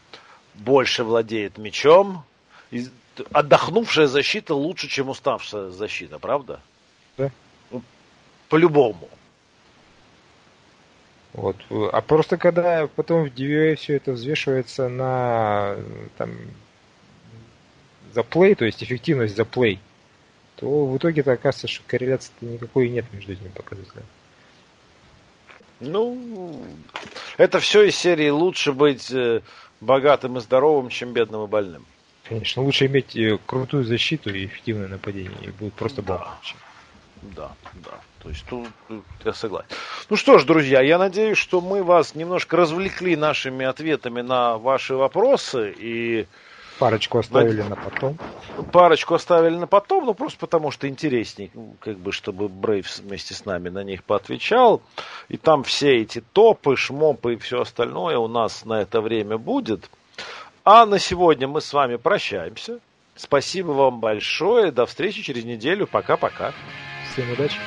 больше 0.56 1.04
владеет 1.04 1.58
мячом, 1.58 2.24
отдохнувшая 3.32 4.08
защита 4.08 4.54
лучше, 4.54 4.88
чем 4.88 5.10
уставшая 5.10 5.70
защита, 5.70 6.20
правда? 6.20 6.62
Да. 7.18 7.32
Ну, 7.72 7.84
по-любому. 8.48 9.10
Вот. 11.34 11.58
А 11.92 12.02
просто 12.02 12.38
когда 12.38 12.88
потом 12.88 13.26
в 13.26 13.34
DVA 13.34 13.76
все 13.76 13.96
это 13.96 14.14
взвешивается 14.14 14.90
на 14.90 15.78
там, 16.18 16.32
за 18.14 18.24
плей, 18.24 18.56
то 18.56 18.66
есть 18.66 18.84
эффективность 18.84 19.36
за 19.36 19.46
плей, 19.46 19.80
то 20.56 20.86
в 20.86 20.98
итоге-то 20.98 21.32
оказывается, 21.32 21.68
что 21.68 21.84
корреляции 21.88 22.32
никакой 22.42 22.90
нет 22.90 23.06
между 23.14 23.34
этими 23.34 23.50
показателями. 23.50 24.08
Ну, 25.80 26.66
это 27.38 27.60
все 27.60 27.84
из 27.84 27.96
серии 27.96 28.30
лучше 28.30 28.74
быть 28.74 29.10
э, 29.12 29.42
богатым 29.80 30.38
и 30.38 30.42
здоровым, 30.42 30.90
чем 30.90 31.14
бедным 31.14 31.46
и 31.46 31.48
больным. 31.48 31.86
Конечно, 32.30 32.62
лучше 32.62 32.86
иметь 32.86 33.16
э, 33.18 33.40
крутую 33.46 33.84
защиту 33.84 34.34
и 34.34 34.46
эффективное 34.46 34.88
нападение, 34.88 35.38
и 35.42 35.50
будет 35.50 35.74
просто 35.74 36.04
да. 36.04 36.38
Да, 37.22 37.52
да. 37.74 38.00
То 38.22 38.30
есть 38.30 38.46
тут, 38.48 38.68
тут 38.88 39.04
я 39.26 39.34
согласен. 39.34 39.68
Ну 40.10 40.16
что 40.16 40.38
ж, 40.38 40.46
друзья, 40.46 40.82
я 40.82 40.98
надеюсь, 41.00 41.38
что 41.38 41.60
мы 41.60 41.84
вас 41.84 42.16
немножко 42.16 42.56
развлекли 42.56 43.16
нашими 43.16 43.66
ответами 43.66 44.22
на 44.22 44.58
ваши 44.58 44.96
вопросы 44.96 45.74
и 45.78 46.28
Парочку 46.80 47.18
оставили 47.18 47.62
на, 47.62 47.76
потом. 47.76 48.18
Парочку 48.72 49.16
оставили 49.16 49.58
на 49.58 49.68
потом, 49.68 50.06
ну 50.06 50.14
просто 50.14 50.40
потому 50.40 50.72
что 50.72 50.88
интересней, 50.88 51.52
ну, 51.54 51.76
как 51.82 51.98
бы, 51.98 52.14
чтобы 52.14 52.48
Брейвс 52.48 53.00
вместе 53.00 53.34
с 53.34 53.44
нами 53.44 53.68
на 53.68 53.84
них 53.84 54.06
поотвечал. 54.06 54.82
И 55.28 55.36
там 55.36 55.64
все 55.64 55.98
эти 55.98 56.22
топы, 56.22 56.78
шмопы 56.78 57.34
и 57.34 57.38
все 57.38 57.62
остальное 57.62 58.18
у 58.18 58.30
нас 58.30 58.64
на 58.64 58.82
это 58.82 59.02
время 59.02 59.38
будет. 59.38 59.90
А 60.72 60.86
на 60.86 61.00
сегодня 61.00 61.48
мы 61.48 61.62
с 61.62 61.74
вами 61.74 61.96
прощаемся. 61.96 62.78
Спасибо 63.16 63.72
вам 63.72 64.00
большое. 64.00 64.72
До 64.72 64.86
встречи 64.86 65.24
через 65.24 65.44
неделю. 65.44 65.88
Пока-пока. 65.88 66.54
Всем 67.12 67.32
удачи. 67.32 67.58